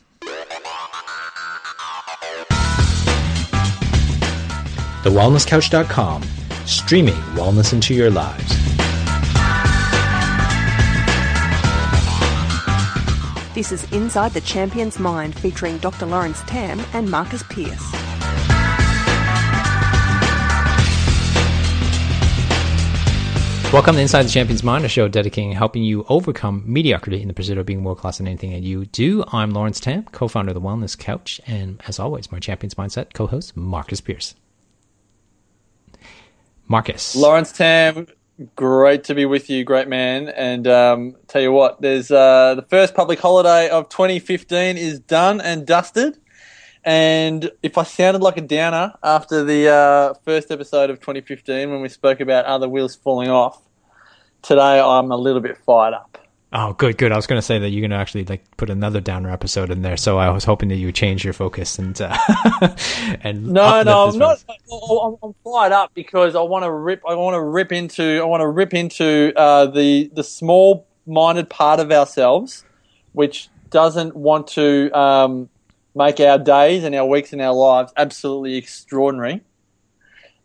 TheWellnessCouch.com, 5.02 6.22
streaming 6.66 7.14
wellness 7.14 7.72
into 7.72 7.94
your 7.94 8.10
lives. 8.10 8.54
This 13.54 13.70
is 13.70 13.88
Inside 13.92 14.32
the 14.32 14.40
Champion's 14.40 14.98
Mind 14.98 15.38
featuring 15.38 15.78
Dr. 15.78 16.06
Lawrence 16.06 16.40
Tam 16.40 16.84
and 16.92 17.08
Marcus 17.08 17.44
Pierce. 17.44 17.92
Welcome 23.72 23.94
to 23.94 24.00
Inside 24.00 24.24
the 24.24 24.30
Champion's 24.30 24.64
Mind, 24.64 24.84
a 24.84 24.88
show 24.88 25.06
dedicating 25.06 25.52
helping 25.52 25.84
you 25.84 26.04
overcome 26.08 26.64
mediocrity 26.66 27.22
in 27.22 27.28
the 27.28 27.34
pursuit 27.34 27.56
of 27.56 27.64
being 27.64 27.84
world 27.84 27.98
class 27.98 28.18
in 28.18 28.26
anything 28.26 28.50
that 28.50 28.64
you 28.64 28.86
do. 28.86 29.22
I'm 29.28 29.52
Lawrence 29.52 29.78
Tam, 29.78 30.02
co 30.06 30.26
founder 30.26 30.50
of 30.50 30.54
the 30.54 30.60
Wellness 30.60 30.98
Couch, 30.98 31.40
and 31.46 31.80
as 31.86 32.00
always, 32.00 32.32
my 32.32 32.40
Champion's 32.40 32.74
Mindset 32.74 33.12
co 33.14 33.28
host, 33.28 33.56
Marcus 33.56 34.00
Pierce. 34.00 34.34
Marcus. 36.66 37.14
Lawrence 37.14 37.52
Tam, 37.52 38.08
great 38.56 39.04
to 39.04 39.14
be 39.14 39.24
with 39.24 39.48
you, 39.48 39.64
great 39.64 39.88
man. 39.88 40.28
And 40.28 40.66
um, 40.66 41.16
tell 41.28 41.42
you 41.42 41.52
what, 41.52 41.80
there's 41.80 42.10
uh, 42.10 42.54
the 42.54 42.62
first 42.62 42.94
public 42.94 43.20
holiday 43.20 43.68
of 43.68 43.88
2015 43.88 44.76
is 44.76 45.00
done 45.00 45.40
and 45.40 45.66
dusted. 45.66 46.18
And 46.84 47.50
if 47.62 47.78
I 47.78 47.84
sounded 47.84 48.22
like 48.22 48.36
a 48.36 48.42
downer 48.42 48.92
after 49.02 49.42
the 49.42 49.68
uh, 49.68 50.14
first 50.24 50.50
episode 50.50 50.90
of 50.90 51.00
2015 51.00 51.70
when 51.70 51.80
we 51.80 51.88
spoke 51.88 52.20
about 52.20 52.44
other 52.44 52.68
wheels 52.68 52.94
falling 52.94 53.30
off, 53.30 53.62
today 54.42 54.80
I'm 54.80 55.10
a 55.10 55.16
little 55.16 55.40
bit 55.40 55.56
fired 55.56 55.94
up. 55.94 56.18
Oh, 56.56 56.72
good, 56.72 56.96
good. 56.98 57.10
I 57.10 57.16
was 57.16 57.26
going 57.26 57.38
to 57.38 57.42
say 57.42 57.58
that 57.58 57.70
you're 57.70 57.80
going 57.80 57.90
to 57.90 57.96
actually 57.96 58.26
like 58.26 58.44
put 58.56 58.70
another 58.70 59.00
downer 59.00 59.28
episode 59.28 59.70
in 59.70 59.82
there, 59.82 59.96
so 59.96 60.18
I 60.18 60.30
was 60.30 60.44
hoping 60.44 60.68
that 60.68 60.76
you 60.76 60.86
would 60.86 60.94
change 60.94 61.24
your 61.24 61.32
focus 61.32 61.80
and 61.80 62.00
uh, 62.00 62.16
and 63.22 63.48
no, 63.48 63.82
no, 63.82 64.08
I'm 64.08 64.16
not. 64.16 64.44
I'm, 64.48 65.16
I'm, 65.20 65.34
fired 65.42 65.72
up 65.72 65.92
because 65.94 66.36
I 66.36 66.42
want 66.42 66.64
to 66.64 66.70
rip. 66.70 67.02
I 67.08 67.16
want 67.16 67.34
to 67.34 67.42
rip 67.42 67.72
into. 67.72 68.20
I 68.20 68.24
want 68.24 68.40
to 68.42 68.46
rip 68.46 68.72
into 68.72 69.32
uh, 69.34 69.66
the 69.66 70.08
the 70.14 70.22
small-minded 70.22 71.50
part 71.50 71.80
of 71.80 71.90
ourselves, 71.90 72.64
which 73.14 73.48
doesn't 73.70 74.14
want 74.14 74.46
to 74.48 74.96
um, 74.96 75.48
make 75.96 76.20
our 76.20 76.38
days 76.38 76.84
and 76.84 76.94
our 76.94 77.06
weeks 77.06 77.32
and 77.32 77.42
our 77.42 77.52
lives 77.52 77.92
absolutely 77.96 78.54
extraordinary. 78.54 79.40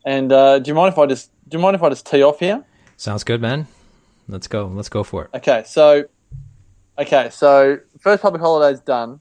And 0.03 0.31
uh, 0.31 0.57
do 0.57 0.69
you 0.69 0.73
mind 0.73 0.91
if 0.91 0.97
I 0.97 1.05
just 1.05 1.29
do 1.47 1.57
you 1.57 1.61
mind 1.61 1.75
if 1.75 1.83
I 1.83 1.89
just 1.89 2.07
tee 2.07 2.23
off 2.23 2.39
here? 2.39 2.66
Sounds 2.97 3.23
good, 3.23 3.41
man. 3.41 3.67
Let's 4.30 4.47
go. 4.47 4.67
Let's 4.67 4.89
go 4.89 5.03
for 5.03 5.25
it. 5.25 5.38
Okay, 5.38 5.63
so 5.66 6.05
okay, 6.97 7.30
so 7.31 7.80
first 7.99 8.22
public 8.22 8.41
holiday 8.41 8.73
is 8.73 8.80
done. 8.80 9.19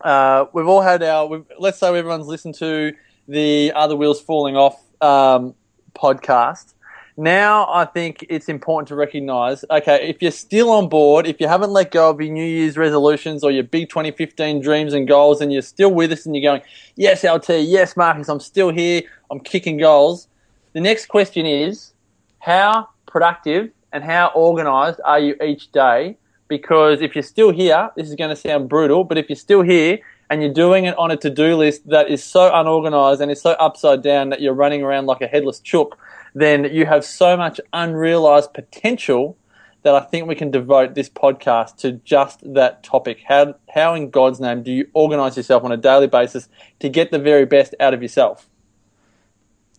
Uh, 0.00 0.46
we've 0.52 0.68
all 0.68 0.80
had 0.80 1.02
our. 1.02 1.44
Let's 1.58 1.78
say 1.78 1.88
everyone's 1.88 2.28
listened 2.28 2.54
to 2.56 2.92
the 3.26 3.72
other 3.74 3.96
wheels 3.96 4.20
falling 4.20 4.56
off 4.56 4.80
um, 5.00 5.54
podcast. 5.94 6.74
Now 7.16 7.68
I 7.70 7.84
think 7.84 8.24
it's 8.30 8.48
important 8.48 8.88
to 8.88 8.94
recognise. 8.94 9.64
Okay, 9.68 10.08
if 10.08 10.22
you're 10.22 10.30
still 10.30 10.70
on 10.70 10.88
board, 10.88 11.26
if 11.26 11.40
you 11.40 11.48
haven't 11.48 11.70
let 11.70 11.90
go 11.90 12.10
of 12.10 12.20
your 12.20 12.32
New 12.32 12.44
Year's 12.44 12.76
resolutions 12.76 13.42
or 13.42 13.50
your 13.50 13.64
big 13.64 13.88
2015 13.88 14.62
dreams 14.62 14.94
and 14.94 15.06
goals, 15.06 15.40
and 15.40 15.52
you're 15.52 15.62
still 15.62 15.92
with 15.92 16.12
us 16.12 16.26
and 16.26 16.34
you're 16.34 16.42
going, 16.42 16.62
yes, 16.94 17.24
LT, 17.24 17.60
yes, 17.60 17.96
Marcus, 17.96 18.28
I'm 18.28 18.40
still 18.40 18.70
here, 18.70 19.02
I'm 19.30 19.40
kicking 19.40 19.78
goals. 19.78 20.28
The 20.72 20.80
next 20.80 21.06
question 21.06 21.44
is, 21.44 21.92
how 22.38 22.88
productive 23.06 23.70
and 23.92 24.02
how 24.02 24.32
organized 24.34 25.00
are 25.04 25.20
you 25.20 25.36
each 25.42 25.70
day? 25.72 26.16
Because 26.48 27.00
if 27.00 27.14
you're 27.14 27.22
still 27.22 27.50
here, 27.50 27.90
this 27.96 28.08
is 28.08 28.14
going 28.14 28.30
to 28.30 28.36
sound 28.36 28.68
brutal, 28.68 29.04
but 29.04 29.18
if 29.18 29.28
you're 29.28 29.36
still 29.36 29.62
here 29.62 30.00
and 30.28 30.42
you're 30.42 30.52
doing 30.52 30.84
it 30.84 30.96
on 30.98 31.10
a 31.10 31.16
to-do 31.16 31.56
list 31.56 31.88
that 31.88 32.10
is 32.10 32.22
so 32.24 32.50
unorganized 32.52 33.20
and 33.20 33.30
is 33.30 33.40
so 33.40 33.52
upside 33.52 34.02
down 34.02 34.30
that 34.30 34.40
you're 34.40 34.54
running 34.54 34.82
around 34.82 35.06
like 35.06 35.20
a 35.20 35.26
headless 35.26 35.60
chook, 35.60 35.98
then 36.34 36.64
you 36.64 36.86
have 36.86 37.04
so 37.04 37.36
much 37.36 37.60
unrealized 37.72 38.52
potential 38.54 39.36
that 39.82 39.94
I 39.94 40.00
think 40.00 40.28
we 40.28 40.34
can 40.34 40.50
devote 40.50 40.94
this 40.94 41.10
podcast 41.10 41.76
to 41.78 41.92
just 41.92 42.40
that 42.54 42.82
topic. 42.82 43.22
How, 43.26 43.54
how 43.74 43.94
in 43.94 44.10
God's 44.10 44.40
name 44.40 44.62
do 44.62 44.72
you 44.72 44.88
organize 44.94 45.36
yourself 45.36 45.64
on 45.64 45.72
a 45.72 45.76
daily 45.76 46.06
basis 46.06 46.48
to 46.80 46.88
get 46.88 47.10
the 47.10 47.18
very 47.18 47.44
best 47.44 47.74
out 47.80 47.92
of 47.92 48.00
yourself? 48.00 48.48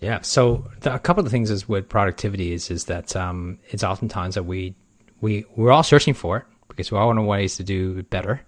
Yeah. 0.04 0.20
So 0.22 0.70
the, 0.82 0.94
a 0.94 1.00
couple 1.00 1.26
of 1.26 1.32
things 1.32 1.50
is 1.50 1.68
with 1.68 1.88
productivity 1.88 2.52
is 2.52 2.70
is 2.70 2.86
that 2.86 3.16
um, 3.16 3.60
it's 3.70 3.84
oftentimes 3.84 4.36
that 4.36 4.44
we 4.44 4.76
we 5.22 5.46
we're 5.56 5.72
all 5.72 5.84
searching 5.84 6.14
for 6.14 6.38
it 6.38 6.46
because 6.68 6.92
we 6.92 6.98
all 6.98 7.08
want 7.08 7.26
ways 7.26 7.56
to 7.58 7.64
do 7.64 8.04
better, 8.04 8.42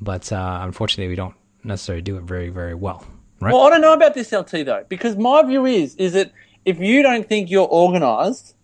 but 0.00 0.32
uh, 0.32 0.60
unfortunately 0.62 1.08
we 1.08 1.16
don't 1.16 1.34
necessarily 1.64 2.02
do 2.02 2.16
it 2.16 2.22
very 2.22 2.50
very 2.50 2.74
well. 2.74 3.04
Right. 3.40 3.52
Well, 3.52 3.62
I 3.62 3.70
don't 3.70 3.80
know 3.80 3.92
about 3.92 4.14
this 4.14 4.30
LT 4.32 4.64
though 4.64 4.84
because 4.88 5.16
my 5.16 5.42
view 5.42 5.66
is 5.66 5.96
is 5.96 6.12
that 6.12 6.32
if 6.64 6.78
you 6.78 7.02
don't 7.02 7.28
think 7.28 7.50
you're 7.50 7.68
organized. 7.68 8.54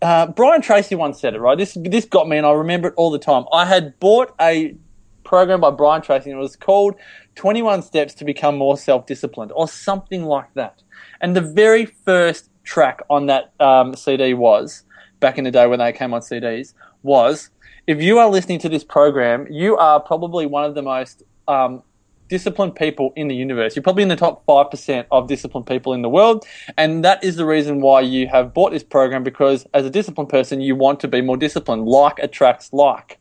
Uh, 0.00 0.26
Brian 0.26 0.60
Tracy 0.60 0.96
once 0.96 1.20
said 1.20 1.32
it, 1.32 1.38
right? 1.38 1.56
This 1.56 1.78
this 1.80 2.06
got 2.06 2.28
me, 2.28 2.36
and 2.36 2.44
I 2.44 2.50
remember 2.50 2.88
it 2.88 2.94
all 2.96 3.12
the 3.12 3.20
time. 3.20 3.44
I 3.52 3.64
had 3.64 4.00
bought 4.00 4.34
a 4.40 4.74
program 5.22 5.60
by 5.60 5.70
Brian 5.70 6.02
Tracy, 6.02 6.30
and 6.30 6.40
it 6.40 6.42
was 6.42 6.56
called 6.56 6.96
21 7.34 7.82
Steps 7.82 8.14
to 8.14 8.24
Become 8.24 8.58
More 8.58 8.76
Self 8.76 9.06
Disciplined, 9.06 9.52
or 9.54 9.68
something 9.68 10.24
like 10.24 10.52
that. 10.54 10.82
And 11.20 11.36
the 11.36 11.40
very 11.40 11.86
first 11.86 12.50
track 12.64 13.00
on 13.10 13.26
that 13.26 13.52
um, 13.60 13.94
CD 13.94 14.34
was, 14.34 14.84
back 15.20 15.38
in 15.38 15.44
the 15.44 15.50
day 15.50 15.66
when 15.66 15.78
they 15.78 15.92
came 15.92 16.14
on 16.14 16.20
CDs, 16.20 16.74
was 17.02 17.50
if 17.86 18.00
you 18.00 18.18
are 18.18 18.28
listening 18.28 18.58
to 18.60 18.68
this 18.68 18.84
program, 18.84 19.46
you 19.50 19.76
are 19.76 20.00
probably 20.00 20.46
one 20.46 20.64
of 20.64 20.74
the 20.74 20.82
most 20.82 21.22
um, 21.48 21.82
disciplined 22.28 22.74
people 22.76 23.12
in 23.16 23.28
the 23.28 23.34
universe. 23.34 23.74
You're 23.74 23.82
probably 23.82 24.04
in 24.04 24.08
the 24.08 24.16
top 24.16 24.46
5% 24.46 25.06
of 25.10 25.28
disciplined 25.28 25.66
people 25.66 25.92
in 25.92 26.02
the 26.02 26.08
world. 26.08 26.46
And 26.78 27.04
that 27.04 27.22
is 27.22 27.36
the 27.36 27.44
reason 27.44 27.80
why 27.80 28.00
you 28.00 28.28
have 28.28 28.54
bought 28.54 28.72
this 28.72 28.84
program 28.84 29.22
because 29.22 29.66
as 29.74 29.84
a 29.84 29.90
disciplined 29.90 30.30
person, 30.30 30.60
you 30.60 30.76
want 30.76 31.00
to 31.00 31.08
be 31.08 31.20
more 31.20 31.36
disciplined. 31.36 31.84
Like 31.84 32.18
attracts 32.20 32.72
like. 32.72 33.18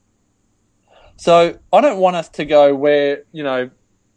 So 1.17 1.57
I 1.73 1.81
don't 1.81 1.99
want 1.99 2.15
us 2.15 2.29
to 2.29 2.45
go 2.45 2.73
where, 2.73 3.23
you 3.31 3.43
know, 3.43 3.69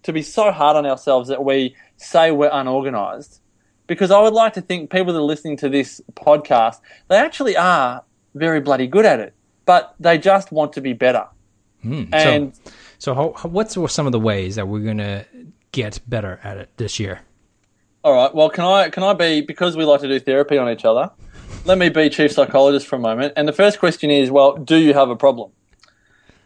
to 0.05 0.13
be 0.13 0.23
so 0.23 0.51
hard 0.53 0.77
on 0.77 0.87
ourselves 0.87 1.29
that 1.29 1.45
we 1.45 1.75
say 1.97 2.31
we're 2.31 2.51
unorganized 2.53 3.41
because 3.87 4.11
I 4.11 4.21
would 4.21 4.33
like 4.33 4.55
to 4.55 4.61
think 4.61 4.91
people 4.91 5.13
that 5.13 5.19
are 5.19 5.23
listening 5.23 5.57
to 5.59 5.69
this 5.69 6.01
podcast, 6.15 6.81
they 7.09 7.17
actually 7.17 7.57
are 7.57 8.03
very 8.35 8.61
bloody 8.61 8.87
good 8.87 9.05
at 9.05 9.21
it, 9.21 9.35
but 9.67 9.95
they 10.01 10.19
just 10.19 10.53
want 10.53 10.73
to 10.75 10.81
be 10.81 10.93
better. 10.93 11.27
Hmm. 11.83 12.05
And 12.13 12.55
so, 12.55 12.73
so 12.99 13.15
how, 13.15 13.33
how, 13.37 13.49
what's 13.49 13.77
some 13.93 14.07
of 14.07 14.13
the 14.13 14.21
ways 14.21 14.57
that 14.57 14.69
we're 14.69 14.81
going 14.81 14.99
to 14.99 15.27
get 15.73 16.01
better 16.07 16.41
at 16.43 16.57
it 16.57 16.71
this 16.77 16.99
year? 16.99 17.21
All 18.03 18.15
right. 18.15 18.35
Well, 18.35 18.51
can 18.51 18.65
I 18.65 18.91
can 18.91 19.03
I 19.03 19.15
be 19.15 19.41
because 19.41 19.77
we 19.77 19.85
like 19.85 20.03
to 20.03 20.09
do 20.09 20.21
therapy 20.21 20.59
on 20.59 20.69
each 20.71 20.85
other? 20.85 21.11
Let 21.65 21.79
me 21.79 21.89
be 21.89 22.11
chief 22.11 22.33
psychologist 22.33 22.87
for 22.87 22.97
a 22.97 22.99
moment. 22.99 23.33
And 23.37 23.49
the 23.49 23.53
first 23.53 23.79
question 23.79 24.11
is, 24.11 24.31
well, 24.31 24.57
do 24.57 24.77
you 24.77 24.93
have 24.93 25.09
a 25.09 25.17
problem? 25.17 25.53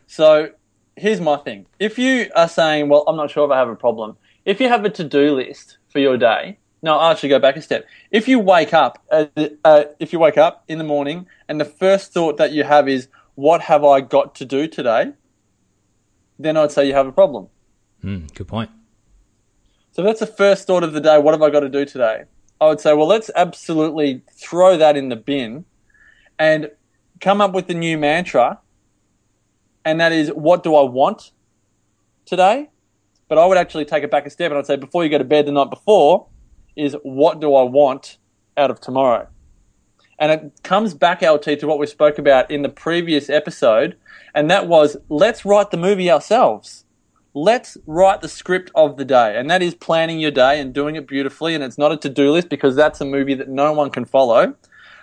So 0.06 0.50
here's 0.98 1.20
my 1.20 1.36
thing. 1.36 1.66
If 1.78 1.98
you 1.98 2.30
are 2.34 2.48
saying, 2.48 2.88
well, 2.88 3.04
I'm 3.06 3.16
not 3.16 3.30
sure 3.30 3.44
if 3.44 3.50
I 3.50 3.58
have 3.58 3.68
a 3.68 3.76
problem, 3.76 4.16
if 4.44 4.60
you 4.60 4.68
have 4.68 4.84
a 4.84 4.90
to 4.90 5.04
do 5.04 5.34
list 5.34 5.78
for 5.88 5.98
your 5.98 6.16
day, 6.16 6.58
no, 6.82 6.96
I'll 6.96 7.10
actually 7.10 7.30
go 7.30 7.38
back 7.38 7.56
a 7.56 7.62
step. 7.62 7.86
If 8.10 8.28
you 8.28 8.38
wake 8.38 8.72
up, 8.72 9.02
uh, 9.10 9.26
uh, 9.64 9.84
if 9.98 10.12
you 10.12 10.18
wake 10.18 10.38
up 10.38 10.64
in 10.68 10.78
the 10.78 10.84
morning 10.84 11.26
and 11.48 11.60
the 11.60 11.64
first 11.64 12.12
thought 12.12 12.36
that 12.36 12.52
you 12.52 12.62
have 12.64 12.88
is, 12.88 13.08
"What 13.34 13.62
have 13.62 13.84
I 13.84 14.00
got 14.00 14.34
to 14.36 14.44
do 14.44 14.68
today?" 14.68 15.12
Then 16.38 16.56
I'd 16.56 16.70
say 16.70 16.86
you 16.86 16.94
have 16.94 17.08
a 17.08 17.12
problem. 17.12 17.48
Mm, 18.04 18.32
good 18.32 18.46
point. 18.46 18.70
So 19.90 20.02
that's 20.04 20.20
the 20.20 20.26
first 20.26 20.68
thought 20.68 20.84
of 20.84 20.92
the 20.92 21.00
day. 21.00 21.18
What 21.18 21.34
have 21.34 21.42
I 21.42 21.50
got 21.50 21.60
to 21.60 21.68
do 21.68 21.84
today? 21.84 22.24
I 22.60 22.68
would 22.68 22.80
say, 22.80 22.92
well, 22.94 23.06
let's 23.06 23.30
absolutely 23.34 24.22
throw 24.32 24.76
that 24.76 24.96
in 24.96 25.08
the 25.08 25.16
bin 25.16 25.64
and 26.38 26.70
come 27.20 27.40
up 27.40 27.52
with 27.52 27.68
a 27.70 27.74
new 27.74 27.98
mantra. 27.98 28.60
And 29.88 29.98
that 30.00 30.12
is, 30.12 30.28
what 30.28 30.62
do 30.62 30.74
I 30.74 30.82
want 30.82 31.32
today? 32.26 32.68
But 33.26 33.38
I 33.38 33.46
would 33.46 33.56
actually 33.56 33.86
take 33.86 34.04
it 34.04 34.10
back 34.10 34.26
a 34.26 34.30
step 34.30 34.50
and 34.50 34.58
I'd 34.58 34.66
say, 34.66 34.76
before 34.76 35.02
you 35.02 35.08
go 35.08 35.16
to 35.16 35.24
bed 35.24 35.46
the 35.46 35.52
night 35.52 35.70
before, 35.70 36.26
is 36.76 36.94
what 37.04 37.40
do 37.40 37.54
I 37.54 37.62
want 37.62 38.18
out 38.54 38.70
of 38.70 38.82
tomorrow? 38.82 39.28
And 40.18 40.30
it 40.30 40.62
comes 40.62 40.92
back, 40.92 41.22
LT, 41.22 41.58
to 41.60 41.66
what 41.66 41.78
we 41.78 41.86
spoke 41.86 42.18
about 42.18 42.50
in 42.50 42.60
the 42.60 42.68
previous 42.68 43.30
episode, 43.30 43.96
and 44.34 44.50
that 44.50 44.68
was 44.68 44.98
let's 45.08 45.46
write 45.46 45.70
the 45.70 45.78
movie 45.78 46.10
ourselves. 46.10 46.84
Let's 47.32 47.78
write 47.86 48.20
the 48.20 48.28
script 48.28 48.70
of 48.74 48.98
the 48.98 49.06
day, 49.06 49.38
and 49.38 49.48
that 49.48 49.62
is 49.62 49.74
planning 49.74 50.20
your 50.20 50.32
day 50.32 50.60
and 50.60 50.74
doing 50.74 50.96
it 50.96 51.06
beautifully. 51.08 51.54
And 51.54 51.64
it's 51.64 51.78
not 51.78 51.92
a 51.92 51.96
to 51.96 52.10
do 52.10 52.30
list 52.30 52.50
because 52.50 52.76
that's 52.76 53.00
a 53.00 53.06
movie 53.06 53.34
that 53.34 53.48
no 53.48 53.72
one 53.72 53.88
can 53.88 54.04
follow. 54.04 54.54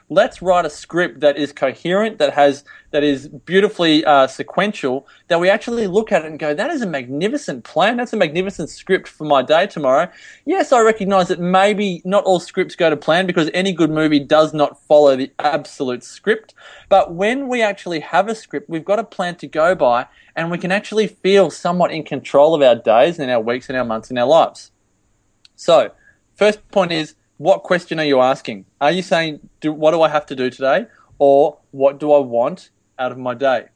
Let's 0.10 0.42
write 0.42 0.66
a 0.66 0.70
script 0.70 1.20
that 1.22 1.38
is 1.38 1.52
coherent, 1.52 2.20
that 2.20 2.34
has 2.34 2.64
that 2.92 3.04
is 3.04 3.28
beautifully 3.28 4.06
uh, 4.06 4.28
sequential. 4.28 5.08
That 5.28 5.40
we 5.40 5.50
actually 5.50 5.88
look 5.88 6.12
at 6.12 6.24
it 6.24 6.28
and 6.28 6.40
go, 6.40 6.54
that 6.54 6.70
is 6.70 6.82
a 6.82 6.88
magnificent 6.88 7.64
plan. 7.64 7.98
That's 7.98 8.14
a 8.14 8.18
magnificent 8.18 8.70
script 8.70 9.08
for 9.08 9.26
my 9.26 9.42
day 9.42 9.68
tomorrow. 9.68 10.10
Yes, 10.46 10.72
I 10.72 10.82
recognise 10.82 11.28
that 11.30 11.40
maybe 11.40 12.02
not 12.06 12.24
all 12.24 12.40
scripts 12.40 12.76
go 12.76 12.90
to 12.90 12.98
plan 12.98 13.26
because 13.26 13.50
any 13.54 13.74
good 13.74 13.90
movie 13.90 14.20
does 14.20 14.54
not 14.54 14.80
follow 14.86 15.16
the 15.16 15.32
absolute 15.40 16.04
script. 16.04 16.54
But 16.88 17.14
when 17.14 17.48
we 17.48 17.62
actually 17.62 18.00
have 18.02 18.28
a 18.28 18.36
script, 18.36 18.70
we've 18.70 18.86
got 18.86 19.00
a 19.00 19.04
plan 19.04 19.36
to 19.38 19.48
go 19.48 19.76
by, 19.76 20.08
and 20.36 20.52
we 20.52 20.58
can 20.58 20.72
actually 20.72 21.08
feel 21.08 21.50
somewhat 21.50 21.92
in 21.92 22.04
control 22.04 22.54
of 22.54 22.62
our 22.62 22.76
days 22.76 23.20
and 23.20 23.32
our 23.32 23.42
weeks 23.42 23.70
and 23.70 23.78
our 23.78 23.86
months 23.86 24.10
and 24.10 24.20
our 24.20 24.28
lives. 24.28 24.72
So, 25.56 25.92
first 26.36 26.68
point 26.70 26.92
is 26.92 27.16
what 27.38 27.64
question 27.64 28.00
are 28.00 28.06
you 28.06 28.22
asking? 28.22 28.66
Are 28.80 28.92
you 28.92 29.02
saying, 29.02 29.50
do, 29.60 29.72
what 29.72 29.92
do 29.92 30.02
I 30.02 30.10
have 30.10 30.26
to 30.28 30.36
do 30.36 30.50
today? 30.50 30.88
Or 31.18 31.58
what 31.72 32.00
do 32.00 32.12
I 32.14 32.20
want 32.20 32.70
out 32.98 33.12
of 33.12 33.18
my 33.18 33.34
day? 33.34 33.68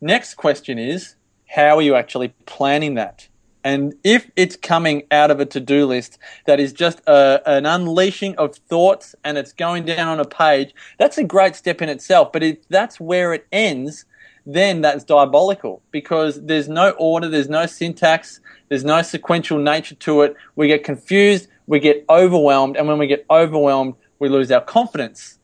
Next 0.00 0.34
question 0.34 0.78
is, 0.78 1.16
how 1.46 1.76
are 1.76 1.82
you 1.82 1.94
actually 1.94 2.34
planning 2.46 2.94
that? 2.94 3.28
And 3.64 3.94
if 4.02 4.28
it's 4.34 4.56
coming 4.56 5.04
out 5.10 5.30
of 5.30 5.38
a 5.38 5.46
to 5.46 5.60
do 5.60 5.86
list 5.86 6.18
that 6.46 6.58
is 6.58 6.72
just 6.72 7.00
a, 7.06 7.40
an 7.46 7.64
unleashing 7.64 8.36
of 8.36 8.56
thoughts 8.56 9.14
and 9.22 9.38
it's 9.38 9.52
going 9.52 9.84
down 9.84 10.08
on 10.08 10.18
a 10.18 10.24
page, 10.24 10.74
that's 10.98 11.18
a 11.18 11.24
great 11.24 11.54
step 11.54 11.80
in 11.80 11.88
itself. 11.88 12.32
But 12.32 12.42
if 12.42 12.66
that's 12.68 12.98
where 12.98 13.32
it 13.32 13.46
ends, 13.52 14.04
then 14.44 14.80
that's 14.80 15.04
diabolical 15.04 15.82
because 15.92 16.42
there's 16.42 16.68
no 16.68 16.90
order, 16.98 17.28
there's 17.28 17.48
no 17.48 17.66
syntax, 17.66 18.40
there's 18.68 18.84
no 18.84 19.02
sequential 19.02 19.58
nature 19.58 19.94
to 19.94 20.22
it. 20.22 20.34
We 20.56 20.66
get 20.66 20.82
confused, 20.82 21.46
we 21.72 21.80
get 21.80 22.04
overwhelmed, 22.10 22.76
and 22.76 22.86
when 22.86 22.98
we 22.98 23.06
get 23.06 23.24
overwhelmed, 23.30 23.94
we 24.18 24.28
lose 24.28 24.52
our 24.52 24.60
confidence. 24.60 25.38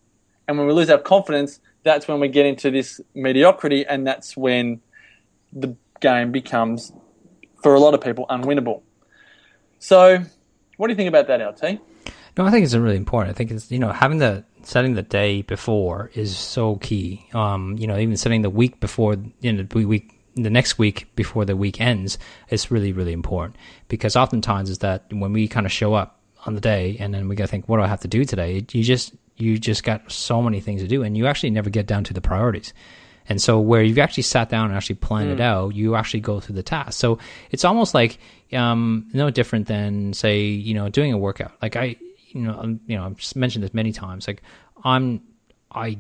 And 0.46 0.58
when 0.58 0.66
we 0.66 0.75
lose 0.75 0.90
our 0.90 0.98
confidence, 0.98 1.58
that's 1.84 2.06
when 2.06 2.20
we 2.20 2.28
get 2.28 2.44
into 2.44 2.70
this 2.70 3.00
mediocrity, 3.14 3.86
and 3.86 4.06
that's 4.06 4.36
when 4.36 4.82
the 5.54 5.75
game 6.00 6.30
becomes, 6.30 6.92
for 7.62 7.75
a 7.75 7.80
lot 7.80 7.94
of 7.94 8.02
people, 8.02 8.26
unwinnable. 8.28 8.82
So, 9.78 10.22
what 10.76 10.88
do 10.88 10.92
you 10.92 10.98
think 10.98 11.08
about 11.08 11.28
that, 11.28 11.40
LT? 11.40 11.80
No, 12.36 12.44
I 12.44 12.50
think 12.50 12.62
it's 12.62 12.75
really 12.75 12.96
important. 12.96 13.34
I 13.34 13.34
think 13.34 13.50
it's 13.50 13.70
you 13.70 13.78
know 13.78 13.90
having 13.90 14.19
the 14.19 14.44
setting 14.64 14.96
the 14.96 15.02
day 15.02 15.40
before 15.40 16.10
is 16.12 16.36
so 16.36 16.76
key. 16.76 17.26
Um, 17.32 17.78
you 17.78 17.86
know, 17.86 17.96
even 17.96 18.19
setting 18.19 18.42
the 18.42 18.50
week 18.50 18.80
before 18.80 19.16
you 19.40 19.54
know 19.54 19.62
the 19.62 19.86
week 19.86 20.12
the 20.34 20.50
next 20.50 20.78
week 20.78 21.08
before 21.16 21.46
the 21.46 21.56
week 21.56 21.80
ends 21.80 22.19
is 22.50 22.70
really 22.70 22.92
really 22.92 23.12
important 23.12 23.56
because 23.88 24.14
oftentimes 24.14 24.69
is 24.69 24.78
that 24.78 25.04
when 25.10 25.32
we 25.32 25.48
kind 25.48 25.66
of 25.66 25.72
show 25.72 25.94
up 25.94 26.17
on 26.48 26.54
the 26.54 26.60
day 26.60 26.96
and 26.98 27.14
then 27.14 27.28
we 27.28 27.36
got 27.36 27.44
to 27.44 27.48
think 27.48 27.68
what 27.68 27.76
do 27.76 27.82
I 27.84 27.86
have 27.86 28.00
to 28.00 28.08
do 28.08 28.24
today? 28.24 28.64
You 28.72 28.82
just 28.82 29.14
you 29.36 29.58
just 29.58 29.84
got 29.84 30.10
so 30.10 30.42
many 30.42 30.60
things 30.60 30.82
to 30.82 30.88
do 30.88 31.02
and 31.02 31.16
you 31.16 31.26
actually 31.26 31.50
never 31.50 31.70
get 31.70 31.86
down 31.86 32.04
to 32.04 32.14
the 32.14 32.20
priorities. 32.20 32.74
And 33.28 33.40
so 33.40 33.60
where 33.60 33.82
you've 33.82 33.98
actually 33.98 34.22
sat 34.24 34.48
down 34.48 34.66
and 34.66 34.76
actually 34.76 34.96
planned 34.96 35.28
mm. 35.28 35.34
it 35.34 35.40
out, 35.40 35.74
you 35.74 35.94
actually 35.94 36.20
go 36.20 36.40
through 36.40 36.56
the 36.56 36.62
task. 36.62 36.98
So 36.98 37.18
it's 37.50 37.64
almost 37.64 37.94
like 37.94 38.18
um, 38.52 39.08
no 39.12 39.30
different 39.30 39.68
than 39.68 40.12
say 40.14 40.40
you 40.40 40.74
know 40.74 40.88
doing 40.88 41.12
a 41.12 41.18
workout. 41.18 41.52
Like 41.62 41.76
I 41.76 41.96
you 42.30 42.42
know, 42.42 42.58
I'm, 42.58 42.80
you 42.86 42.96
know, 42.96 43.04
I've 43.04 43.36
mentioned 43.36 43.64
this 43.64 43.74
many 43.74 43.92
times. 43.92 44.26
Like, 44.26 44.42
I'm, 44.84 45.22
I 45.70 45.98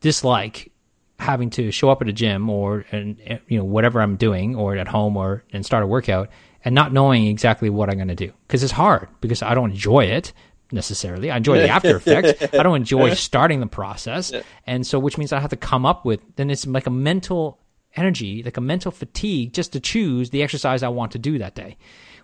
dislike 0.00 0.72
having 1.18 1.50
to 1.50 1.70
show 1.70 1.88
up 1.88 2.02
at 2.02 2.08
a 2.08 2.12
gym 2.12 2.50
or 2.50 2.84
and 2.92 3.18
you 3.48 3.56
know 3.56 3.64
whatever 3.64 4.02
I'm 4.02 4.16
doing 4.16 4.54
or 4.54 4.76
at 4.76 4.86
home 4.86 5.16
or 5.16 5.44
and 5.50 5.64
start 5.64 5.82
a 5.82 5.86
workout 5.86 6.28
and 6.66 6.74
not 6.74 6.92
knowing 6.92 7.28
exactly 7.28 7.70
what 7.70 7.88
I'm 7.88 7.94
going 7.94 8.08
to 8.08 8.16
do 8.16 8.32
because 8.46 8.64
it's 8.64 8.72
hard 8.72 9.08
because 9.20 9.40
I 9.40 9.54
don't 9.54 9.70
enjoy 9.70 10.06
it 10.06 10.32
necessarily. 10.72 11.30
I 11.30 11.36
enjoy 11.36 11.60
the 11.60 11.68
after 11.68 11.96
effects. 12.04 12.42
I 12.52 12.64
don't 12.64 12.74
enjoy 12.74 13.14
starting 13.14 13.60
the 13.60 13.68
process, 13.68 14.32
and 14.66 14.84
so 14.84 14.98
which 14.98 15.16
means 15.16 15.32
I 15.32 15.38
have 15.38 15.50
to 15.50 15.56
come 15.56 15.86
up 15.86 16.04
with. 16.04 16.20
Then 16.34 16.50
it's 16.50 16.66
like 16.66 16.88
a 16.88 16.90
mental 16.90 17.60
energy, 17.94 18.42
like 18.42 18.56
a 18.56 18.60
mental 18.60 18.90
fatigue, 18.90 19.52
just 19.52 19.72
to 19.74 19.80
choose 19.80 20.30
the 20.30 20.42
exercise 20.42 20.82
I 20.82 20.88
want 20.88 21.12
to 21.12 21.20
do 21.20 21.38
that 21.38 21.54
day. 21.54 21.76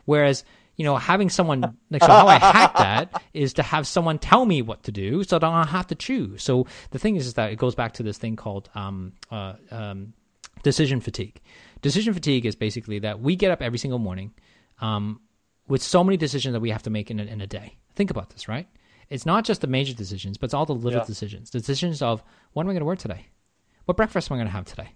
Whereas 0.06 0.42
you 0.74 0.84
know, 0.84 0.96
having 0.96 1.30
someone 1.30 1.76
like 1.90 2.02
so 2.02 2.08
how 2.08 2.26
I 2.26 2.38
hack 2.38 2.74
that 2.78 3.22
is 3.32 3.52
to 3.54 3.62
have 3.62 3.86
someone 3.86 4.18
tell 4.18 4.44
me 4.44 4.60
what 4.60 4.82
to 4.84 4.90
do, 4.92 5.22
so 5.22 5.36
I 5.36 5.38
don't 5.38 5.68
have 5.68 5.86
to 5.86 5.94
choose. 5.94 6.42
So 6.42 6.66
the 6.90 6.98
thing 6.98 7.14
is, 7.14 7.28
is 7.28 7.34
that 7.34 7.52
it 7.52 7.56
goes 7.56 7.76
back 7.76 7.92
to 7.94 8.02
this 8.02 8.18
thing 8.18 8.34
called 8.34 8.70
um, 8.74 9.12
uh, 9.30 9.54
um, 9.70 10.14
decision 10.64 11.00
fatigue. 11.00 11.40
Decision 11.82 12.14
fatigue 12.14 12.46
is 12.46 12.56
basically 12.56 13.00
that 13.00 13.20
we 13.20 13.36
get 13.36 13.50
up 13.50 13.60
every 13.60 13.78
single 13.78 13.98
morning 13.98 14.32
um, 14.80 15.20
with 15.68 15.82
so 15.82 16.02
many 16.02 16.16
decisions 16.16 16.52
that 16.54 16.60
we 16.60 16.70
have 16.70 16.82
to 16.84 16.90
make 16.90 17.10
in 17.10 17.20
a, 17.20 17.24
in 17.24 17.40
a 17.40 17.46
day. 17.46 17.76
Think 17.94 18.10
about 18.10 18.30
this, 18.30 18.48
right? 18.48 18.66
It's 19.10 19.26
not 19.26 19.44
just 19.44 19.60
the 19.60 19.66
major 19.66 19.92
decisions, 19.92 20.38
but 20.38 20.46
it's 20.46 20.54
all 20.54 20.64
the 20.64 20.74
little 20.74 21.00
yeah. 21.00 21.06
decisions. 21.06 21.50
The 21.50 21.58
decisions 21.58 22.00
of 22.00 22.22
what 22.52 22.62
am 22.62 22.70
I 22.70 22.72
going 22.72 22.80
to 22.80 22.86
wear 22.86 22.96
today? 22.96 23.26
What 23.84 23.96
breakfast 23.96 24.30
am 24.30 24.36
I 24.36 24.38
going 24.38 24.46
to 24.46 24.52
have 24.52 24.64
today? 24.64 24.94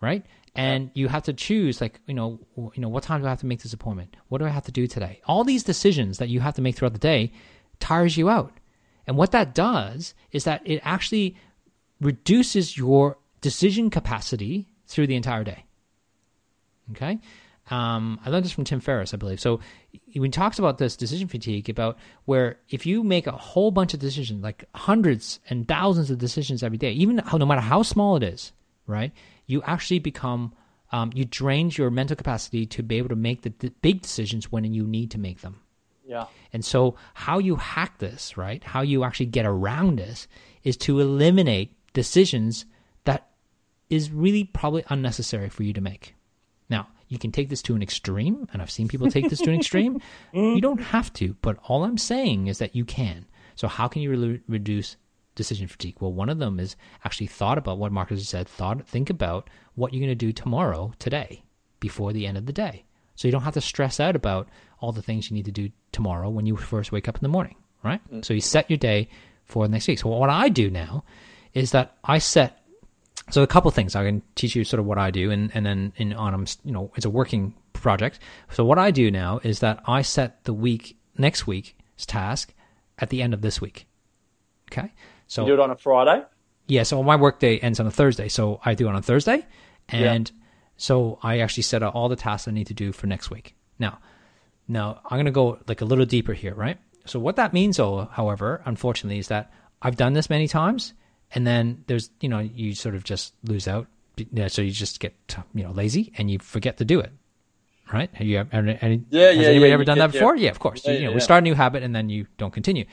Right? 0.00 0.24
and 0.58 0.90
you 0.94 1.06
have 1.06 1.22
to 1.22 1.32
choose 1.32 1.80
like 1.80 2.00
you 2.06 2.14
know 2.14 2.40
you 2.56 2.80
know 2.82 2.88
what 2.88 3.04
time 3.04 3.20
do 3.20 3.26
I 3.26 3.30
have 3.30 3.40
to 3.40 3.46
make 3.46 3.62
this 3.62 3.72
appointment? 3.72 4.16
What 4.28 4.38
do 4.38 4.44
I 4.44 4.48
have 4.48 4.64
to 4.64 4.72
do 4.72 4.86
today? 4.86 5.20
All 5.26 5.44
these 5.44 5.62
decisions 5.62 6.18
that 6.18 6.28
you 6.28 6.40
have 6.40 6.54
to 6.54 6.62
make 6.62 6.76
throughout 6.76 6.94
the 6.94 6.98
day 6.98 7.32
tires 7.78 8.16
you 8.16 8.28
out. 8.28 8.52
And 9.06 9.16
what 9.16 9.30
that 9.30 9.54
does 9.54 10.14
is 10.32 10.44
that 10.44 10.60
it 10.64 10.80
actually 10.82 11.36
reduces 12.00 12.76
your 12.76 13.18
decision 13.40 13.88
capacity 13.88 14.68
through 14.86 15.06
the 15.06 15.16
entire 15.16 15.44
day. 15.44 15.64
Okay? 16.92 17.18
Um, 17.70 18.18
I 18.24 18.30
learned 18.30 18.44
this 18.44 18.52
from 18.52 18.64
Tim 18.64 18.80
Ferriss, 18.80 19.12
I 19.12 19.18
believe. 19.18 19.40
So 19.40 19.60
when 20.14 20.24
he 20.24 20.30
talks 20.30 20.58
about 20.58 20.78
this 20.78 20.96
decision 20.96 21.28
fatigue, 21.28 21.68
about 21.68 21.98
where 22.24 22.58
if 22.70 22.86
you 22.86 23.04
make 23.04 23.26
a 23.26 23.32
whole 23.32 23.70
bunch 23.70 23.92
of 23.92 24.00
decisions, 24.00 24.42
like 24.42 24.64
hundreds 24.74 25.38
and 25.50 25.68
thousands 25.68 26.10
of 26.10 26.18
decisions 26.18 26.62
every 26.62 26.78
day, 26.78 26.92
even 26.92 27.22
no 27.32 27.44
matter 27.44 27.60
how 27.60 27.82
small 27.82 28.16
it 28.16 28.22
is, 28.22 28.52
right? 28.86 29.12
you 29.48 29.62
actually 29.62 29.98
become 29.98 30.52
um, 30.92 31.10
you 31.14 31.24
drain 31.24 31.70
your 31.74 31.90
mental 31.90 32.16
capacity 32.16 32.64
to 32.66 32.82
be 32.82 32.96
able 32.96 33.08
to 33.08 33.16
make 33.16 33.42
the, 33.42 33.52
the 33.58 33.70
big 33.82 34.02
decisions 34.02 34.52
when 34.52 34.64
you 34.72 34.86
need 34.86 35.10
to 35.10 35.18
make 35.18 35.40
them. 35.40 35.60
Yeah. 36.06 36.26
And 36.52 36.64
so, 36.64 36.94
how 37.12 37.38
you 37.38 37.56
hack 37.56 37.98
this, 37.98 38.38
right? 38.38 38.62
How 38.64 38.80
you 38.80 39.04
actually 39.04 39.26
get 39.26 39.44
around 39.44 39.98
this 39.98 40.28
is 40.62 40.76
to 40.78 41.00
eliminate 41.00 41.74
decisions 41.92 42.64
that 43.04 43.28
is 43.90 44.10
really 44.10 44.44
probably 44.44 44.84
unnecessary 44.88 45.50
for 45.50 45.62
you 45.62 45.74
to 45.74 45.80
make. 45.82 46.14
You 47.08 47.18
can 47.18 47.32
take 47.32 47.48
this 47.48 47.62
to 47.62 47.74
an 47.74 47.82
extreme, 47.82 48.46
and 48.52 48.60
I've 48.60 48.70
seen 48.70 48.88
people 48.88 49.10
take 49.10 49.28
this 49.28 49.40
to 49.40 49.50
an 49.50 49.56
extreme. 49.56 50.00
You 50.32 50.60
don't 50.60 50.80
have 50.80 51.12
to, 51.14 51.36
but 51.42 51.58
all 51.64 51.84
I'm 51.84 51.98
saying 51.98 52.46
is 52.46 52.58
that 52.58 52.76
you 52.76 52.84
can. 52.84 53.26
So, 53.54 53.66
how 53.66 53.88
can 53.88 54.02
you 54.02 54.10
re- 54.10 54.40
reduce 54.46 54.96
decision 55.34 55.66
fatigue? 55.66 55.96
Well, 56.00 56.12
one 56.12 56.28
of 56.28 56.38
them 56.38 56.60
is 56.60 56.76
actually 57.04 57.28
thought 57.28 57.58
about 57.58 57.78
what 57.78 57.92
Marcus 57.92 58.28
said, 58.28 58.48
thought 58.48 58.86
think 58.86 59.10
about 59.10 59.48
what 59.74 59.92
you're 59.92 60.00
going 60.00 60.10
to 60.10 60.14
do 60.26 60.32
tomorrow, 60.32 60.92
today, 60.98 61.44
before 61.80 62.12
the 62.12 62.26
end 62.26 62.36
of 62.36 62.46
the 62.46 62.52
day. 62.52 62.84
So 63.14 63.26
you 63.26 63.32
don't 63.32 63.42
have 63.42 63.54
to 63.54 63.60
stress 63.60 63.98
out 63.98 64.14
about 64.14 64.48
all 64.80 64.92
the 64.92 65.02
things 65.02 65.30
you 65.30 65.34
need 65.34 65.46
to 65.46 65.50
do 65.50 65.70
tomorrow 65.90 66.28
when 66.30 66.46
you 66.46 66.56
first 66.56 66.92
wake 66.92 67.08
up 67.08 67.16
in 67.16 67.22
the 67.22 67.28
morning, 67.28 67.56
right? 67.82 68.00
Mm. 68.12 68.24
So 68.24 68.32
you 68.34 68.40
set 68.40 68.70
your 68.70 68.76
day 68.76 69.08
for 69.44 69.66
the 69.66 69.72
next 69.72 69.88
week. 69.88 69.98
So 69.98 70.08
what 70.08 70.30
I 70.30 70.48
do 70.48 70.70
now 70.70 71.04
is 71.54 71.72
that 71.72 71.96
I 72.04 72.18
set 72.18 72.57
so 73.30 73.42
a 73.42 73.46
couple 73.46 73.70
things 73.70 73.94
I 73.94 74.04
can 74.04 74.22
teach 74.34 74.56
you 74.56 74.64
sort 74.64 74.80
of 74.80 74.86
what 74.86 74.98
I 74.98 75.10
do 75.10 75.30
and, 75.30 75.50
and 75.54 75.64
then 75.64 75.92
in 75.96 76.12
on 76.12 76.46
you 76.64 76.72
know 76.72 76.92
it's 76.96 77.04
a 77.04 77.10
working 77.10 77.54
project. 77.72 78.18
So 78.50 78.64
what 78.64 78.78
I 78.78 78.90
do 78.90 79.10
now 79.10 79.40
is 79.42 79.60
that 79.60 79.82
I 79.86 80.02
set 80.02 80.44
the 80.44 80.54
week 80.54 80.98
next 81.16 81.46
week's 81.46 82.06
task 82.06 82.54
at 82.98 83.10
the 83.10 83.22
end 83.22 83.34
of 83.34 83.42
this 83.42 83.60
week. 83.60 83.86
Okay. 84.70 84.92
So 85.26 85.42
you 85.42 85.48
do 85.48 85.54
it 85.54 85.60
on 85.60 85.70
a 85.70 85.76
Friday. 85.76 86.24
Yeah, 86.66 86.82
so 86.82 87.02
my 87.02 87.16
workday 87.16 87.58
ends 87.58 87.80
on 87.80 87.86
a 87.86 87.90
Thursday, 87.90 88.28
so 88.28 88.60
I 88.62 88.74
do 88.74 88.86
it 88.86 88.90
on 88.90 88.96
a 88.96 89.02
Thursday, 89.02 89.46
and 89.88 90.28
yeah. 90.28 90.44
so 90.76 91.18
I 91.22 91.38
actually 91.38 91.62
set 91.62 91.82
out 91.82 91.94
all 91.94 92.10
the 92.10 92.16
tasks 92.16 92.46
I 92.46 92.50
need 92.50 92.66
to 92.66 92.74
do 92.74 92.92
for 92.92 93.06
next 93.06 93.30
week. 93.30 93.54
Now, 93.78 94.00
now 94.66 95.00
I'm 95.06 95.18
gonna 95.18 95.30
go 95.30 95.60
like 95.66 95.80
a 95.80 95.86
little 95.86 96.04
deeper 96.04 96.34
here, 96.34 96.54
right? 96.54 96.76
So 97.06 97.18
what 97.18 97.36
that 97.36 97.54
means, 97.54 97.78
though, 97.78 98.10
however, 98.12 98.60
unfortunately, 98.66 99.18
is 99.18 99.28
that 99.28 99.50
I've 99.80 99.96
done 99.96 100.12
this 100.12 100.28
many 100.28 100.46
times, 100.46 100.92
and 101.34 101.46
then 101.46 101.84
there's 101.86 102.10
you 102.20 102.28
know 102.28 102.38
you 102.38 102.74
sort 102.74 102.94
of 102.94 103.04
just 103.04 103.34
lose 103.44 103.68
out, 103.68 103.86
yeah, 104.32 104.48
so 104.48 104.62
you 104.62 104.70
just 104.70 105.00
get 105.00 105.14
you 105.54 105.64
know 105.64 105.70
lazy 105.70 106.12
and 106.16 106.30
you 106.30 106.38
forget 106.38 106.78
to 106.78 106.84
do 106.84 107.00
it. 107.00 107.12
Right? 107.92 108.10
Have 108.12 108.26
you 108.26 108.36
ever, 108.38 108.50
any, 108.52 109.02
yeah, 109.08 109.28
has 109.28 109.36
yeah, 109.36 109.46
anybody 109.48 109.68
yeah, 109.68 109.74
ever 109.74 109.84
done 109.84 109.96
get, 109.96 110.08
that 110.08 110.12
before? 110.12 110.36
Yeah, 110.36 110.50
of 110.50 110.58
course. 110.58 110.86
You 110.86 111.04
know, 111.04 111.12
we 111.12 111.20
start 111.20 111.42
a 111.42 111.44
new 111.44 111.54
habit 111.54 111.82
and 111.82 111.96
then 111.96 112.10
you 112.10 112.26
don't 112.36 112.52
continue. 112.52 112.84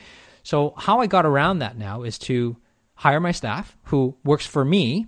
So 0.42 0.72
how 0.76 1.00
I 1.00 1.06
got 1.06 1.26
around 1.26 1.58
that 1.58 1.76
now 1.76 2.02
is 2.02 2.18
to 2.20 2.56
hire 2.94 3.20
my 3.20 3.32
staff 3.32 3.76
who 3.84 4.16
works 4.24 4.46
for 4.46 4.64
me 4.64 5.06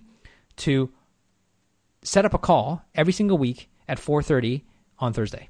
to 0.57 0.91
set 2.03 2.25
up 2.25 2.35
a 2.35 2.39
call 2.39 2.83
every 2.95 3.13
single 3.13 3.39
week 3.39 3.71
at 3.89 3.99
4:30 3.99 4.63
on 4.99 5.13
Thursday. 5.13 5.49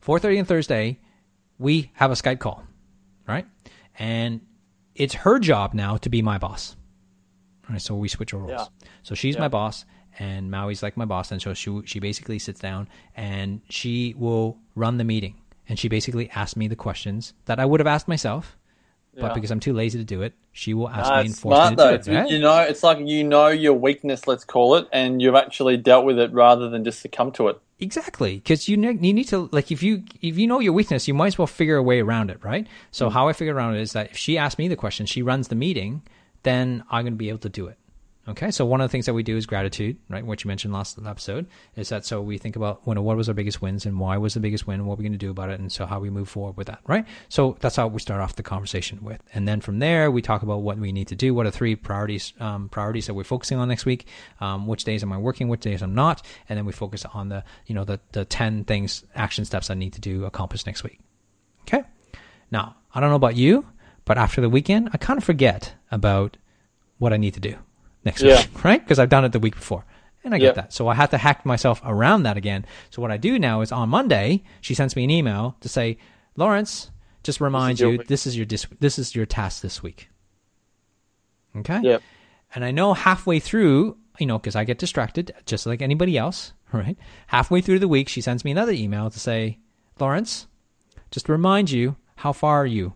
4:30 0.00 0.40
on 0.40 0.44
Thursday, 0.44 0.98
we 1.58 1.90
have 1.94 2.10
a 2.10 2.14
Skype 2.14 2.38
call, 2.38 2.62
right? 3.26 3.46
And 3.98 4.40
it's 5.00 5.14
her 5.14 5.38
job 5.38 5.74
now 5.74 5.96
to 5.98 6.08
be 6.08 6.22
my 6.22 6.38
boss. 6.38 6.76
All 7.68 7.72
right, 7.74 7.82
so 7.82 7.94
we 7.94 8.08
switch 8.08 8.32
roles. 8.32 8.50
Yeah. 8.50 8.66
So 9.02 9.14
she's 9.14 9.34
yeah. 9.36 9.42
my 9.42 9.48
boss, 9.48 9.84
and 10.18 10.50
Maui's 10.50 10.82
like 10.82 10.96
my 10.96 11.04
boss, 11.04 11.30
and 11.32 11.40
so 11.40 11.54
she 11.54 11.82
she 11.86 11.98
basically 12.00 12.38
sits 12.38 12.60
down 12.60 12.88
and 13.16 13.60
she 13.68 14.14
will 14.18 14.58
run 14.74 14.96
the 14.98 15.04
meeting 15.04 15.34
and 15.68 15.78
she 15.78 15.88
basically 15.88 16.28
asks 16.30 16.56
me 16.56 16.66
the 16.68 16.76
questions 16.76 17.32
that 17.44 17.60
I 17.60 17.64
would 17.64 17.78
have 17.80 17.86
asked 17.86 18.08
myself, 18.08 18.56
but 19.14 19.22
Yeah. 19.28 19.34
because 19.34 19.50
I'm 19.52 19.60
too 19.60 19.72
lazy 19.72 19.98
to 19.98 20.04
do 20.04 20.22
it, 20.22 20.32
she 20.52 20.74
will 20.74 20.88
ask 20.88 21.10
Ah, 21.10 21.20
me 21.20 21.26
and 21.26 21.38
force 21.38 21.56
smart 21.56 21.70
me 21.70 21.76
though. 21.76 21.88
to 21.90 21.94
It's- 21.94 22.06
do 22.06 22.12
it. 22.12 22.16
right? 22.16 22.30
You 22.30 22.38
know, 22.40 22.58
it's 22.62 22.82
like 22.82 22.98
you 23.06 23.22
know 23.24 23.46
your 23.48 23.74
weakness, 23.74 24.26
let's 24.26 24.44
call 24.44 24.74
it, 24.74 24.88
and 24.92 25.22
you've 25.22 25.36
actually 25.36 25.76
dealt 25.76 26.04
with 26.04 26.18
it 26.18 26.32
rather 26.32 26.68
than 26.68 26.82
just 26.84 27.00
succumb 27.00 27.30
to 27.32 27.48
it. 27.48 27.60
Exactly, 27.80 28.36
because 28.36 28.68
you 28.68 28.76
ne- 28.76 28.98
you 29.00 29.14
need 29.14 29.28
to 29.28 29.48
like 29.52 29.72
if 29.72 29.82
you 29.82 30.04
if 30.20 30.36
you 30.36 30.46
know 30.46 30.60
your 30.60 30.72
weakness, 30.74 31.08
you 31.08 31.14
might 31.14 31.28
as 31.28 31.38
well 31.38 31.46
figure 31.46 31.76
a 31.76 31.82
way 31.82 32.00
around 32.00 32.30
it, 32.30 32.38
right? 32.44 32.66
So 32.90 33.08
Mm. 33.08 33.12
how 33.12 33.28
I 33.28 33.32
figure 33.32 33.54
around 33.54 33.76
it 33.76 33.80
is 33.80 33.92
that 33.92 34.10
if 34.10 34.16
she 34.18 34.36
asks 34.36 34.58
me 34.58 34.68
the 34.68 34.76
question, 34.76 35.06
she 35.06 35.22
runs 35.22 35.48
the 35.48 35.54
meeting, 35.54 36.02
then 36.42 36.84
I'm 36.90 37.04
going 37.04 37.14
to 37.14 37.18
be 37.18 37.30
able 37.30 37.38
to 37.40 37.48
do 37.48 37.66
it. 37.68 37.78
Okay, 38.28 38.50
so 38.50 38.66
one 38.66 38.82
of 38.82 38.84
the 38.88 38.92
things 38.92 39.06
that 39.06 39.14
we 39.14 39.22
do 39.22 39.38
is 39.38 39.46
gratitude, 39.46 39.96
right? 40.10 40.24
What 40.24 40.44
you 40.44 40.48
mentioned 40.48 40.74
last 40.74 40.98
episode 41.04 41.46
is 41.74 41.88
that 41.88 42.04
so 42.04 42.20
we 42.20 42.36
think 42.36 42.54
about 42.54 42.86
when 42.86 43.02
what 43.02 43.16
was 43.16 43.28
our 43.30 43.34
biggest 43.34 43.62
wins 43.62 43.86
and 43.86 43.98
why 43.98 44.18
was 44.18 44.34
the 44.34 44.40
biggest 44.40 44.66
win, 44.66 44.84
what 44.84 44.98
we're 44.98 45.04
going 45.04 45.12
to 45.12 45.18
do 45.18 45.30
about 45.30 45.48
it, 45.48 45.58
and 45.58 45.72
so 45.72 45.86
how 45.86 46.00
we 46.00 46.10
move 46.10 46.28
forward 46.28 46.54
with 46.58 46.66
that, 46.66 46.80
right? 46.86 47.06
So 47.30 47.56
that's 47.60 47.76
how 47.76 47.88
we 47.88 47.98
start 47.98 48.20
off 48.20 48.36
the 48.36 48.42
conversation 48.42 49.02
with, 49.02 49.22
and 49.32 49.48
then 49.48 49.62
from 49.62 49.78
there 49.78 50.10
we 50.10 50.20
talk 50.20 50.42
about 50.42 50.58
what 50.58 50.76
we 50.76 50.92
need 50.92 51.08
to 51.08 51.16
do, 51.16 51.32
what 51.32 51.46
are 51.46 51.50
three 51.50 51.74
priorities 51.74 52.34
um, 52.40 52.68
priorities 52.68 53.06
that 53.06 53.14
we're 53.14 53.24
focusing 53.24 53.56
on 53.56 53.68
next 53.68 53.86
week, 53.86 54.06
um, 54.40 54.66
which 54.66 54.84
days 54.84 55.02
am 55.02 55.14
I 55.14 55.18
working, 55.18 55.48
which 55.48 55.62
days 55.62 55.80
I'm 55.80 55.94
not, 55.94 56.24
and 56.46 56.58
then 56.58 56.66
we 56.66 56.72
focus 56.72 57.06
on 57.06 57.30
the 57.30 57.42
you 57.66 57.74
know 57.74 57.84
the 57.84 58.00
the 58.12 58.26
ten 58.26 58.64
things 58.64 59.02
action 59.14 59.46
steps 59.46 59.70
I 59.70 59.74
need 59.74 59.94
to 59.94 60.00
do 60.00 60.26
accomplish 60.26 60.66
next 60.66 60.84
week. 60.84 61.00
Okay. 61.62 61.84
Now, 62.50 62.76
I 62.94 63.00
don't 63.00 63.08
know 63.08 63.16
about 63.16 63.36
you, 63.36 63.66
but 64.04 64.18
after 64.18 64.42
the 64.42 64.50
weekend, 64.50 64.90
I 64.92 64.98
kind 64.98 65.16
of 65.16 65.24
forget 65.24 65.74
about 65.90 66.36
what 66.98 67.14
I 67.14 67.16
need 67.16 67.32
to 67.34 67.40
do 67.40 67.56
next 68.04 68.22
Yeah. 68.22 68.38
week, 68.38 68.64
right? 68.64 68.82
Because 68.82 68.98
I've 68.98 69.08
done 69.08 69.24
it 69.24 69.32
the 69.32 69.38
week 69.38 69.54
before. 69.54 69.84
And 70.22 70.34
I 70.34 70.38
get 70.38 70.44
Yep. 70.46 70.54
that. 70.56 70.72
So 70.72 70.88
I 70.88 70.94
have 70.94 71.10
to 71.10 71.18
hack 71.18 71.46
myself 71.46 71.80
around 71.84 72.24
that 72.24 72.36
again. 72.36 72.66
So 72.90 73.00
what 73.00 73.10
I 73.10 73.16
do 73.16 73.38
now 73.38 73.62
is 73.62 73.72
on 73.72 73.88
Monday, 73.88 74.42
she 74.60 74.74
sends 74.74 74.94
me 74.94 75.04
an 75.04 75.10
email 75.10 75.56
to 75.60 75.68
say, 75.68 75.96
Lawrence, 76.36 76.90
just 77.22 77.40
remind 77.40 77.80
your 77.80 77.92
you, 77.92 77.98
week." 77.98 78.06
this 78.08 78.26
is 78.26 78.36
your 78.36 78.44
dis- 78.46 78.66
this 78.80 78.98
is 78.98 79.14
your 79.14 79.24
task 79.26 79.62
this 79.62 79.82
week. 79.82 80.10
Okay? 81.56 81.80
Yep. 81.82 82.02
And 82.54 82.64
I 82.64 82.70
know 82.70 82.94
halfway 82.94 83.40
through, 83.40 83.96
you 84.18 84.26
know, 84.26 84.38
because 84.38 84.56
I 84.56 84.64
get 84.64 84.78
distracted 84.78 85.32
just 85.46 85.66
like 85.66 85.82
anybody 85.82 86.18
else, 86.18 86.52
right? 86.72 86.96
Halfway 87.28 87.60
through 87.60 87.78
the 87.78 87.88
week, 87.88 88.08
she 88.08 88.20
sends 88.20 88.44
me 88.44 88.50
another 88.50 88.72
email 88.72 89.10
to 89.10 89.18
say, 89.18 89.58
Lawrence, 89.98 90.46
just 91.10 91.28
remind 91.28 91.70
you, 91.70 91.96
how 92.16 92.32
far 92.32 92.62
are 92.62 92.66
you 92.66 92.92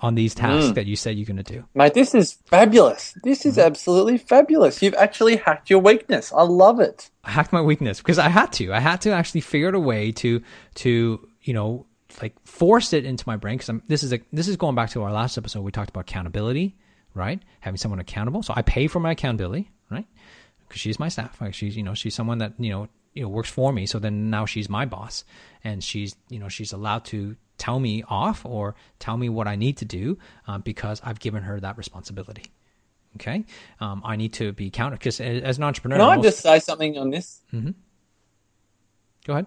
on 0.00 0.14
these 0.14 0.34
tasks 0.34 0.70
Mm. 0.70 0.74
that 0.74 0.86
you 0.86 0.96
said 0.96 1.16
you're 1.16 1.26
going 1.26 1.42
to 1.42 1.42
do? 1.42 1.64
Mate, 1.74 1.94
this 1.94 2.14
is 2.14 2.38
fabulous. 2.46 3.16
This 3.22 3.44
is 3.46 3.58
absolutely 3.58 4.18
fabulous. 4.18 4.82
You've 4.82 4.94
actually 4.94 5.36
hacked 5.36 5.70
your 5.70 5.80
weakness. 5.80 6.32
I 6.32 6.42
love 6.42 6.80
it. 6.80 7.10
I 7.24 7.30
hacked 7.30 7.52
my 7.52 7.60
weakness 7.62 7.98
because 7.98 8.18
I 8.18 8.28
had 8.28 8.52
to. 8.54 8.72
I 8.72 8.80
had 8.80 9.00
to 9.02 9.10
actually 9.12 9.40
figure 9.42 9.68
out 9.68 9.74
a 9.74 9.80
way 9.80 10.12
to 10.12 10.42
to 10.76 11.28
you 11.42 11.54
know 11.54 11.86
like 12.22 12.34
force 12.46 12.92
it 12.92 13.04
into 13.04 13.24
my 13.26 13.36
brain 13.36 13.58
because 13.58 13.80
this 13.88 14.02
is 14.02 14.12
a 14.12 14.20
this 14.32 14.46
is 14.48 14.56
going 14.56 14.74
back 14.74 14.90
to 14.90 15.02
our 15.02 15.12
last 15.12 15.36
episode. 15.38 15.62
We 15.62 15.72
talked 15.72 15.90
about 15.90 16.08
accountability, 16.08 16.76
right? 17.14 17.42
Having 17.60 17.78
someone 17.78 17.98
accountable. 18.00 18.42
So 18.42 18.52
I 18.56 18.62
pay 18.62 18.86
for 18.86 19.00
my 19.00 19.12
accountability, 19.12 19.70
right? 19.90 20.06
Because 20.68 20.80
she's 20.80 20.98
my 20.98 21.08
staff. 21.08 21.40
Like 21.40 21.54
she's 21.54 21.76
you 21.76 21.82
know 21.82 21.94
she's 21.94 22.14
someone 22.14 22.38
that 22.38 22.52
you 22.58 22.70
know 22.70 22.88
you 23.14 23.22
know 23.22 23.28
works 23.28 23.50
for 23.50 23.72
me. 23.72 23.86
So 23.86 23.98
then 23.98 24.30
now 24.30 24.44
she's 24.46 24.68
my 24.68 24.84
boss, 24.86 25.24
and 25.64 25.82
she's 25.82 26.14
you 26.28 26.38
know 26.38 26.48
she's 26.48 26.72
allowed 26.72 27.04
to 27.06 27.36
tell 27.58 27.78
me 27.80 28.02
off 28.08 28.44
or 28.44 28.74
tell 28.98 29.16
me 29.16 29.28
what 29.28 29.46
I 29.46 29.56
need 29.56 29.76
to 29.78 29.84
do 29.84 30.18
uh, 30.48 30.58
because 30.58 31.00
I've 31.04 31.20
given 31.20 31.42
her 31.44 31.60
that 31.60 31.76
responsibility. 31.78 32.44
Okay, 33.16 33.44
um, 33.80 34.02
I 34.04 34.16
need 34.16 34.32
to 34.34 34.52
be 34.52 34.70
counted 34.70 34.98
because 34.98 35.20
as 35.20 35.56
an 35.58 35.62
entrepreneur, 35.64 35.98
Can 35.98 36.08
I 36.08 36.16
most- 36.16 36.24
just 36.24 36.40
say 36.40 36.58
something 36.58 36.98
on 36.98 37.10
this? 37.10 37.42
go 37.52 39.32
ahead. 39.34 39.46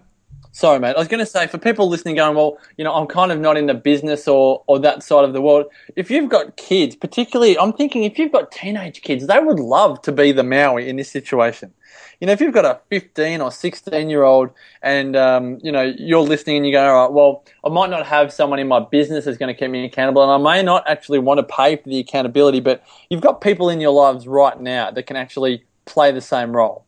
Sorry, 0.51 0.79
mate. 0.79 0.95
I 0.95 0.99
was 0.99 1.07
going 1.07 1.19
to 1.19 1.25
say 1.25 1.47
for 1.47 1.57
people 1.57 1.87
listening, 1.87 2.15
going, 2.15 2.35
well, 2.35 2.57
you 2.77 2.83
know, 2.83 2.93
I'm 2.93 3.07
kind 3.07 3.31
of 3.31 3.39
not 3.39 3.57
in 3.57 3.65
the 3.65 3.73
business 3.73 4.27
or 4.27 4.63
or 4.67 4.79
that 4.79 5.03
side 5.03 5.23
of 5.23 5.33
the 5.33 5.41
world. 5.41 5.65
If 5.95 6.09
you've 6.11 6.29
got 6.29 6.57
kids, 6.57 6.95
particularly, 6.95 7.57
I'm 7.57 7.73
thinking 7.73 8.03
if 8.03 8.17
you've 8.19 8.31
got 8.31 8.51
teenage 8.51 9.01
kids, 9.01 9.27
they 9.27 9.39
would 9.39 9.59
love 9.59 10.01
to 10.03 10.11
be 10.11 10.31
the 10.31 10.43
Maui 10.43 10.89
in 10.89 10.95
this 10.97 11.09
situation. 11.09 11.73
You 12.19 12.27
know, 12.27 12.33
if 12.33 12.41
you've 12.41 12.53
got 12.53 12.65
a 12.65 12.79
15 12.89 13.41
or 13.41 13.51
16 13.51 14.09
year 14.09 14.23
old, 14.23 14.49
and 14.81 15.15
um, 15.15 15.59
you 15.61 15.71
know 15.71 15.81
you're 15.81 16.21
listening 16.21 16.57
and 16.57 16.65
you 16.65 16.71
go, 16.71 16.83
all 16.83 17.03
right, 17.03 17.13
well, 17.13 17.43
I 17.63 17.69
might 17.69 17.89
not 17.89 18.05
have 18.07 18.33
someone 18.33 18.59
in 18.59 18.67
my 18.67 18.79
business 18.79 19.25
that's 19.25 19.37
going 19.37 19.53
to 19.53 19.59
keep 19.59 19.69
me 19.69 19.85
accountable, 19.85 20.23
and 20.23 20.31
I 20.31 20.55
may 20.55 20.63
not 20.63 20.83
actually 20.87 21.19
want 21.19 21.39
to 21.39 21.43
pay 21.43 21.75
for 21.75 21.89
the 21.89 21.99
accountability, 21.99 22.59
but 22.59 22.83
you've 23.09 23.21
got 23.21 23.41
people 23.41 23.69
in 23.69 23.79
your 23.79 23.91
lives 23.91 24.27
right 24.27 24.59
now 24.59 24.91
that 24.91 25.03
can 25.03 25.15
actually 25.15 25.65
play 25.85 26.11
the 26.11 26.21
same 26.21 26.55
role 26.55 26.87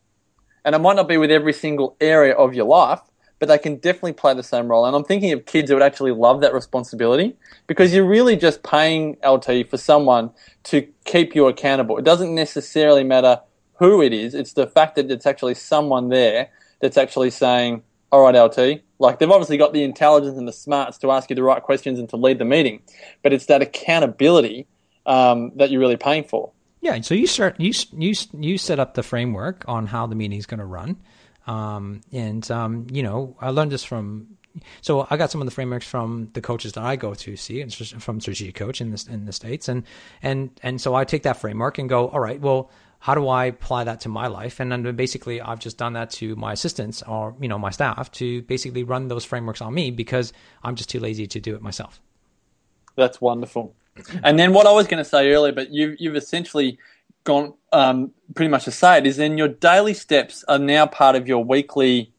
and 0.64 0.74
it 0.74 0.78
might 0.78 0.96
not 0.96 1.08
be 1.08 1.16
with 1.16 1.30
every 1.30 1.52
single 1.52 1.96
area 2.00 2.34
of 2.34 2.54
your 2.54 2.66
life, 2.66 3.00
but 3.38 3.48
they 3.48 3.58
can 3.58 3.76
definitely 3.76 4.12
play 4.12 4.34
the 4.34 4.42
same 4.42 4.68
role. 4.68 4.84
And 4.84 4.94
I'm 4.94 5.04
thinking 5.04 5.32
of 5.32 5.46
kids 5.46 5.70
who 5.70 5.76
would 5.76 5.82
actually 5.82 6.12
love 6.12 6.40
that 6.42 6.52
responsibility 6.52 7.36
because 7.66 7.94
you're 7.94 8.06
really 8.06 8.36
just 8.36 8.62
paying 8.62 9.16
LT 9.26 9.68
for 9.68 9.78
someone 9.78 10.30
to 10.64 10.86
keep 11.04 11.34
you 11.34 11.46
accountable. 11.46 11.96
It 11.96 12.04
doesn't 12.04 12.34
necessarily 12.34 13.04
matter 13.04 13.40
who 13.80 14.02
it 14.02 14.12
is, 14.12 14.34
it's 14.34 14.52
the 14.52 14.66
fact 14.66 14.94
that 14.96 15.10
it's 15.10 15.26
actually 15.26 15.54
someone 15.54 16.10
there 16.10 16.50
that's 16.80 16.96
actually 16.96 17.30
saying, 17.30 17.82
all 18.12 18.22
right, 18.22 18.36
LT, 18.36 18.82
like 18.98 19.18
they've 19.18 19.30
obviously 19.30 19.56
got 19.56 19.72
the 19.72 19.82
intelligence 19.82 20.36
and 20.36 20.46
the 20.46 20.52
smarts 20.52 20.98
to 20.98 21.10
ask 21.10 21.30
you 21.30 21.36
the 21.36 21.42
right 21.42 21.62
questions 21.62 21.98
and 21.98 22.08
to 22.10 22.16
lead 22.16 22.38
the 22.38 22.44
meeting, 22.44 22.82
but 23.22 23.32
it's 23.32 23.46
that 23.46 23.62
accountability 23.62 24.66
um, 25.06 25.52
that 25.56 25.70
you're 25.70 25.80
really 25.80 25.96
paying 25.96 26.24
for. 26.24 26.52
Yeah, 26.82 27.00
so 27.00 27.14
you 27.14 27.26
start 27.26 27.58
you 27.58 27.72
you 27.92 28.14
you 28.38 28.58
set 28.58 28.78
up 28.78 28.94
the 28.94 29.02
framework 29.02 29.64
on 29.66 29.86
how 29.86 30.06
the 30.06 30.14
meeting 30.14 30.38
is 30.38 30.46
going 30.46 30.60
to 30.60 30.66
run, 30.66 30.96
um, 31.46 32.00
and 32.12 32.48
um, 32.50 32.86
you 32.90 33.02
know 33.02 33.36
I 33.40 33.50
learned 33.50 33.72
this 33.72 33.84
from. 33.84 34.36
So 34.80 35.06
I 35.08 35.16
got 35.16 35.30
some 35.30 35.40
of 35.40 35.46
the 35.46 35.52
frameworks 35.52 35.86
from 35.86 36.30
the 36.32 36.40
coaches 36.40 36.72
that 36.72 36.82
I 36.82 36.96
go 36.96 37.14
to 37.14 37.36
see, 37.36 37.60
and 37.60 37.72
from 37.72 38.20
Strategic 38.20 38.54
Coach 38.56 38.80
in 38.80 38.90
the 38.90 39.06
in 39.10 39.26
the 39.26 39.32
states, 39.32 39.68
and 39.68 39.84
and 40.22 40.50
and 40.62 40.80
so 40.80 40.94
I 40.94 41.04
take 41.04 41.22
that 41.22 41.36
framework 41.36 41.78
and 41.78 41.88
go, 41.88 42.08
all 42.08 42.20
right, 42.20 42.40
well, 42.40 42.70
how 43.00 43.14
do 43.14 43.28
I 43.28 43.46
apply 43.46 43.84
that 43.84 44.00
to 44.02 44.08
my 44.08 44.26
life? 44.26 44.60
And 44.60 44.70
then 44.70 44.94
basically, 44.94 45.40
I've 45.40 45.58
just 45.58 45.78
done 45.78 45.94
that 45.94 46.10
to 46.12 46.36
my 46.36 46.52
assistants 46.52 47.02
or 47.02 47.34
you 47.40 47.48
know 47.48 47.58
my 47.58 47.70
staff 47.70 48.10
to 48.12 48.42
basically 48.42 48.84
run 48.84 49.08
those 49.08 49.24
frameworks 49.24 49.60
on 49.60 49.74
me 49.74 49.90
because 49.90 50.32
I'm 50.62 50.76
just 50.76 50.90
too 50.90 51.00
lazy 51.00 51.26
to 51.26 51.40
do 51.40 51.54
it 51.54 51.62
myself. 51.62 52.00
That's 52.96 53.20
wonderful. 53.20 53.74
And 54.22 54.38
then 54.38 54.52
what 54.52 54.66
I 54.66 54.72
was 54.72 54.86
going 54.86 55.02
to 55.02 55.08
say 55.08 55.32
earlier, 55.32 55.52
but 55.52 55.70
you, 55.70 55.96
you've 55.98 56.16
essentially 56.16 56.78
gone 57.24 57.54
um, 57.72 58.12
pretty 58.34 58.48
much 58.48 58.64
say 58.64 58.98
it, 58.98 59.06
is 59.06 59.16
then 59.16 59.38
your 59.38 59.48
daily 59.48 59.94
steps 59.94 60.44
are 60.48 60.58
now 60.58 60.86
part 60.86 61.16
of 61.16 61.28
your 61.28 61.44
weekly 61.44 62.12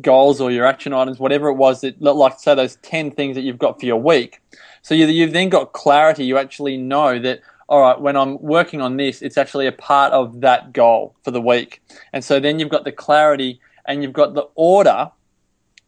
goals 0.00 0.40
or 0.40 0.50
your 0.50 0.66
action 0.66 0.92
items, 0.92 1.18
whatever 1.18 1.48
it 1.48 1.54
was 1.54 1.80
that, 1.82 2.00
like 2.00 2.38
say 2.38 2.54
those 2.54 2.76
10 2.76 3.12
things 3.12 3.36
that 3.36 3.42
you've 3.42 3.58
got 3.58 3.78
for 3.78 3.86
your 3.86 4.00
week. 4.00 4.40
So 4.82 4.94
you, 4.94 5.06
you've 5.06 5.32
then 5.32 5.48
got 5.48 5.72
clarity. 5.72 6.24
You 6.24 6.38
actually 6.38 6.76
know 6.76 7.18
that, 7.20 7.40
all 7.72 7.80
right, 7.80 7.98
when 7.98 8.18
I'm 8.18 8.38
working 8.42 8.82
on 8.82 8.98
this, 8.98 9.22
it's 9.22 9.38
actually 9.38 9.66
a 9.66 9.72
part 9.72 10.12
of 10.12 10.42
that 10.42 10.74
goal 10.74 11.16
for 11.24 11.30
the 11.30 11.40
week. 11.40 11.80
And 12.12 12.22
so 12.22 12.38
then 12.38 12.58
you've 12.58 12.68
got 12.68 12.84
the 12.84 12.92
clarity 12.92 13.62
and 13.86 14.02
you've 14.02 14.12
got 14.12 14.34
the 14.34 14.46
order 14.56 15.10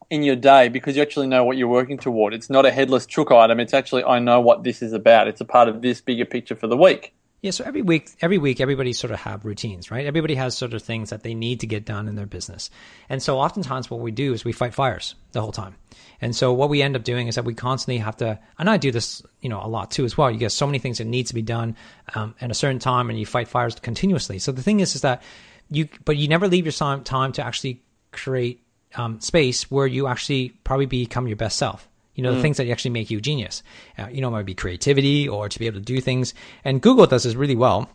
in 0.09 0.23
your 0.23 0.35
day 0.35 0.67
because 0.67 0.95
you 0.95 1.03
actually 1.03 1.27
know 1.27 1.43
what 1.43 1.57
you're 1.57 1.67
working 1.67 1.99
toward. 1.99 2.33
It's 2.33 2.49
not 2.49 2.65
a 2.65 2.71
headless 2.71 3.05
chook 3.05 3.29
item. 3.29 3.59
It's 3.59 3.75
actually 3.75 4.03
I 4.03 4.17
know 4.17 4.41
what 4.41 4.63
this 4.63 4.81
is 4.81 4.93
about. 4.93 5.27
It's 5.27 5.41
a 5.41 5.45
part 5.45 5.67
of 5.67 5.83
this 5.83 6.01
bigger 6.01 6.25
picture 6.25 6.55
for 6.55 6.65
the 6.65 6.75
week. 6.75 7.13
Yeah, 7.45 7.51
so 7.51 7.63
every 7.63 7.83
week, 7.83 8.09
every 8.21 8.39
week, 8.39 8.59
everybody 8.59 8.91
sort 8.91 9.11
of 9.11 9.19
have 9.19 9.45
routines, 9.45 9.91
right? 9.91 10.07
Everybody 10.07 10.33
has 10.33 10.57
sort 10.57 10.73
of 10.73 10.81
things 10.81 11.11
that 11.11 11.21
they 11.21 11.35
need 11.35 11.59
to 11.59 11.67
get 11.67 11.85
done 11.85 12.07
in 12.07 12.15
their 12.15 12.25
business, 12.25 12.71
and 13.07 13.21
so 13.21 13.37
oftentimes 13.37 13.87
what 13.87 13.99
we 13.99 14.09
do 14.09 14.33
is 14.33 14.43
we 14.43 14.51
fight 14.51 14.73
fires 14.73 15.13
the 15.31 15.41
whole 15.41 15.51
time. 15.51 15.75
And 16.19 16.35
so 16.35 16.53
what 16.53 16.69
we 16.69 16.81
end 16.81 16.95
up 16.95 17.03
doing 17.03 17.27
is 17.27 17.35
that 17.35 17.45
we 17.45 17.53
constantly 17.53 17.99
have 17.99 18.17
to, 18.17 18.39
and 18.57 18.67
I 18.67 18.77
do 18.77 18.91
this, 18.91 19.21
you 19.41 19.49
know, 19.49 19.61
a 19.63 19.69
lot 19.69 19.91
too 19.91 20.05
as 20.05 20.17
well. 20.17 20.31
You 20.31 20.39
get 20.39 20.53
so 20.53 20.65
many 20.65 20.79
things 20.79 20.97
that 20.97 21.05
need 21.05 21.27
to 21.27 21.35
be 21.35 21.43
done 21.43 21.75
um, 22.15 22.33
at 22.41 22.49
a 22.49 22.55
certain 22.55 22.79
time, 22.79 23.11
and 23.11 23.19
you 23.19 23.27
fight 23.27 23.47
fires 23.47 23.75
continuously. 23.75 24.39
So 24.39 24.51
the 24.51 24.63
thing 24.63 24.79
is, 24.79 24.95
is 24.95 25.01
that 25.01 25.21
you, 25.69 25.87
but 26.03 26.17
you 26.17 26.27
never 26.27 26.47
leave 26.47 26.65
your 26.65 26.71
time 27.03 27.31
to 27.33 27.45
actually 27.45 27.83
create 28.11 28.65
um, 28.95 29.21
space 29.21 29.69
where 29.69 29.85
you 29.85 30.07
actually 30.07 30.49
probably 30.63 30.87
become 30.87 31.27
your 31.27 31.37
best 31.37 31.59
self. 31.59 31.87
You 32.15 32.23
know, 32.23 32.33
the 32.33 32.41
things 32.41 32.57
that 32.57 32.67
actually 32.69 32.91
make 32.91 33.11
you 33.11 33.17
a 33.17 33.21
genius. 33.21 33.61
Uh, 33.97 34.07
you 34.09 34.21
know, 34.21 34.29
it 34.29 34.31
might 34.31 34.45
be 34.45 34.55
creativity 34.55 35.27
or 35.27 35.49
to 35.49 35.59
be 35.59 35.67
able 35.67 35.79
to 35.79 35.85
do 35.85 35.99
things. 35.99 36.33
And 36.63 36.81
Google 36.81 37.05
does 37.05 37.23
this 37.23 37.35
really 37.35 37.55
well. 37.55 37.89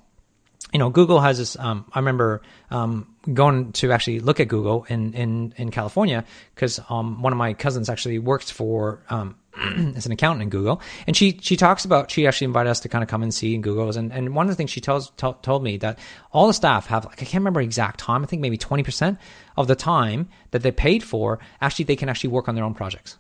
You 0.73 0.79
know, 0.79 0.91
Google 0.91 1.21
has 1.21 1.39
this. 1.39 1.59
Um, 1.59 1.87
I 1.93 1.99
remember 1.99 2.43
um, 2.71 3.13
going 3.33 3.73
to 3.73 3.93
actually 3.93 4.21
look 4.21 4.39
at 4.39 4.49
Google 4.49 4.85
in 4.89 5.15
in 5.15 5.55
in 5.57 5.71
California 5.71 6.25
because 6.55 6.79
um, 6.89 7.23
one 7.23 7.33
of 7.33 7.39
my 7.39 7.55
cousins 7.55 7.89
actually 7.89 8.19
works 8.21 8.51
for 8.51 9.03
um, 9.11 9.37
as 9.97 10.07
an 10.07 10.13
accountant 10.13 10.43
in 10.43 10.49
Google, 10.51 10.81
and 11.09 11.17
she 11.17 11.39
she 11.41 11.57
talks 11.57 11.85
about 11.85 12.11
she 12.11 12.27
actually 12.27 12.45
invited 12.45 12.71
us 12.71 12.81
to 12.81 12.89
kind 12.89 13.03
of 13.03 13.09
come 13.09 13.23
and 13.25 13.35
see 13.35 13.55
in 13.55 13.63
Google's, 13.63 13.97
and 13.97 14.13
and 14.13 14.35
one 14.35 14.47
of 14.47 14.51
the 14.51 14.55
things 14.55 14.71
she 14.71 14.81
tells 14.81 15.11
to, 15.13 15.35
told 15.43 15.65
me 15.65 15.77
that 15.79 15.99
all 16.31 16.47
the 16.47 16.55
staff 16.55 16.87
have 16.87 17.05
like 17.05 17.21
I 17.21 17.25
can't 17.25 17.41
remember 17.41 17.61
exact 17.61 17.99
time, 17.99 18.23
I 18.23 18.27
think 18.27 18.41
maybe 18.41 18.59
twenty 18.59 18.85
percent 18.85 19.19
of 19.57 19.67
the 19.67 19.75
time 19.75 20.29
that 20.53 20.63
they 20.63 20.71
paid 20.71 21.03
for 21.03 21.41
actually 21.61 21.87
they 21.87 21.97
can 21.97 22.09
actually 22.09 22.31
work 22.31 22.49
on 22.49 22.55
their 22.55 22.65
own 22.65 22.75
projects 22.75 23.17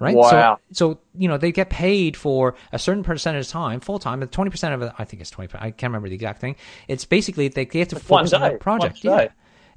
right? 0.00 0.16
Wow. 0.16 0.58
So, 0.72 0.94
so 0.94 0.98
you 1.14 1.28
know 1.28 1.38
they 1.38 1.52
get 1.52 1.70
paid 1.70 2.16
for 2.16 2.56
a 2.72 2.78
certain 2.78 3.04
percentage 3.04 3.46
of 3.46 3.52
time, 3.52 3.78
full 3.78 4.00
time, 4.00 4.18
but 4.18 4.32
twenty 4.32 4.50
percent 4.50 4.74
of 4.74 4.82
it, 4.82 4.92
I 4.98 5.04
think 5.04 5.20
it's 5.20 5.30
twenty. 5.30 5.52
I 5.54 5.70
can't 5.70 5.90
remember 5.90 6.08
the 6.08 6.16
exact 6.16 6.40
thing. 6.40 6.56
It's 6.88 7.04
basically 7.04 7.46
they, 7.46 7.66
they 7.66 7.78
have 7.78 7.88
to 7.88 8.00
focus 8.00 8.32
on 8.32 8.40
that 8.40 8.58
project. 8.58 9.04
Yeah. 9.04 9.28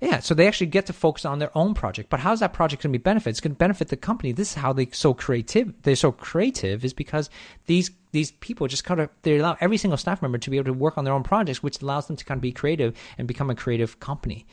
Yeah, 0.01 0.19
so 0.19 0.33
they 0.33 0.47
actually 0.47 0.67
get 0.67 0.87
to 0.87 0.93
focus 0.93 1.23
on 1.23 1.39
their 1.39 1.57
own 1.57 1.73
project. 1.73 2.09
But 2.09 2.19
how's 2.19 2.41
that 2.41 2.51
project 2.51 2.83
going 2.83 2.91
to 2.91 2.99
be 2.99 3.01
benefit? 3.01 3.29
It's 3.29 3.39
going 3.39 3.53
to 3.53 3.57
benefit 3.57 3.87
the 3.87 3.95
company. 3.95 4.33
This 4.33 4.49
is 4.49 4.55
how 4.55 4.73
they 4.73 4.87
so 4.91 5.13
creative. 5.13 5.73
They're 5.83 5.95
so 5.95 6.11
creative 6.11 6.83
is 6.83 6.93
because 6.93 7.29
these 7.67 7.89
these 8.11 8.31
people 8.31 8.67
just 8.67 8.83
kind 8.83 8.99
of 8.99 9.09
they 9.21 9.37
allow 9.37 9.55
every 9.61 9.77
single 9.77 9.97
staff 9.97 10.21
member 10.21 10.37
to 10.39 10.49
be 10.49 10.57
able 10.57 10.65
to 10.65 10.73
work 10.73 10.97
on 10.97 11.05
their 11.05 11.13
own 11.13 11.23
projects, 11.23 11.63
which 11.63 11.81
allows 11.81 12.07
them 12.07 12.17
to 12.17 12.25
kind 12.25 12.37
of 12.37 12.41
be 12.41 12.51
creative 12.51 12.97
and 13.17 13.29
become 13.29 13.49
a 13.49 13.55
creative 13.55 14.01
company. 14.01 14.45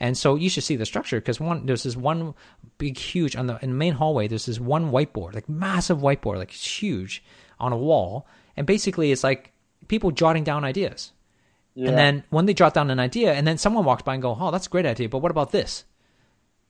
And 0.00 0.16
so 0.16 0.36
you 0.36 0.48
should 0.48 0.64
see 0.64 0.76
the 0.76 0.86
structure 0.86 1.20
because 1.20 1.40
one 1.40 1.66
there's 1.66 1.82
this 1.82 1.96
one 1.96 2.34
big 2.78 2.96
huge 2.96 3.34
on 3.36 3.46
the 3.46 3.58
in 3.62 3.70
the 3.70 3.76
main 3.76 3.94
hallway. 3.94 4.28
There's 4.28 4.46
this 4.46 4.60
one 4.60 4.90
whiteboard, 4.90 5.34
like 5.34 5.48
massive 5.48 5.98
whiteboard, 5.98 6.36
like 6.36 6.50
it's 6.50 6.82
huge 6.82 7.22
on 7.58 7.72
a 7.72 7.76
wall, 7.76 8.26
and 8.56 8.66
basically 8.66 9.10
it's 9.10 9.24
like 9.24 9.52
people 9.88 10.10
jotting 10.10 10.44
down 10.44 10.64
ideas. 10.64 11.12
Yeah. 11.74 11.88
And 11.88 11.98
then 11.98 12.24
when 12.30 12.46
they 12.46 12.54
jot 12.54 12.74
down 12.74 12.90
an 12.90 13.00
idea, 13.00 13.34
and 13.34 13.46
then 13.46 13.58
someone 13.58 13.84
walks 13.84 14.02
by 14.02 14.14
and 14.14 14.22
go, 14.22 14.36
"Oh, 14.38 14.50
that's 14.50 14.66
a 14.66 14.70
great 14.70 14.86
idea," 14.86 15.08
but 15.08 15.18
what 15.18 15.30
about 15.30 15.52
this? 15.52 15.84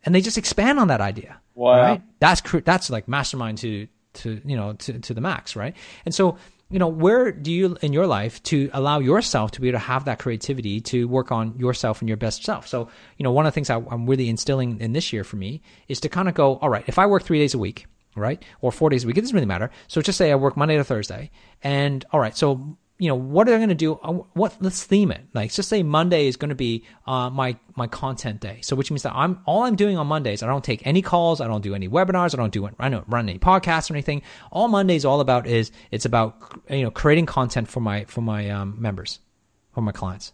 And 0.05 0.15
they 0.15 0.21
just 0.21 0.39
expand 0.39 0.79
on 0.79 0.89
that 0.89 1.01
idea. 1.01 1.41
Wow. 1.55 1.81
Right? 1.81 2.03
That's 2.21 2.43
that's 2.65 2.91
like 2.91 3.09
mastermind 3.09 3.59
to 3.59 3.89
to 4.15 4.41
you 4.45 4.57
know 4.57 4.73
to 4.75 4.99
to 4.99 5.15
the 5.15 5.21
max, 5.21 5.57
right? 5.57 5.75
And 6.05 6.15
so 6.15 6.39
you 6.71 6.79
know, 6.79 6.89
where 6.89 7.33
do 7.33 7.51
you 7.51 7.77
in 7.81 7.93
your 7.93 8.07
life 8.07 8.43
to 8.45 8.69
allow 8.75 8.99
yourself 8.99 9.53
to 9.53 9.61
be 9.61 9.69
able 9.69 9.79
to 9.79 9.85
have 9.87 10.05
that 10.05 10.19
creativity 10.19 10.81
to 10.83 11.09
work 11.09 11.33
on 11.33 11.59
yourself 11.59 12.01
and 12.01 12.09
your 12.09 12.17
best 12.17 12.45
self? 12.45 12.69
So 12.69 12.89
you 13.17 13.25
know, 13.25 13.33
one 13.33 13.47
of 13.47 13.53
the 13.53 13.55
things 13.55 13.71
I, 13.71 13.77
I'm 13.77 14.07
really 14.07 14.29
instilling 14.29 14.81
in 14.81 14.93
this 14.93 15.13
year 15.13 15.25
for 15.25 15.37
me 15.37 15.63
is 15.89 16.01
to 16.01 16.09
kind 16.09 16.29
of 16.29 16.35
go, 16.35 16.57
all 16.57 16.69
right, 16.69 16.85
if 16.87 16.99
I 16.99 17.07
work 17.07 17.23
three 17.23 17.39
days 17.39 17.55
a 17.55 17.59
week, 17.59 17.87
right, 18.15 18.43
or 18.61 18.71
four 18.71 18.91
days 18.91 19.05
a 19.05 19.07
week, 19.07 19.17
it 19.17 19.23
doesn't 19.23 19.35
really 19.35 19.47
matter. 19.47 19.71
So 19.87 20.03
just 20.03 20.19
say 20.19 20.31
I 20.31 20.35
work 20.35 20.57
Monday 20.57 20.77
to 20.77 20.85
Thursday, 20.85 21.31
and 21.63 22.05
all 22.13 22.21
right, 22.21 22.37
so 22.37 22.77
you 22.99 23.09
know 23.09 23.15
what 23.15 23.49
are 23.49 23.53
they 23.53 23.57
going 23.59 23.69
to 23.69 23.75
do? 23.75 23.95
Uh, 23.95 24.13
what 24.35 24.57
let's 24.61 24.83
theme 24.83 25.11
it. 25.11 25.23
Like 25.33 25.53
just 25.53 25.69
say 25.69 25.83
monday 25.83 26.27
is 26.27 26.37
going 26.37 26.49
to 26.49 26.55
be 26.55 26.85
uh, 27.07 27.31
my 27.31 27.57
my 27.77 27.87
content 27.87 28.41
day. 28.41 28.59
So 28.63 28.75
which 28.77 28.91
means 28.91 29.03
that 29.03 29.15
i'm 29.15 29.41
all 29.47 29.63
i'm 29.63 29.77
doing 29.77 29.97
on 29.97 30.07
mondays 30.07 30.43
i 30.43 30.47
don't 30.47 30.65
take 30.65 30.87
any 30.87 31.03
calls 31.03 31.41
i 31.41 31.47
don't 31.47 31.63
do 31.63 31.75
any 31.75 31.89
webinars 31.89 32.35
i 32.35 32.37
don't 32.37 32.53
do 32.53 32.69
i 32.79 32.89
don't 32.89 33.09
run 33.09 33.29
any 33.29 33.39
podcasts 33.39 33.91
or 33.91 33.95
anything. 33.95 34.23
All 34.51 34.69
mondays 34.69 35.05
all 35.05 35.21
about 35.21 35.47
is 35.47 35.71
it's 35.91 36.05
about 36.05 36.61
you 36.69 36.83
know 36.83 36.91
creating 36.91 37.27
content 37.27 37.69
for 37.69 37.81
my 37.81 38.05
for 38.05 38.21
my 38.21 38.51
um, 38.51 38.77
members 38.79 39.21
for 39.73 39.81
my 39.81 39.93
clients 39.93 40.33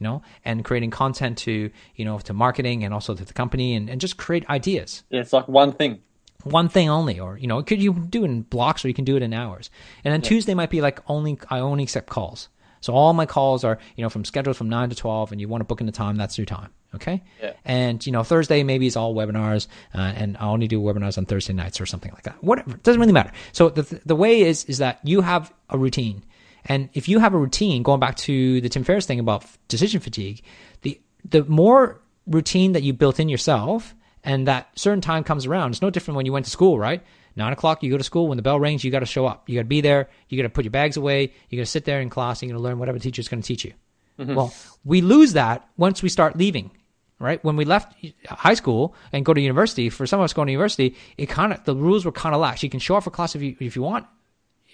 you 0.00 0.04
know? 0.04 0.22
And 0.44 0.64
creating 0.64 0.90
content 0.90 1.38
to 1.38 1.70
you 1.94 2.04
know 2.04 2.18
to 2.20 2.32
marketing 2.32 2.82
and 2.82 2.92
also 2.92 3.14
to 3.14 3.24
the 3.24 3.32
company 3.32 3.74
and, 3.74 3.88
and 3.88 4.00
just 4.00 4.16
create 4.16 4.48
ideas. 4.48 5.04
Yeah, 5.10 5.20
it's 5.20 5.32
like 5.32 5.46
one 5.46 5.72
thing. 5.72 6.00
One 6.44 6.68
thing 6.68 6.88
only 6.88 7.20
or 7.20 7.36
you 7.38 7.46
know 7.46 7.62
could 7.62 7.82
you 7.82 7.92
do 7.92 8.22
it 8.22 8.26
in 8.26 8.42
blocks 8.42 8.84
or 8.84 8.88
you 8.88 8.94
can 8.94 9.04
do 9.04 9.16
it 9.16 9.22
in 9.22 9.32
hours. 9.32 9.70
And 10.04 10.12
then 10.12 10.22
tuesday 10.22 10.54
might 10.54 10.70
be 10.70 10.80
like 10.80 11.00
only 11.08 11.38
i 11.48 11.58
only 11.58 11.82
accept 11.84 12.08
calls. 12.08 12.48
So 12.80 12.94
all 12.94 13.12
my 13.12 13.26
calls 13.26 13.64
are 13.64 13.78
you 13.96 14.02
know 14.02 14.10
from 14.10 14.24
scheduled 14.24 14.56
from 14.56 14.68
9 14.68 14.90
to 14.90 14.96
12 14.96 15.32
and 15.32 15.40
you 15.40 15.48
want 15.48 15.60
to 15.60 15.66
book 15.66 15.80
in 15.80 15.86
the 15.86 15.92
time 15.92 16.16
that's 16.16 16.38
your 16.38 16.46
time 16.46 16.70
okay? 16.94 17.22
Yeah. 17.42 17.52
and 17.64 18.04
you 18.04 18.12
know 18.12 18.22
thursday 18.22 18.62
maybe 18.62 18.86
it's 18.86 18.96
all 18.96 19.14
webinars 19.14 19.66
uh, 19.94 20.00
and 20.00 20.36
i 20.38 20.46
only 20.46 20.66
do 20.66 20.80
webinars 20.80 21.18
on 21.18 21.26
thursday 21.26 21.52
nights 21.52 21.80
or 21.80 21.86
something 21.86 22.12
like 22.12 22.24
that. 22.24 22.42
Whatever 22.42 22.72
it 22.72 22.82
doesn't 22.82 23.00
really 23.00 23.12
matter. 23.12 23.32
So 23.52 23.68
the, 23.68 24.00
the 24.04 24.16
way 24.16 24.40
is 24.42 24.64
is 24.64 24.78
that 24.78 25.00
you 25.04 25.20
have 25.20 25.52
a 25.68 25.78
routine. 25.78 26.24
And 26.66 26.90
if 26.92 27.08
you 27.08 27.20
have 27.20 27.32
a 27.32 27.38
routine 27.38 27.82
going 27.82 28.00
back 28.00 28.16
to 28.16 28.60
the 28.60 28.68
tim 28.68 28.84
ferriss 28.84 29.06
thing 29.06 29.20
about 29.20 29.44
decision 29.68 30.00
fatigue 30.00 30.42
the 30.82 31.00
the 31.28 31.44
more 31.44 32.00
routine 32.26 32.72
that 32.72 32.82
you 32.82 32.92
built 32.92 33.18
in 33.18 33.28
yourself 33.28 33.94
and 34.24 34.46
that 34.48 34.68
certain 34.78 35.00
time 35.00 35.24
comes 35.24 35.46
around. 35.46 35.72
It's 35.72 35.82
no 35.82 35.90
different 35.90 36.16
when 36.16 36.26
you 36.26 36.32
went 36.32 36.44
to 36.46 36.50
school, 36.50 36.78
right? 36.78 37.02
Nine 37.36 37.52
o'clock, 37.52 37.82
you 37.82 37.90
go 37.90 37.98
to 37.98 38.04
school. 38.04 38.28
When 38.28 38.36
the 38.36 38.42
bell 38.42 38.58
rings, 38.58 38.84
you 38.84 38.90
got 38.90 39.00
to 39.00 39.06
show 39.06 39.26
up. 39.26 39.48
You 39.48 39.56
got 39.56 39.62
to 39.62 39.68
be 39.68 39.80
there. 39.80 40.08
You 40.28 40.36
got 40.36 40.42
to 40.42 40.52
put 40.52 40.64
your 40.64 40.70
bags 40.70 40.96
away. 40.96 41.32
You 41.48 41.58
got 41.58 41.62
to 41.62 41.70
sit 41.70 41.84
there 41.84 42.00
in 42.00 42.10
class. 42.10 42.42
And 42.42 42.48
you're 42.48 42.56
going 42.56 42.62
to 42.64 42.68
learn 42.68 42.78
whatever 42.78 42.98
teacher's 42.98 43.28
going 43.28 43.42
to 43.42 43.46
teach 43.46 43.64
you. 43.64 43.72
Mm-hmm. 44.18 44.34
Well, 44.34 44.52
we 44.84 45.00
lose 45.00 45.34
that 45.34 45.66
once 45.76 46.02
we 46.02 46.08
start 46.08 46.36
leaving, 46.36 46.70
right? 47.18 47.42
When 47.42 47.56
we 47.56 47.64
left 47.64 47.94
high 48.28 48.54
school 48.54 48.94
and 49.12 49.24
go 49.24 49.32
to 49.32 49.40
university, 49.40 49.88
for 49.90 50.06
some 50.06 50.20
of 50.20 50.24
us 50.24 50.32
going 50.32 50.46
to 50.46 50.52
university, 50.52 50.96
it 51.16 51.26
kind 51.26 51.52
of 51.52 51.64
the 51.64 51.74
rules 51.74 52.04
were 52.04 52.12
kind 52.12 52.34
of 52.34 52.40
lax. 52.40 52.62
You 52.62 52.68
can 52.68 52.80
show 52.80 52.96
up 52.96 53.04
for 53.04 53.10
class 53.10 53.34
if 53.34 53.42
you 53.42 53.56
if 53.60 53.76
you 53.76 53.82
want. 53.82 54.06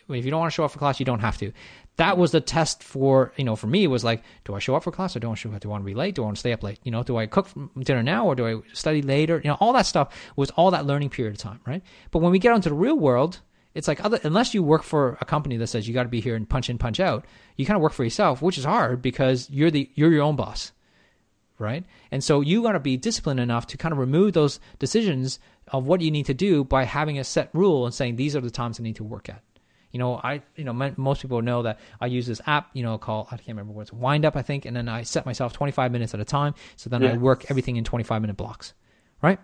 If 0.09 0.25
you 0.25 0.31
don't 0.31 0.41
want 0.41 0.53
to 0.53 0.55
show 0.55 0.65
up 0.65 0.71
for 0.71 0.79
class, 0.79 1.01
you 1.01 1.07
don't 1.07 1.21
have 1.21 1.39
to. 1.39 1.53
That 1.97 2.19
was 2.19 2.31
the 2.31 2.41
test 2.41 2.83
for 2.83 3.33
you 3.37 3.45
know 3.45 3.57
for 3.57 3.67
me 3.67 3.87
was 3.87 4.05
like, 4.05 4.23
do 4.45 4.55
I 4.55 4.59
show 4.59 4.75
up 4.77 4.85
for 4.85 4.93
class 4.93 5.17
or 5.17 5.21
do 5.21 5.31
I 5.31 5.35
show 5.35 5.51
up? 5.53 5.61
Do 5.61 5.69
I 5.69 5.73
want 5.73 5.83
to 5.83 5.87
be 5.87 5.95
late? 5.95 6.15
Do 6.15 6.23
I 6.23 6.27
want 6.27 6.37
to 6.37 6.41
stay 6.41 6.53
up 6.53 6.63
late? 6.63 6.79
You 6.85 6.93
know, 6.93 7.03
do 7.03 7.17
I 7.17 7.27
cook 7.27 7.49
dinner 7.79 8.03
now 8.03 8.27
or 8.27 8.35
do 8.35 8.47
I 8.47 8.75
study 8.75 9.03
later? 9.03 9.41
You 9.43 9.51
know, 9.51 9.57
all 9.61 9.73
that 9.73 9.87
stuff 9.87 10.15
was 10.37 10.51
all 10.51 10.71
that 10.71 10.87
learning 10.87 11.11
period 11.11 11.35
of 11.35 11.39
time, 11.39 11.61
right? 11.67 11.83
But 12.11 12.21
when 12.21 12.33
we 12.33 12.39
get 12.39 12.53
onto 12.53 12.69
the 12.69 12.77
real 12.77 12.99
world, 12.99 13.41
it's 13.75 13.89
like 13.89 14.05
other 14.05 14.21
unless 14.23 14.55
you 14.55 14.63
work 14.63 14.83
for 14.83 15.19
a 15.21 15.25
company 15.25 15.57
that 15.57 15.67
says 15.67 15.89
you 15.89 15.95
got 15.95 16.05
to 16.05 16.09
be 16.09 16.21
here 16.21 16.37
and 16.37 16.49
punch 16.49 16.71
in, 16.71 16.79
punch 16.79 17.01
out, 17.01 17.25
you 17.57 17.67
kind 17.67 17.77
of 17.77 17.83
work 17.83 17.93
for 17.93 18.05
yourself, 18.05 18.43
which 18.43 18.59
is 18.59 18.65
hard 18.65 19.03
because 19.03 19.49
you're 19.51 19.71
the 19.71 19.91
you're 19.95 20.13
your 20.13 20.23
own 20.23 20.37
boss 20.37 20.73
right? 21.59 21.85
And 22.11 22.23
so 22.23 22.41
you 22.41 22.63
got 22.63 22.73
to 22.73 22.81
be 22.81 22.97
disciplined 22.97 23.41
enough 23.41 23.67
to 23.69 23.77
kind 23.77 23.93
of 23.93 23.99
remove 23.99 24.33
those 24.33 24.61
decisions 24.79 25.39
of 25.69 25.87
what 25.87 26.01
you 26.01 26.11
need 26.11 26.27
to 26.27 26.35
do 26.35 26.65
by 26.65 26.85
having 26.85 27.19
a 27.19 27.25
set 27.25 27.51
rule 27.53 27.87
and 27.87 27.95
saying 27.95 28.17
these 28.17 28.37
are 28.37 28.41
the 28.41 28.51
times 28.51 28.79
I 28.79 28.83
need 28.83 28.97
to 28.97 29.05
work 29.05 29.29
at. 29.29 29.43
You 29.93 29.99
know, 29.99 30.21
I 30.23 30.43
you 30.57 30.65
know 30.65 30.73
m- 30.73 30.95
most 30.97 31.23
people 31.23 31.41
know 31.43 31.63
that 31.63 31.79
I 32.01 32.07
use 32.07 32.27
this 32.27 32.41
app, 32.47 32.71
you 32.75 32.83
know, 32.83 32.99
called 32.99 33.29
I 33.31 33.37
can't 33.37 33.49
remember 33.49 33.73
what 33.73 33.83
it's 33.83 33.93
Wind 33.93 34.25
Up, 34.25 34.37
I 34.37 34.43
think, 34.43 34.65
and 34.67 34.77
then 34.77 34.89
I 34.89 35.03
set 35.03 35.25
myself 35.27 35.53
25 35.53 35.91
minutes 35.93 36.13
at 36.15 36.21
a 36.21 36.25
time. 36.25 36.55
So 36.77 36.91
then 36.91 37.03
I 37.03 37.17
work 37.17 37.51
everything 37.51 37.77
in 37.77 37.85
25 37.85 38.21
minute 38.21 38.37
blocks, 38.37 38.75
right? 39.23 39.39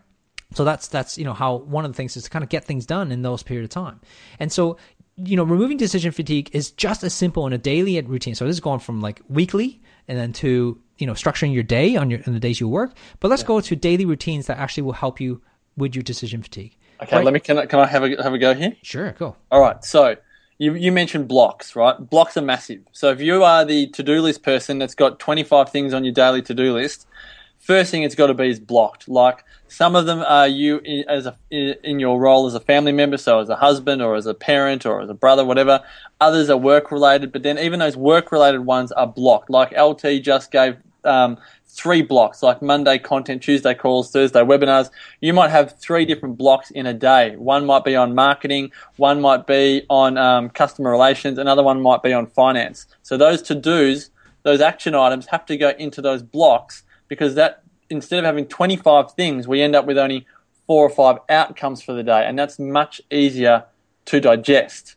So 0.54 0.64
that's 0.64 0.88
that's 0.88 1.16
you 1.16 1.24
know 1.24 1.32
how 1.32 1.56
one 1.56 1.84
of 1.84 1.92
the 1.92 1.96
things 1.96 2.16
is 2.16 2.24
to 2.24 2.30
kind 2.30 2.42
of 2.42 2.48
get 2.50 2.64
things 2.64 2.84
done 2.86 3.10
in 3.12 3.22
those 3.22 3.42
period 3.42 3.64
of 3.64 3.70
time. 3.70 4.00
And 4.38 4.52
so 4.52 4.76
you 5.16 5.36
know 5.36 5.44
removing 5.44 5.76
decision 5.78 6.12
fatigue 6.12 6.50
is 6.52 6.70
just 6.72 7.02
as 7.04 7.14
simple 7.14 7.46
in 7.46 7.52
a 7.52 7.58
daily 7.58 8.00
routine. 8.02 8.34
So 8.34 8.44
this 8.46 8.56
is 8.56 8.60
going 8.60 8.80
from 8.80 9.00
like 9.00 9.20
weekly 9.28 9.80
and 10.08 10.18
then 10.18 10.32
to 10.34 10.78
you 10.98 11.06
know 11.06 11.14
structuring 11.14 11.54
your 11.54 11.62
day 11.62 11.96
on 11.96 12.10
your 12.10 12.20
on 12.26 12.34
the 12.34 12.40
days 12.40 12.60
you 12.60 12.68
work. 12.68 12.94
But 13.20 13.28
let's 13.28 13.42
go 13.42 13.60
to 13.60 13.76
daily 13.76 14.04
routines 14.04 14.46
that 14.48 14.58
actually 14.58 14.82
will 14.82 14.92
help 14.92 15.20
you 15.20 15.40
with 15.76 15.94
your 15.94 16.02
decision 16.02 16.42
fatigue. 16.42 16.76
Okay, 17.02 17.16
Right? 17.16 17.24
let 17.24 17.32
me 17.34 17.40
can 17.40 17.58
I, 17.58 17.66
can 17.66 17.80
I 17.80 17.86
have 17.86 18.04
a 18.04 18.22
have 18.22 18.34
a 18.34 18.38
go 18.38 18.52
here? 18.54 18.76
Sure, 18.82 19.12
go. 19.12 19.36
All 19.50 19.60
right, 19.60 19.82
so 19.84 20.16
you 20.62 20.74
you 20.74 20.92
mentioned 20.92 21.26
blocks, 21.26 21.74
right? 21.74 21.96
Blocks 21.98 22.36
are 22.36 22.42
massive. 22.42 22.82
So 22.92 23.10
if 23.10 23.20
you 23.20 23.42
are 23.42 23.64
the 23.64 23.88
to 23.88 24.02
do 24.02 24.20
list 24.22 24.42
person 24.44 24.78
that's 24.78 24.94
got 24.94 25.18
twenty 25.18 25.42
five 25.42 25.70
things 25.70 25.92
on 25.92 26.04
your 26.04 26.14
daily 26.14 26.40
to 26.42 26.54
do 26.54 26.72
list, 26.74 27.06
first 27.58 27.90
thing 27.90 28.04
it's 28.04 28.14
got 28.14 28.28
to 28.28 28.34
be 28.34 28.48
is 28.48 28.60
blocked. 28.60 29.08
Like 29.08 29.44
some 29.66 29.96
of 29.96 30.06
them 30.06 30.20
are 30.20 30.46
you 30.46 30.80
i- 30.86 31.04
as 31.08 31.26
a 31.26 31.36
in 31.50 31.98
your 31.98 32.20
role 32.20 32.46
as 32.46 32.54
a 32.54 32.60
family 32.60 32.92
member, 32.92 33.16
so 33.16 33.40
as 33.40 33.48
a 33.48 33.56
husband 33.56 34.02
or 34.02 34.14
as 34.14 34.26
a 34.26 34.34
parent 34.34 34.86
or 34.86 35.00
as 35.00 35.10
a 35.10 35.14
brother, 35.14 35.44
whatever. 35.44 35.80
Others 36.20 36.48
are 36.48 36.56
work 36.56 36.92
related, 36.92 37.32
but 37.32 37.42
then 37.42 37.58
even 37.58 37.80
those 37.80 37.96
work 37.96 38.30
related 38.30 38.60
ones 38.60 38.92
are 38.92 39.08
blocked. 39.08 39.50
Like 39.50 39.72
LT 39.76 40.20
just 40.20 40.52
gave 40.52 40.76
um, 41.04 41.38
three 41.72 42.02
blocks, 42.02 42.42
like 42.42 42.60
Monday 42.60 42.98
content, 42.98 43.42
Tuesday 43.42 43.74
calls, 43.74 44.10
Thursday 44.10 44.40
webinars. 44.40 44.90
You 45.20 45.32
might 45.32 45.50
have 45.50 45.78
three 45.78 46.04
different 46.04 46.36
blocks 46.36 46.70
in 46.70 46.86
a 46.86 46.92
day. 46.92 47.34
One 47.36 47.64
might 47.64 47.82
be 47.82 47.96
on 47.96 48.14
marketing, 48.14 48.72
one 48.96 49.20
might 49.20 49.46
be 49.46 49.86
on 49.88 50.18
um, 50.18 50.50
customer 50.50 50.90
relations, 50.90 51.38
another 51.38 51.62
one 51.62 51.80
might 51.80 52.02
be 52.02 52.12
on 52.12 52.26
finance. 52.26 52.86
So 53.02 53.16
those 53.16 53.40
to 53.42 53.54
dos, 53.54 54.10
those 54.42 54.60
action 54.60 54.94
items 54.94 55.26
have 55.26 55.46
to 55.46 55.56
go 55.56 55.70
into 55.78 56.02
those 56.02 56.22
blocks 56.22 56.82
because 57.08 57.34
that 57.36 57.62
instead 57.88 58.18
of 58.18 58.24
having 58.26 58.46
25 58.46 59.12
things, 59.12 59.48
we 59.48 59.62
end 59.62 59.74
up 59.74 59.86
with 59.86 59.96
only 59.96 60.26
four 60.66 60.86
or 60.86 60.90
five 60.90 61.18
outcomes 61.28 61.82
for 61.82 61.92
the 61.94 62.02
day, 62.02 62.24
and 62.26 62.38
that's 62.38 62.58
much 62.58 63.00
easier 63.10 63.64
to 64.04 64.20
digest. 64.20 64.96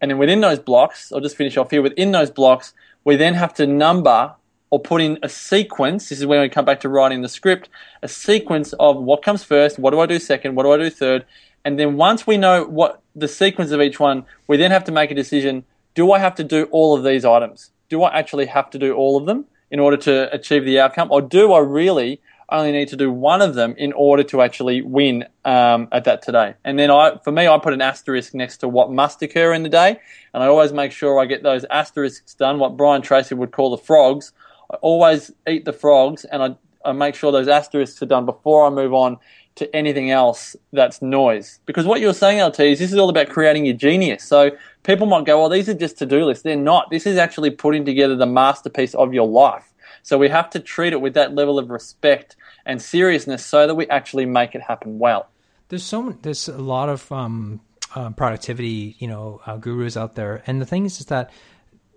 And 0.00 0.10
then 0.10 0.18
within 0.18 0.40
those 0.40 0.58
blocks, 0.58 1.12
I'll 1.12 1.20
just 1.20 1.36
finish 1.36 1.56
off 1.56 1.70
here. 1.70 1.80
Within 1.80 2.10
those 2.10 2.30
blocks, 2.30 2.74
we 3.04 3.14
then 3.14 3.34
have 3.34 3.54
to 3.54 3.66
number 3.68 4.34
or 4.72 4.80
put 4.80 5.02
in 5.02 5.18
a 5.22 5.28
sequence. 5.28 6.08
This 6.08 6.18
is 6.18 6.26
where 6.26 6.40
we 6.40 6.48
come 6.48 6.64
back 6.64 6.80
to 6.80 6.88
writing 6.88 7.20
the 7.20 7.28
script, 7.28 7.68
a 8.02 8.08
sequence 8.08 8.72
of 8.80 8.96
what 8.96 9.22
comes 9.22 9.44
first, 9.44 9.78
what 9.78 9.90
do 9.90 10.00
I 10.00 10.06
do 10.06 10.18
second, 10.18 10.54
what 10.54 10.62
do 10.62 10.72
I 10.72 10.78
do 10.78 10.88
third. 10.88 11.26
And 11.62 11.78
then 11.78 11.98
once 11.98 12.26
we 12.26 12.38
know 12.38 12.64
what 12.64 13.02
the 13.14 13.28
sequence 13.28 13.70
of 13.70 13.82
each 13.82 14.00
one, 14.00 14.24
we 14.48 14.56
then 14.56 14.70
have 14.70 14.84
to 14.84 14.92
make 14.92 15.10
a 15.10 15.14
decision. 15.14 15.64
Do 15.94 16.10
I 16.10 16.18
have 16.20 16.34
to 16.36 16.44
do 16.44 16.64
all 16.70 16.96
of 16.96 17.04
these 17.04 17.22
items? 17.22 17.70
Do 17.90 18.02
I 18.02 18.18
actually 18.18 18.46
have 18.46 18.70
to 18.70 18.78
do 18.78 18.94
all 18.94 19.18
of 19.18 19.26
them 19.26 19.44
in 19.70 19.78
order 19.78 19.98
to 19.98 20.34
achieve 20.34 20.64
the 20.64 20.80
outcome? 20.80 21.08
Or 21.10 21.20
do 21.20 21.52
I 21.52 21.58
really 21.58 22.22
only 22.48 22.72
need 22.72 22.88
to 22.88 22.96
do 22.96 23.10
one 23.10 23.42
of 23.42 23.54
them 23.54 23.74
in 23.76 23.92
order 23.92 24.22
to 24.22 24.42
actually 24.42 24.82
win 24.82 25.24
um, 25.44 25.88
at 25.90 26.04
that 26.04 26.22
today. 26.22 26.54
And 26.64 26.78
then 26.78 26.90
I, 26.90 27.18
for 27.24 27.32
me, 27.32 27.48
I 27.48 27.58
put 27.58 27.72
an 27.72 27.80
asterisk 27.80 28.34
next 28.34 28.58
to 28.58 28.68
what 28.68 28.90
must 28.92 29.22
occur 29.22 29.52
in 29.52 29.62
the 29.62 29.68
day, 29.68 29.98
and 30.32 30.42
I 30.42 30.46
always 30.46 30.72
make 30.72 30.92
sure 30.92 31.18
I 31.18 31.26
get 31.26 31.42
those 31.42 31.64
asterisks 31.70 32.34
done. 32.34 32.58
What 32.58 32.76
Brian 32.76 33.02
Tracy 33.02 33.34
would 33.34 33.52
call 33.52 33.70
the 33.70 33.82
frogs. 33.82 34.32
Always 34.80 35.30
eat 35.48 35.64
the 35.64 35.72
frogs, 35.72 36.24
and 36.24 36.42
I, 36.42 36.56
I 36.84 36.92
make 36.92 37.14
sure 37.14 37.32
those 37.32 37.48
asterisks 37.48 38.02
are 38.02 38.06
done 38.06 38.26
before 38.26 38.66
I 38.66 38.70
move 38.70 38.94
on 38.94 39.18
to 39.56 39.76
anything 39.76 40.10
else 40.10 40.56
that's 40.72 41.02
noise. 41.02 41.60
Because 41.66 41.84
what 41.84 42.00
you're 42.00 42.14
saying, 42.14 42.42
LT, 42.42 42.60
is 42.60 42.78
this 42.78 42.92
is 42.92 42.98
all 42.98 43.10
about 43.10 43.28
creating 43.28 43.66
your 43.66 43.76
genius. 43.76 44.24
So 44.24 44.52
people 44.82 45.06
might 45.06 45.26
go, 45.26 45.38
well, 45.40 45.50
these 45.50 45.68
are 45.68 45.74
just 45.74 45.98
to-do 45.98 46.24
lists. 46.24 46.42
They're 46.42 46.56
not. 46.56 46.90
This 46.90 47.06
is 47.06 47.18
actually 47.18 47.50
putting 47.50 47.84
together 47.84 48.16
the 48.16 48.26
masterpiece 48.26 48.94
of 48.94 49.12
your 49.12 49.28
life. 49.28 49.72
So 50.02 50.18
we 50.18 50.28
have 50.30 50.50
to 50.50 50.60
treat 50.60 50.92
it 50.92 51.00
with 51.00 51.14
that 51.14 51.34
level 51.34 51.58
of 51.58 51.70
respect 51.70 52.36
and 52.64 52.80
seriousness 52.80 53.44
so 53.44 53.66
that 53.66 53.74
we 53.74 53.86
actually 53.88 54.26
make 54.26 54.54
it 54.54 54.62
happen 54.62 54.98
well. 54.98 55.28
There's 55.68 55.84
so 55.84 56.16
there's 56.22 56.48
a 56.48 56.58
lot 56.58 56.88
of 56.88 57.10
um, 57.10 57.60
uh, 57.94 58.10
productivity, 58.10 58.96
you 58.98 59.08
know, 59.08 59.40
uh, 59.46 59.56
gurus 59.56 59.96
out 59.96 60.16
there, 60.16 60.42
and 60.46 60.60
the 60.60 60.66
thing 60.66 60.84
is, 60.84 61.00
is 61.00 61.06
that 61.06 61.30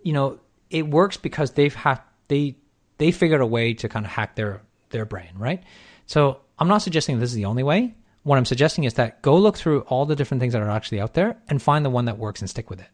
you 0.02 0.12
know 0.12 0.38
it 0.70 0.86
works 0.88 1.16
because 1.16 1.52
they've 1.52 1.74
had 1.74 2.00
they 2.28 2.56
they 2.98 3.10
figured 3.12 3.40
a 3.40 3.46
way 3.46 3.74
to 3.74 3.88
kind 3.88 4.04
of 4.06 4.12
hack 4.12 4.36
their 4.36 4.62
their 4.90 5.04
brain, 5.04 5.30
right? 5.36 5.62
So 6.06 6.40
I'm 6.58 6.68
not 6.68 6.78
suggesting 6.78 7.18
this 7.18 7.30
is 7.30 7.36
the 7.36 7.44
only 7.46 7.62
way. 7.62 7.94
What 8.22 8.38
I'm 8.38 8.44
suggesting 8.44 8.84
is 8.84 8.94
that 8.94 9.22
go 9.22 9.36
look 9.36 9.56
through 9.56 9.80
all 9.82 10.06
the 10.06 10.16
different 10.16 10.40
things 10.40 10.52
that 10.52 10.62
are 10.62 10.70
actually 10.70 11.00
out 11.00 11.14
there 11.14 11.36
and 11.48 11.60
find 11.62 11.84
the 11.84 11.90
one 11.90 12.06
that 12.06 12.18
works 12.18 12.40
and 12.40 12.48
stick 12.50 12.70
with 12.70 12.80
it. 12.80 12.86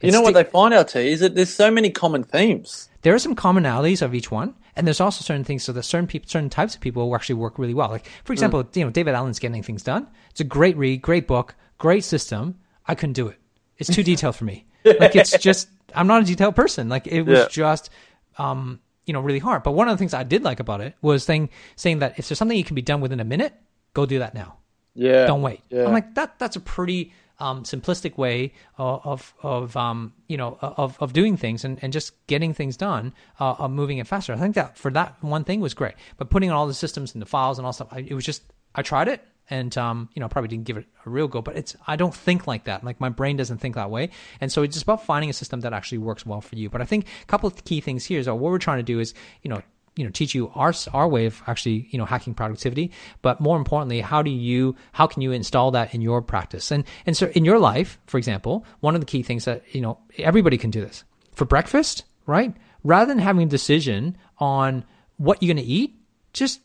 You 0.00 0.08
It's 0.08 0.14
know 0.14 0.22
what 0.22 0.34
stick- 0.34 0.46
they 0.46 0.50
find 0.52 0.74
out 0.74 0.88
to 0.88 1.00
is 1.00 1.20
that 1.20 1.34
there's 1.34 1.52
so 1.54 1.70
many 1.70 1.90
common 1.90 2.24
themes. 2.24 2.88
there 3.02 3.14
are 3.14 3.18
some 3.18 3.36
commonalities 3.36 4.02
of 4.02 4.14
each 4.14 4.30
one, 4.30 4.54
and 4.76 4.86
there's 4.86 5.00
also 5.00 5.22
certain 5.22 5.44
things 5.44 5.62
so 5.62 5.72
that 5.72 5.82
certain 5.82 6.06
people, 6.06 6.28
certain 6.28 6.50
types 6.50 6.74
of 6.74 6.80
people 6.80 7.06
will 7.08 7.14
actually 7.14 7.34
work 7.36 7.58
really 7.58 7.74
well. 7.74 7.90
Like 7.90 8.08
for 8.24 8.32
example, 8.32 8.66
you 8.74 8.84
know, 8.84 8.90
David 8.90 9.14
Allen's 9.14 9.38
getting 9.38 9.62
things 9.62 9.82
done. 9.82 10.08
It's 10.30 10.40
a 10.40 10.44
great 10.44 10.76
read, 10.76 11.02
great 11.02 11.26
book, 11.28 11.54
great 11.78 12.02
system. 12.04 12.56
I 12.88 12.94
couldn't 12.94 13.12
do 13.14 13.28
it. 13.28 13.38
It's 13.78 13.94
too 13.94 14.02
detailed 14.12 14.36
for 14.36 14.44
me. 14.44 14.64
Like 14.84 15.14
it's 15.16 15.36
just 15.38 15.68
I'm 15.94 16.06
not 16.06 16.22
a 16.22 16.24
detailed 16.24 16.56
person. 16.56 16.88
Like 16.88 17.06
it 17.06 17.22
was 17.22 17.38
Yeah. 17.40 17.48
just 17.50 17.90
um, 18.38 18.80
you 19.06 19.12
know, 19.12 19.20
really 19.20 19.38
hard. 19.38 19.62
But 19.62 19.72
one 19.72 19.88
of 19.88 19.94
the 19.94 19.98
things 19.98 20.14
I 20.14 20.22
did 20.22 20.42
like 20.42 20.60
about 20.60 20.80
it 20.80 20.94
was 21.02 21.24
saying 21.24 21.50
saying 21.76 21.98
that 22.00 22.18
if 22.18 22.28
there's 22.28 22.38
something 22.38 22.56
you 22.56 22.64
can 22.64 22.74
be 22.74 22.82
done 22.82 23.00
within 23.00 23.20
a 23.20 23.24
minute, 23.24 23.54
go 23.94 24.06
do 24.06 24.18
that 24.20 24.34
now 24.34 24.58
Yeah. 24.94 25.26
don't 25.26 25.42
wait. 25.42 25.60
Yeah. 25.70 25.84
I'm 25.86 25.92
like 25.92 26.14
that. 26.14 26.38
That's 26.38 26.56
a 26.56 26.60
pretty 26.60 27.12
um, 27.38 27.62
simplistic 27.64 28.18
way 28.18 28.52
of 28.76 29.32
of, 29.42 29.74
um, 29.76 30.12
you 30.28 30.36
know 30.36 30.58
of, 30.60 30.98
of 31.00 31.12
doing 31.14 31.36
things 31.38 31.64
and, 31.64 31.78
and 31.82 31.90
just 31.92 32.12
getting 32.26 32.52
things 32.52 32.76
done, 32.76 33.14
uh, 33.40 33.54
of 33.58 33.70
moving 33.70 33.96
it 33.98 34.06
faster. 34.06 34.32
I 34.34 34.36
think 34.36 34.54
that 34.56 34.76
for 34.76 34.90
that 34.92 35.16
one 35.22 35.44
thing 35.44 35.60
was 35.60 35.72
great. 35.74 35.94
But 36.18 36.28
putting 36.28 36.50
all 36.50 36.66
the 36.66 36.74
systems 36.74 37.14
and 37.14 37.22
the 37.22 37.26
files 37.26 37.58
and 37.58 37.64
all 37.66 37.72
stuff, 37.72 37.88
I, 37.90 38.00
it 38.00 38.12
was 38.14 38.24
just 38.26 38.42
I 38.74 38.82
tried 38.82 39.08
it 39.08 39.24
and 39.50 39.76
um, 39.76 40.08
you 40.14 40.20
know 40.20 40.28
probably 40.28 40.48
didn't 40.48 40.64
give 40.64 40.76
it 40.76 40.86
a 41.04 41.10
real 41.10 41.28
go. 41.28 41.42
But 41.42 41.56
it's 41.56 41.76
I 41.86 41.96
don't 41.96 42.14
think 42.14 42.46
like 42.46 42.64
that. 42.64 42.84
Like 42.84 43.00
my 43.00 43.08
brain 43.08 43.36
doesn't 43.36 43.58
think 43.58 43.74
that 43.74 43.90
way, 43.90 44.10
and 44.40 44.50
so 44.50 44.62
it's 44.62 44.74
just 44.74 44.84
about 44.84 45.04
finding 45.04 45.28
a 45.28 45.34
system 45.34 45.60
that 45.60 45.72
actually 45.72 45.98
works 45.98 46.24
well 46.24 46.40
for 46.40 46.56
you. 46.56 46.70
But 46.70 46.80
I 46.80 46.84
think 46.84 47.06
a 47.22 47.26
couple 47.26 47.48
of 47.48 47.64
key 47.64 47.80
things 47.80 48.04
here 48.04 48.20
is 48.20 48.28
what 48.28 48.38
we're 48.38 48.58
trying 48.58 48.78
to 48.78 48.84
do 48.84 49.00
is 49.00 49.12
you 49.42 49.50
know 49.50 49.62
you 49.96 50.04
know 50.04 50.10
teach 50.10 50.34
you 50.34 50.50
our 50.54 50.72
our 50.92 51.08
way 51.08 51.26
of 51.26 51.42
actually 51.46 51.88
you 51.90 51.98
know 51.98 52.04
hacking 52.04 52.32
productivity 52.32 52.92
but 53.22 53.40
more 53.40 53.56
importantly 53.56 54.00
how 54.00 54.22
do 54.22 54.30
you 54.30 54.76
how 54.92 55.06
can 55.06 55.20
you 55.20 55.32
install 55.32 55.72
that 55.72 55.94
in 55.94 56.00
your 56.00 56.22
practice 56.22 56.70
and 56.70 56.84
and 57.06 57.16
so 57.16 57.26
in 57.34 57.44
your 57.44 57.58
life 57.58 57.98
for 58.06 58.16
example 58.16 58.64
one 58.80 58.94
of 58.94 59.00
the 59.00 59.06
key 59.06 59.22
things 59.22 59.44
that 59.44 59.62
you 59.74 59.80
know 59.80 59.98
everybody 60.18 60.56
can 60.56 60.70
do 60.70 60.80
this 60.80 61.04
for 61.32 61.44
breakfast 61.44 62.04
right 62.26 62.54
rather 62.84 63.06
than 63.06 63.18
having 63.18 63.42
a 63.42 63.46
decision 63.46 64.16
on 64.38 64.84
what 65.16 65.42
you're 65.42 65.52
going 65.52 65.64
to 65.64 65.70
eat 65.70 65.96
just 66.32 66.60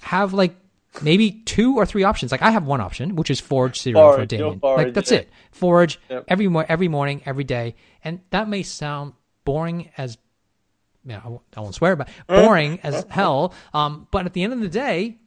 have 0.00 0.34
like 0.34 0.56
maybe 1.00 1.30
two 1.44 1.76
or 1.76 1.84
three 1.84 2.04
options 2.04 2.30
like 2.32 2.42
i 2.42 2.50
have 2.50 2.64
one 2.66 2.80
option 2.80 3.16
which 3.16 3.30
is 3.30 3.40
forage 3.40 3.80
cereal 3.80 4.10
for 4.10 4.16
Forage, 4.16 4.32
you'll 4.32 4.54
Damien. 4.54 4.76
like 4.76 4.94
that's 4.94 5.10
it 5.12 5.28
forage 5.52 5.98
Yep. 6.08 6.24
every 6.28 6.48
mo- 6.48 6.64
every 6.68 6.88
morning 6.88 7.22
every 7.26 7.44
day 7.44 7.74
and 8.04 8.20
that 8.30 8.48
may 8.48 8.62
sound 8.62 9.12
boring 9.44 9.90
as 9.98 10.18
yeah, 11.06 11.20
I 11.22 11.28
won't, 11.28 11.42
I 11.54 11.60
won't 11.60 11.74
swear, 11.74 11.96
but 11.96 12.08
boring 12.26 12.80
as 12.82 13.04
hell. 13.10 13.52
Um, 13.74 14.08
but 14.10 14.24
at 14.24 14.32
the 14.32 14.42
end 14.42 14.54
of 14.54 14.60
the 14.60 14.70
day, 14.70 15.18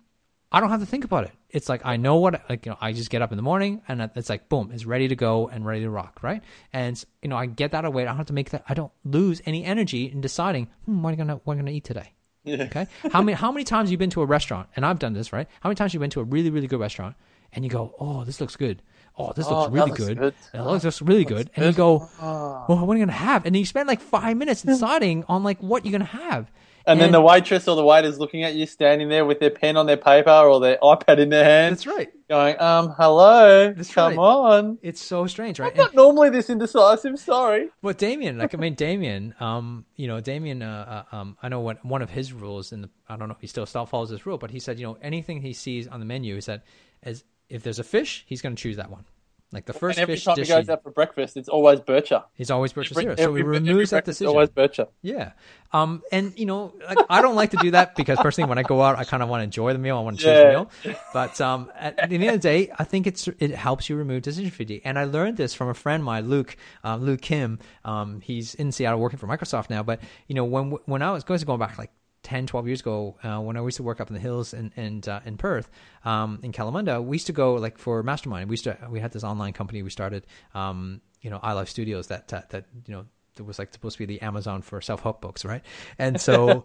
I 0.51 0.59
don't 0.59 0.71
have 0.71 0.79
to 0.79 0.87
think 0.87 1.03
about 1.03 1.25
it. 1.25 1.31
It's 1.51 1.69
like 1.69 1.85
I 1.85 1.97
know 1.97 2.15
what, 2.15 2.49
like 2.49 2.65
you 2.65 2.71
know, 2.71 2.79
I 2.81 2.93
just 2.93 3.11
get 3.11 3.21
up 3.21 3.31
in 3.31 3.35
the 3.37 3.43
morning 3.43 3.83
and 3.87 4.09
it's 4.15 4.27
like 4.27 4.49
boom, 4.49 4.71
it's 4.73 4.85
ready 4.85 5.07
to 5.09 5.15
go 5.15 5.47
and 5.49 5.63
ready 5.65 5.81
to 5.81 5.89
rock, 5.91 6.23
right? 6.23 6.41
And 6.73 7.01
you 7.21 7.29
know, 7.29 7.37
I 7.37 7.45
get 7.45 7.73
that 7.73 7.85
away. 7.85 8.01
I 8.01 8.05
don't 8.07 8.17
have 8.17 8.25
to 8.25 8.33
make 8.33 8.49
that. 8.49 8.63
I 8.67 8.73
don't 8.73 8.91
lose 9.03 9.39
any 9.45 9.63
energy 9.63 10.11
in 10.11 10.19
deciding 10.19 10.67
hmm, 10.85 11.03
what 11.03 11.09
am 11.09 11.13
I 11.13 11.17
gonna 11.17 11.41
what 11.43 11.53
am 11.53 11.59
I 11.59 11.61
gonna 11.61 11.71
eat 11.77 11.83
today. 11.83 12.13
Okay. 12.47 12.87
How 13.11 13.21
many 13.21 13.33
how 13.33 13.51
many 13.51 13.63
times 13.63 13.87
have 13.87 13.91
you 13.91 13.97
been 13.97 14.09
to 14.11 14.21
a 14.21 14.25
restaurant? 14.25 14.69
And 14.75 14.85
I've 14.85 14.99
done 14.99 15.13
this, 15.13 15.33
right? 15.33 15.47
How 15.61 15.69
many 15.69 15.75
times 15.75 15.91
have 15.91 15.95
you 15.95 15.99
been 15.99 16.09
to 16.11 16.21
a 16.21 16.23
really 16.23 16.49
really 16.49 16.67
good 16.67 16.79
restaurant 16.79 17.15
and 17.53 17.63
you 17.63 17.71
go, 17.71 17.95
oh, 17.99 18.23
this 18.23 18.41
looks 18.41 18.55
good. 18.55 18.81
Oh, 19.17 19.33
this 19.33 19.47
Oh, 19.47 19.61
looks 19.61 19.71
really 19.71 19.89
looks 19.89 19.99
good. 19.99 20.17
good. 20.17 20.33
It 20.53 20.61
looks, 20.61 20.83
looks 20.83 21.01
really 21.01 21.25
good. 21.25 21.49
And 21.55 21.65
you 21.65 21.71
good. 21.71 21.77
go, 21.77 22.09
ah. 22.19 22.65
well, 22.69 22.85
what 22.85 22.95
are 22.95 22.99
you 22.99 23.05
gonna 23.05 23.17
have? 23.17 23.45
And 23.45 23.55
you 23.55 23.65
spend 23.65 23.87
like 23.87 24.01
five 24.01 24.37
minutes 24.37 24.61
hmm. 24.61 24.69
deciding 24.69 25.23
on 25.27 25.43
like 25.43 25.59
what 25.61 25.85
you're 25.85 25.91
gonna 25.91 26.05
have. 26.05 26.51
And 26.87 27.01
then 27.01 27.11
the 27.11 27.21
waitress 27.21 27.67
or 27.67 27.75
the 27.75 27.83
waiter's 27.83 28.17
looking 28.17 28.43
at 28.43 28.55
you 28.55 28.65
standing 28.65 29.09
there 29.09 29.25
with 29.25 29.39
their 29.39 29.49
pen 29.49 29.75
on 29.75 29.85
their 29.85 29.97
paper 29.97 30.31
or 30.31 30.59
their 30.59 30.77
iPad 30.81 31.19
in 31.19 31.29
their 31.29 31.43
hand, 31.43 31.73
That's 31.73 31.85
right. 31.85 32.09
going, 32.29 32.59
um, 32.61 32.93
hello, 32.97 33.73
That's 33.73 33.93
come 33.93 34.17
right. 34.17 34.17
on. 34.17 34.77
It's 34.81 35.01
so 35.01 35.27
strange, 35.27 35.59
right? 35.59 35.71
I'm 35.71 35.77
not 35.77 35.93
normally 35.93 36.29
this 36.29 36.49
indecisive, 36.49 37.19
sorry. 37.19 37.69
But 37.81 37.97
Damien, 37.97 38.37
like 38.37 38.55
I 38.55 38.57
mean, 38.57 38.75
Damien, 38.75 39.35
um, 39.39 39.85
you 39.95 40.07
know, 40.07 40.21
Damien, 40.21 40.61
uh, 40.61 41.03
uh, 41.11 41.15
um, 41.15 41.37
I 41.43 41.49
know 41.49 41.59
what 41.59 41.83
one 41.83 42.01
of 42.01 42.09
his 42.09 42.31
rules, 42.31 42.71
and 42.71 42.87
I 43.09 43.17
don't 43.17 43.27
know 43.27 43.35
if 43.35 43.41
he 43.41 43.47
still 43.47 43.65
still 43.65 43.85
follows 43.85 44.09
this 44.09 44.25
rule, 44.25 44.37
but 44.37 44.51
he 44.51 44.59
said, 44.59 44.79
you 44.79 44.85
know, 44.87 44.97
anything 45.01 45.41
he 45.41 45.53
sees 45.53 45.87
on 45.87 45.99
the 45.99 46.05
menu 46.05 46.37
is 46.37 46.45
that 46.45 46.63
as 47.03 47.23
if 47.49 47.63
there's 47.63 47.79
a 47.79 47.83
fish, 47.83 48.23
he's 48.27 48.41
going 48.41 48.55
to 48.55 48.61
choose 48.61 48.77
that 48.77 48.89
one. 48.89 49.05
Like 49.53 49.65
the 49.65 49.71
first 49.71 49.97
And 49.97 50.03
every 50.03 50.15
fish 50.15 50.25
time 50.25 50.35
he 50.37 50.43
goes 50.43 50.67
out 50.67 50.83
for 50.83 50.91
breakfast, 50.91 51.37
it's 51.37 51.47
always 51.47 51.79
Bircher. 51.79 52.21
he's 52.33 52.51
always 52.51 52.73
Bircher 52.73 52.91
Every- 52.91 53.03
zero. 53.03 53.15
So 53.15 53.21
he 53.21 53.23
every- 53.23 53.41
every 53.57 53.71
removes 53.71 53.91
that 53.91 54.03
decision. 54.03 54.27
always 54.27 54.49
Bircher. 54.49 54.89
Yeah. 55.01 55.31
Um, 55.71 56.01
and 56.11 56.37
you 56.37 56.45
know, 56.45 56.73
like 56.85 56.97
I 57.09 57.21
don't 57.21 57.35
like 57.35 57.51
to 57.51 57.57
do 57.57 57.71
that 57.71 57.95
because 57.95 58.17
personally, 58.19 58.49
when 58.49 58.57
I 58.57 58.63
go 58.63 58.81
out, 58.81 58.97
I 58.97 59.05
kind 59.05 59.23
of 59.23 59.29
want 59.29 59.39
to 59.39 59.43
enjoy 59.45 59.71
the 59.71 59.79
meal. 59.79 59.97
I 59.97 60.01
want 60.01 60.19
to 60.19 60.23
choose 60.25 60.37
the 60.37 60.49
meal. 60.49 60.97
But 61.13 61.39
um, 61.39 61.71
at, 61.77 61.97
at 61.97 62.09
the 62.09 62.15
end 62.15 62.25
of 62.25 62.33
the 62.33 62.39
day, 62.39 62.71
I 62.77 62.83
think 62.83 63.07
it's 63.07 63.27
it 63.39 63.51
helps 63.51 63.89
you 63.89 63.95
remove 63.95 64.21
decision 64.23 64.51
fatigue. 64.51 64.81
And 64.83 64.99
I 64.99 65.05
learned 65.05 65.37
this 65.37 65.53
from 65.53 65.69
a 65.69 65.73
friend, 65.73 66.01
of 66.01 66.05
mine, 66.05 66.29
Luke, 66.29 66.55
um, 66.83 67.03
Luke 67.05 67.21
Kim. 67.21 67.59
Um, 67.85 68.19
he's 68.21 68.53
in 68.55 68.71
Seattle 68.73 68.99
working 68.99 69.17
for 69.19 69.27
Microsoft 69.27 69.69
now. 69.69 69.81
But 69.81 70.01
you 70.27 70.35
know, 70.35 70.43
when 70.45 70.71
when 70.85 71.01
I 71.01 71.11
was 71.11 71.23
going 71.23 71.39
to 71.39 71.45
go 71.45 71.55
back 71.57 71.77
like 71.77 71.91
10, 72.27 72.45
12 72.45 72.67
years 72.67 72.81
ago, 72.81 73.15
uh, 73.23 73.39
when 73.39 73.55
I 73.55 73.63
used 73.63 73.77
to 73.77 73.83
work 73.83 74.01
up 74.01 74.09
in 74.09 74.13
the 74.13 74.19
hills 74.19 74.53
and 74.53 74.73
and 74.75 75.07
uh, 75.07 75.21
in 75.23 75.37
Perth, 75.37 75.71
um, 76.03 76.41
in 76.43 76.51
Kalamunda, 76.51 77.01
we 77.01 77.15
used 77.15 77.27
to 77.27 77.33
go 77.33 77.53
like 77.53 77.77
for 77.77 78.03
mastermind. 78.03 78.49
We 78.49 78.53
used 78.55 78.65
to 78.65 78.77
we 78.89 78.99
had 78.99 79.13
this 79.13 79.23
online 79.23 79.53
company 79.53 79.81
we 79.81 79.89
started, 79.89 80.27
um, 80.53 80.99
you 81.21 81.29
know, 81.29 81.39
iLife 81.39 81.69
Studios 81.69 82.07
that 82.07 82.27
that, 82.27 82.49
that 82.49 82.65
you 82.85 82.93
know 82.93 83.05
that 83.37 83.45
was 83.45 83.57
like 83.57 83.71
supposed 83.71 83.95
to 83.95 84.05
be 84.05 84.13
the 84.13 84.21
Amazon 84.21 84.61
for 84.61 84.81
self 84.81 85.01
help 85.03 85.21
books, 85.21 85.45
right? 85.45 85.63
And 85.97 86.19
so, 86.19 86.63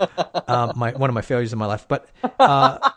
um, 0.49 0.73
my 0.77 0.91
one 0.91 1.09
of 1.09 1.15
my 1.15 1.23
failures 1.23 1.53
in 1.53 1.61
my 1.61 1.67
life. 1.67 1.87
But 1.87 2.09
uh, 2.41 2.91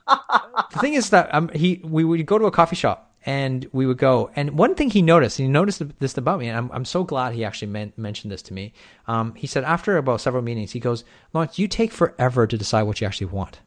the 0.71 0.79
thing 0.79 0.95
is 0.95 1.11
that 1.11 1.35
um, 1.35 1.49
he 1.49 1.81
we 1.83 2.03
would 2.03 2.25
go 2.25 2.39
to 2.39 2.45
a 2.45 2.51
coffee 2.51 2.75
shop 2.75 3.14
and 3.25 3.67
we 3.71 3.87
would 3.87 3.97
go. 3.97 4.29
And 4.35 4.51
one 4.51 4.75
thing 4.75 4.91
he 4.91 5.01
noticed, 5.01 5.39
and 5.39 5.47
he 5.47 5.51
noticed 5.51 5.81
this 5.99 6.17
about 6.17 6.39
me, 6.39 6.47
and 6.47 6.57
I'm 6.57 6.71
I'm 6.71 6.85
so 6.85 7.03
glad 7.03 7.33
he 7.33 7.43
actually 7.43 7.69
men- 7.69 7.93
mentioned 7.97 8.31
this 8.31 8.43
to 8.43 8.53
me. 8.53 8.73
Um, 9.07 9.33
he 9.35 9.47
said 9.47 9.63
after 9.63 9.97
about 9.97 10.21
several 10.21 10.43
meetings, 10.43 10.71
he 10.71 10.79
goes, 10.79 11.03
"Lawrence, 11.33 11.57
you 11.57 11.67
take 11.67 11.91
forever 11.91 12.45
to 12.45 12.57
decide 12.57 12.83
what 12.83 13.01
you 13.01 13.07
actually 13.07 13.27
want." 13.27 13.59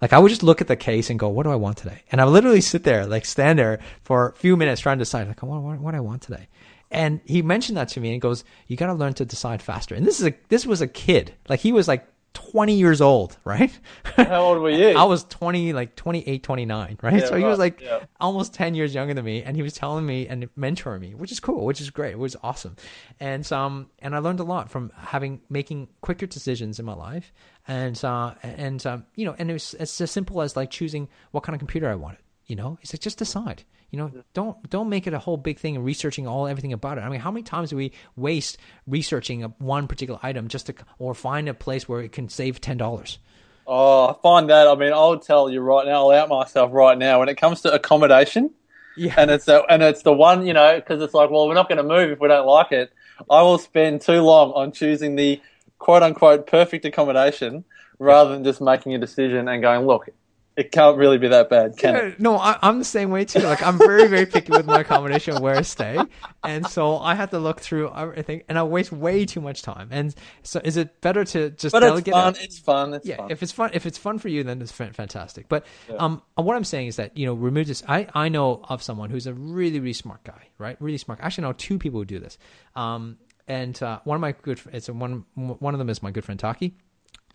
Like 0.00 0.12
I 0.12 0.18
would 0.18 0.28
just 0.28 0.42
look 0.42 0.60
at 0.60 0.66
the 0.66 0.76
case 0.76 1.08
and 1.10 1.18
go, 1.18 1.28
"What 1.28 1.44
do 1.44 1.50
I 1.50 1.56
want 1.56 1.78
today?" 1.78 2.02
And 2.12 2.20
I 2.20 2.24
would 2.24 2.32
literally 2.32 2.60
sit 2.60 2.84
there, 2.84 3.06
like 3.06 3.24
stand 3.24 3.58
there 3.58 3.78
for 4.02 4.28
a 4.28 4.32
few 4.34 4.56
minutes 4.56 4.82
trying 4.82 4.98
to 4.98 5.02
decide, 5.02 5.26
like, 5.26 5.42
"What 5.42 5.62
what, 5.62 5.78
what 5.80 5.90
do 5.92 5.96
I 5.96 6.00
want 6.00 6.22
today?" 6.22 6.48
And 6.90 7.20
he 7.24 7.40
mentioned 7.40 7.78
that 7.78 7.88
to 7.88 8.00
me 8.00 8.12
and 8.12 8.20
goes, 8.20 8.44
"You 8.66 8.76
got 8.76 8.88
to 8.88 8.94
learn 8.94 9.14
to 9.14 9.24
decide 9.24 9.62
faster." 9.62 9.94
And 9.94 10.06
this 10.06 10.20
is 10.20 10.26
a 10.26 10.34
this 10.48 10.66
was 10.66 10.82
a 10.82 10.86
kid, 10.86 11.34
like 11.48 11.60
he 11.60 11.72
was 11.72 11.88
like 11.88 12.06
20 12.34 12.74
years 12.74 13.00
old, 13.00 13.36
right? 13.44 13.70
How 14.16 14.44
old 14.44 14.62
were 14.62 14.70
you? 14.70 14.88
I 14.96 15.04
was 15.04 15.24
20, 15.24 15.72
like 15.72 15.96
28, 15.96 16.42
29, 16.42 16.98
right? 17.02 17.14
Yeah, 17.14 17.26
so 17.26 17.36
he 17.36 17.44
was 17.44 17.58
like 17.58 17.80
yeah. 17.80 18.00
almost 18.20 18.54
10 18.54 18.74
years 18.74 18.94
younger 18.94 19.14
than 19.14 19.24
me 19.24 19.42
and 19.42 19.56
he 19.56 19.62
was 19.62 19.74
telling 19.74 20.06
me 20.06 20.26
and 20.26 20.48
mentoring 20.56 21.00
me, 21.00 21.14
which 21.14 21.32
is 21.32 21.40
cool, 21.40 21.64
which 21.64 21.80
is 21.80 21.90
great. 21.90 22.12
It 22.12 22.18
was 22.18 22.36
awesome. 22.42 22.76
And 23.20 23.50
um 23.52 23.90
and 23.98 24.14
I 24.14 24.18
learned 24.18 24.40
a 24.40 24.44
lot 24.44 24.70
from 24.70 24.92
having 24.96 25.40
making 25.48 25.88
quicker 26.00 26.26
decisions 26.26 26.78
in 26.78 26.84
my 26.84 26.94
life 26.94 27.32
and 27.66 28.02
uh 28.04 28.34
and 28.42 28.84
um 28.86 29.06
you 29.14 29.24
know, 29.24 29.34
and 29.38 29.50
it 29.50 29.54
was 29.54 29.74
it's 29.78 30.00
as 30.00 30.10
simple 30.10 30.42
as 30.42 30.56
like 30.56 30.70
choosing 30.70 31.08
what 31.30 31.42
kind 31.42 31.54
of 31.54 31.60
computer 31.60 31.88
I 31.88 31.94
wanted. 31.94 32.20
You 32.46 32.56
know, 32.56 32.78
it's 32.82 32.92
like 32.92 33.00
just 33.00 33.18
decide. 33.18 33.64
You 33.92 33.98
know, 33.98 34.06
mm-hmm. 34.06 34.20
don't 34.32 34.70
don't 34.70 34.88
make 34.88 35.06
it 35.06 35.12
a 35.12 35.18
whole 35.18 35.36
big 35.36 35.58
thing 35.58 35.76
and 35.76 35.84
researching 35.84 36.26
all 36.26 36.46
everything 36.48 36.72
about 36.72 36.96
it. 36.96 37.02
I 37.02 37.10
mean, 37.10 37.20
how 37.20 37.30
many 37.30 37.42
times 37.42 37.70
do 37.70 37.76
we 37.76 37.92
waste 38.16 38.56
researching 38.86 39.44
a, 39.44 39.48
one 39.58 39.86
particular 39.86 40.18
item 40.22 40.48
just 40.48 40.66
to 40.66 40.74
or 40.98 41.14
find 41.14 41.46
a 41.46 41.54
place 41.54 41.86
where 41.86 42.00
it 42.00 42.10
can 42.10 42.30
save 42.30 42.58
ten 42.58 42.78
dollars? 42.78 43.18
Oh, 43.66 44.08
I 44.08 44.14
find 44.22 44.48
that. 44.48 44.66
I 44.66 44.74
mean, 44.74 44.94
I'll 44.94 45.18
tell 45.18 45.50
you 45.50 45.60
right 45.60 45.86
now. 45.86 46.08
I'll 46.08 46.22
out 46.22 46.30
myself 46.30 46.72
right 46.72 46.96
now. 46.96 47.20
When 47.20 47.28
it 47.28 47.36
comes 47.36 47.60
to 47.60 47.72
accommodation, 47.72 48.50
Yeah. 48.96 49.14
and 49.18 49.30
it's 49.30 49.44
the 49.44 49.62
and 49.68 49.82
it's 49.82 50.02
the 50.02 50.12
one 50.12 50.46
you 50.46 50.54
know 50.54 50.74
because 50.74 51.02
it's 51.02 51.12
like, 51.14 51.30
well, 51.30 51.46
we're 51.46 51.54
not 51.54 51.68
going 51.68 51.76
to 51.76 51.84
move 51.84 52.10
if 52.10 52.18
we 52.18 52.28
don't 52.28 52.46
like 52.46 52.72
it. 52.72 52.92
I 53.30 53.42
will 53.42 53.58
spend 53.58 54.00
too 54.00 54.22
long 54.22 54.52
on 54.52 54.72
choosing 54.72 55.16
the 55.16 55.40
quote 55.78 56.02
unquote 56.02 56.46
perfect 56.46 56.86
accommodation 56.86 57.64
rather 57.98 58.32
than 58.32 58.42
just 58.42 58.62
making 58.62 58.94
a 58.94 58.98
decision 58.98 59.48
and 59.48 59.60
going, 59.60 59.86
look, 59.86 60.08
it 60.56 60.70
can't 60.70 60.96
really 60.98 61.18
be 61.18 61.28
that 61.28 61.48
bad, 61.48 61.76
can 61.76 61.96
it? 61.96 62.20
No, 62.20 62.36
I, 62.36 62.58
I'm 62.62 62.78
the 62.78 62.84
same 62.84 63.10
way 63.10 63.24
too. 63.24 63.40
Like 63.40 63.62
I'm 63.62 63.78
very, 63.78 64.06
very 64.08 64.26
picky 64.26 64.52
with 64.52 64.66
my 64.66 64.80
accommodation 64.80 65.40
where 65.42 65.56
I 65.56 65.62
stay, 65.62 65.98
and 66.44 66.66
so 66.66 66.98
I 66.98 67.14
have 67.14 67.30
to 67.30 67.38
look 67.38 67.60
through 67.60 67.92
everything, 67.94 68.42
and 68.48 68.58
I 68.58 68.62
waste 68.62 68.92
way 68.92 69.24
too 69.24 69.40
much 69.40 69.62
time. 69.62 69.88
And 69.90 70.14
so, 70.42 70.60
is 70.62 70.76
it 70.76 71.00
better 71.00 71.24
to 71.24 71.50
just 71.50 71.72
But 71.72 71.82
it's 71.82 72.08
fun. 72.08 72.34
it? 72.34 72.42
It's 72.42 72.58
fun. 72.58 72.94
It's 72.94 73.06
yeah, 73.06 73.16
fun. 73.16 73.30
if 73.30 73.42
it's 73.42 73.52
fun, 73.52 73.70
if 73.72 73.86
it's 73.86 73.98
fun 73.98 74.18
for 74.18 74.28
you, 74.28 74.42
then 74.44 74.60
it's 74.60 74.72
fantastic. 74.72 75.48
But 75.48 75.64
um, 75.98 76.22
what 76.34 76.56
I'm 76.56 76.64
saying 76.64 76.88
is 76.88 76.96
that 76.96 77.16
you 77.16 77.26
know, 77.26 77.34
remove 77.34 77.66
this. 77.66 77.82
I 77.88 78.08
I 78.14 78.28
know 78.28 78.60
of 78.68 78.82
someone 78.82 79.10
who's 79.10 79.26
a 79.26 79.34
really, 79.34 79.80
really 79.80 79.92
smart 79.92 80.24
guy, 80.24 80.48
right? 80.58 80.76
Really 80.80 80.98
smart. 80.98 81.20
I 81.22 81.26
actually 81.26 81.42
know 81.42 81.52
two 81.54 81.78
people 81.78 82.00
who 82.00 82.04
do 82.04 82.18
this. 82.18 82.38
Um, 82.76 83.18
and 83.48 83.80
uh, 83.82 84.00
one 84.04 84.16
of 84.16 84.20
my 84.20 84.32
good, 84.32 84.60
it's 84.72 84.88
a, 84.88 84.92
one 84.92 85.24
one 85.34 85.74
of 85.74 85.78
them 85.78 85.88
is 85.88 86.02
my 86.02 86.10
good 86.10 86.24
friend 86.24 86.38
Taki. 86.38 86.74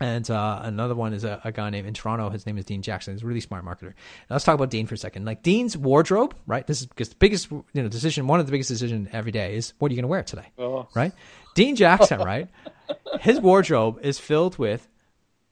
And 0.00 0.30
uh, 0.30 0.60
another 0.62 0.94
one 0.94 1.12
is 1.12 1.24
a, 1.24 1.40
a 1.44 1.50
guy 1.50 1.70
named 1.70 1.88
in 1.88 1.94
Toronto. 1.94 2.30
His 2.30 2.46
name 2.46 2.56
is 2.56 2.64
Dean 2.64 2.82
Jackson. 2.82 3.14
He's 3.14 3.22
a 3.24 3.26
really 3.26 3.40
smart 3.40 3.64
marketer. 3.64 3.94
Now, 4.30 4.36
let's 4.36 4.44
talk 4.44 4.54
about 4.54 4.70
Dean 4.70 4.86
for 4.86 4.94
a 4.94 4.98
second. 4.98 5.24
Like 5.24 5.42
Dean's 5.42 5.76
wardrobe, 5.76 6.34
right? 6.46 6.64
This 6.66 6.80
is 6.80 6.86
because 6.86 7.08
the 7.08 7.16
biggest 7.16 7.50
you 7.50 7.64
know 7.74 7.88
decision. 7.88 8.26
One 8.28 8.38
of 8.38 8.46
the 8.46 8.52
biggest 8.52 8.68
decision 8.68 9.08
every 9.12 9.32
day 9.32 9.56
is 9.56 9.72
what 9.78 9.90
are 9.90 9.94
you 9.94 9.96
going 9.96 10.04
to 10.04 10.08
wear 10.08 10.22
today, 10.22 10.46
Oh. 10.58 10.86
right? 10.94 11.12
Dean 11.54 11.74
Jackson, 11.74 12.20
right? 12.20 12.48
His 13.20 13.40
wardrobe 13.40 13.98
is 14.02 14.18
filled 14.20 14.56
with 14.58 14.86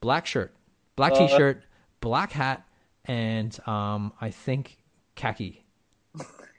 black 0.00 0.26
shirt, 0.26 0.54
black 0.94 1.14
t-shirt, 1.14 1.62
black 2.00 2.30
hat 2.30 2.64
and 3.06 3.56
um, 3.68 4.12
I 4.20 4.30
think 4.30 4.76
khaki. 5.16 5.64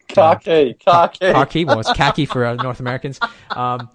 Khaki, 0.08 0.76
khaki. 0.76 1.20
Khaki, 1.20 1.66
well, 1.66 1.80
it's 1.82 1.92
khaki 1.94 2.26
for 2.26 2.46
uh, 2.46 2.56
North 2.56 2.80
Americans. 2.80 3.20
Um, 3.50 3.90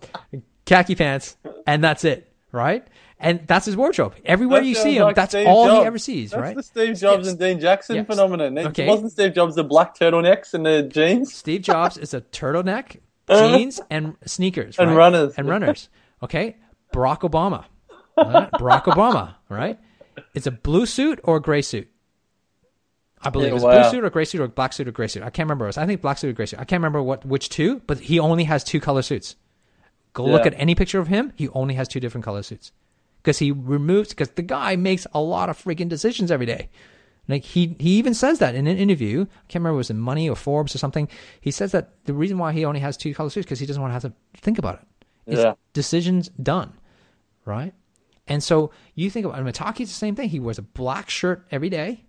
khaki 0.66 0.94
pants, 0.94 1.36
and 1.66 1.82
that's 1.82 2.04
it, 2.04 2.30
right? 2.52 2.86
And 3.22 3.46
that's 3.46 3.66
his 3.66 3.76
wardrobe. 3.76 4.14
Everywhere 4.24 4.60
That 4.62 4.66
you 4.66 4.74
see 4.74 4.96
him, 4.96 5.04
like 5.04 5.14
that's 5.14 5.30
Steve 5.30 5.46
all 5.46 5.68
he 5.80 5.86
ever 5.86 5.96
sees, 5.96 6.32
That's 6.32 6.40
right? 6.42 6.56
the 6.56 6.62
Steve 6.64 6.96
Jobs 6.98 7.24
Yes. 7.24 7.28
and 7.28 7.38
Dean 7.38 7.60
Jackson 7.60 7.96
Yes. 7.96 8.06
phenomenon. 8.06 8.58
It 8.58 8.66
Okay. 8.66 8.88
wasn't 8.88 9.12
Steve 9.12 9.32
Jobs 9.32 9.54
the 9.54 9.62
black 9.62 9.96
turtlenecks 9.96 10.54
and 10.54 10.66
the 10.66 10.82
jeans. 10.82 11.32
Steve 11.32 11.62
Jobs 11.62 11.96
is 11.96 12.12
a 12.14 12.20
turtleneck, 12.20 12.96
uh-huh. 13.28 13.56
jeans, 13.56 13.80
and 13.90 14.16
sneakers, 14.26 14.76
And 14.76 14.90
right? 14.90 14.96
runners. 14.96 15.34
and 15.36 15.48
runners. 15.48 15.88
Okay, 16.20 16.56
Barack 16.92 17.20
Obama, 17.20 17.64
Right? 18.16 18.50
Barack 18.54 18.84
Obama, 18.84 19.36
right? 19.48 19.78
It's 20.34 20.48
a 20.48 20.50
blue 20.50 20.84
suit 20.84 21.20
or 21.22 21.36
a 21.36 21.40
gray 21.40 21.62
suit. 21.62 21.88
I 23.22 23.30
believe 23.30 23.50
Yeah, 23.50 23.54
it's 23.54 23.64
wow. 23.64 23.80
blue 23.82 23.90
suit 23.90 24.04
or 24.04 24.10
gray 24.10 24.24
suit 24.24 24.40
or 24.40 24.48
black 24.48 24.72
suit 24.72 24.88
or 24.88 24.90
gray 24.90 25.06
suit. 25.06 25.22
I 25.22 25.30
can't 25.30 25.46
remember. 25.48 25.68
I 25.76 25.86
think 25.86 26.00
black 26.02 26.18
suit 26.18 26.30
or 26.30 26.32
gray 26.32 26.46
suit. 26.46 26.58
I 26.58 26.64
can't 26.64 26.80
remember 26.80 27.00
what 27.02 27.24
which 27.24 27.48
two, 27.50 27.82
but 27.86 28.00
he 28.00 28.18
only 28.18 28.44
has 28.44 28.64
two 28.64 28.80
color 28.80 29.02
suits. 29.02 29.36
Go 30.12 30.24
look 30.26 30.44
at 30.44 30.54
any 30.56 30.74
picture 30.74 30.98
of 30.98 31.06
him. 31.06 31.32
He 31.36 31.48
only 31.50 31.74
has 31.74 31.86
two 31.86 32.00
different 32.00 32.24
color 32.24 32.42
suits 32.42 32.72
because 33.22 33.38
he 33.38 33.50
removes 33.52 34.10
because 34.10 34.30
the 34.30 34.42
guy 34.42 34.76
makes 34.76 35.06
a 35.14 35.20
lot 35.20 35.48
of 35.48 35.62
freaking 35.62 35.88
decisions 35.88 36.30
every 36.30 36.46
day. 36.46 36.68
Like 37.28 37.44
he 37.44 37.76
he 37.78 37.90
even 37.98 38.14
says 38.14 38.40
that 38.40 38.54
in 38.56 38.66
an 38.66 38.76
interview. 38.76 39.22
I 39.22 39.26
can't 39.48 39.62
remember 39.62 39.70
if 39.70 39.74
it 39.74 39.76
was 39.78 39.90
in 39.90 39.98
Money 40.00 40.28
or 40.28 40.34
Forbes 40.36 40.74
or 40.74 40.78
something. 40.78 41.08
He 41.40 41.50
says 41.52 41.70
that 41.72 42.04
the 42.04 42.12
reason 42.14 42.36
why 42.38 42.52
he 42.52 42.64
only 42.64 42.80
has 42.80 42.96
two 42.96 43.14
color 43.14 43.30
suits 43.30 43.46
because 43.46 43.60
he 43.60 43.66
doesn't 43.66 43.80
want 43.80 43.90
to 43.90 43.94
have 43.94 44.02
to 44.02 44.12
think 44.40 44.58
about 44.58 44.74
it. 44.80 44.86
It's 45.26 45.40
Yeah. 45.40 45.54
decisions 45.72 46.30
done, 46.42 46.72
right? 47.44 47.72
And 48.26 48.42
so 48.42 48.70
you 48.96 49.08
think 49.08 49.24
about 49.24 49.44
Mitaki's 49.44 49.88
the 49.88 49.94
same 49.94 50.16
thing. 50.16 50.30
He 50.30 50.40
wears 50.40 50.58
a 50.58 50.62
black 50.62 51.08
shirt 51.10 51.46
every 51.52 51.70
day, 51.70 52.04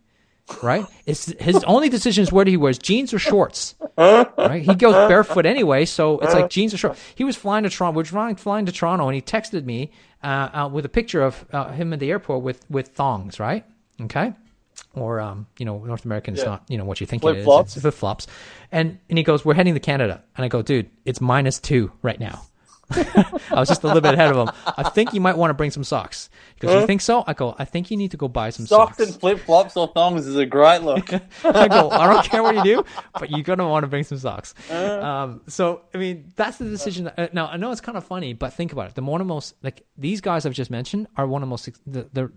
right? 0.61 0.85
It's 1.05 1.25
his 1.39 1.63
only 1.65 1.89
decision 1.89 2.21
is 2.23 2.31
whether 2.31 2.49
he 2.49 2.57
wears 2.57 2.77
jeans 2.77 3.13
or 3.13 3.19
shorts. 3.19 3.75
Right? 3.97 4.61
He 4.61 4.75
goes 4.75 4.93
barefoot 5.07 5.45
anyway, 5.45 5.85
so 5.85 6.19
it's 6.19 6.33
like 6.33 6.49
jeans 6.49 6.73
or 6.73 6.77
shorts. 6.77 6.99
He 7.15 7.23
was 7.23 7.35
flying 7.35 7.63
to 7.63 7.69
Toronto. 7.69 7.97
We 7.97 8.01
were 8.01 8.05
flying, 8.05 8.35
flying 8.35 8.65
to 8.65 8.71
Toronto, 8.71 9.07
and 9.07 9.15
he 9.15 9.21
texted 9.21 9.65
me 9.65 9.91
uh, 10.23 10.49
uh, 10.53 10.69
with 10.71 10.85
a 10.85 10.89
picture 10.89 11.21
of 11.23 11.45
uh, 11.53 11.71
him 11.71 11.93
at 11.93 11.99
the 11.99 12.09
airport 12.11 12.41
with 12.43 12.65
with 12.69 12.89
thongs, 12.89 13.39
right? 13.39 13.65
Okay. 14.01 14.33
Or 14.95 15.19
um, 15.19 15.47
you 15.59 15.65
know, 15.65 15.77
North 15.83 16.05
American 16.05 16.33
is 16.33 16.41
Yeah. 16.41 16.45
not 16.49 16.63
you 16.67 16.77
know 16.77 16.85
what 16.85 16.99
you 17.01 17.07
think 17.07 17.23
it 17.23 17.27
is. 17.27 17.33
Flip-flops. 17.35 17.73
It's 17.75 17.81
flip 17.81 17.93
flops. 17.93 18.27
And 18.71 18.99
and 19.09 19.17
he 19.17 19.23
goes, 19.23 19.45
"We're 19.45 19.53
heading 19.55 19.73
to 19.75 19.79
Canada." 19.79 20.23
And 20.35 20.43
I 20.45 20.47
go, 20.49 20.61
"Dude, 20.61 20.89
it's 21.05 21.21
minus 21.21 21.59
two 21.59 21.91
right 22.01 22.19
now." 22.19 22.41
I 22.91 23.55
was 23.55 23.69
just 23.69 23.83
a 23.83 23.87
little 23.87 24.01
bit 24.01 24.13
ahead 24.13 24.31
of 24.35 24.47
him. 24.47 24.55
I 24.65 24.89
think 24.89 25.13
you 25.13 25.21
might 25.21 25.37
want 25.37 25.49
to 25.49 25.53
bring 25.53 25.71
some 25.71 25.83
socks. 25.83 26.29
He 26.55 26.67
goes, 26.67 26.81
"You 26.81 26.85
think 26.85 27.01
so?" 27.01 27.23
I 27.25 27.33
go, 27.33 27.55
"I 27.57 27.65
think 27.65 27.89
you 27.89 27.97
need 27.97 28.11
to 28.11 28.17
go 28.17 28.27
buy 28.27 28.49
some 28.49 28.67
Socks 28.67 28.97
socks." 28.97 29.09
and 29.09 29.19
flip 29.19 29.39
flops 29.39 29.77
or 29.77 29.87
thongs 29.87 30.27
is 30.27 30.35
a 30.35 30.45
great 30.45 30.81
look. 30.83 31.13
I 31.43 31.67
go, 31.67 31.89
I 31.89 32.13
don't 32.13 32.25
care 32.25 32.43
what 32.43 32.55
you 32.55 32.63
do, 32.63 32.85
but 33.17 33.31
you're 33.31 33.41
gonna 33.41 33.67
want 33.67 33.83
to 33.83 33.87
bring 33.87 34.03
some 34.03 34.17
socks. 34.17 34.53
Um, 34.69 35.41
so 35.47 35.81
I 35.93 35.97
mean, 35.97 36.31
that's 36.35 36.57
the 36.57 36.65
decision. 36.65 37.05
That, 37.05 37.19
uh, 37.19 37.27
now 37.31 37.47
I 37.47 37.57
know 37.57 37.71
it's 37.71 37.81
kind 37.81 37.97
of 37.97 38.03
funny, 38.03 38.33
but 38.33 38.53
think 38.53 38.73
about 38.73 38.89
it. 38.89 38.95
The 38.95 39.01
one 39.01 39.21
of 39.21 39.27
most 39.27 39.55
like 39.63 39.85
these 39.97 40.21
guys 40.21 40.45
I've 40.45 40.53
just 40.53 40.71
mentioned 40.71 41.07
are 41.15 41.25
one 41.25 41.41
of 41.41 41.47
the 41.47 41.51
most 41.51 41.69
the, 41.87 42.09
the 42.11 42.31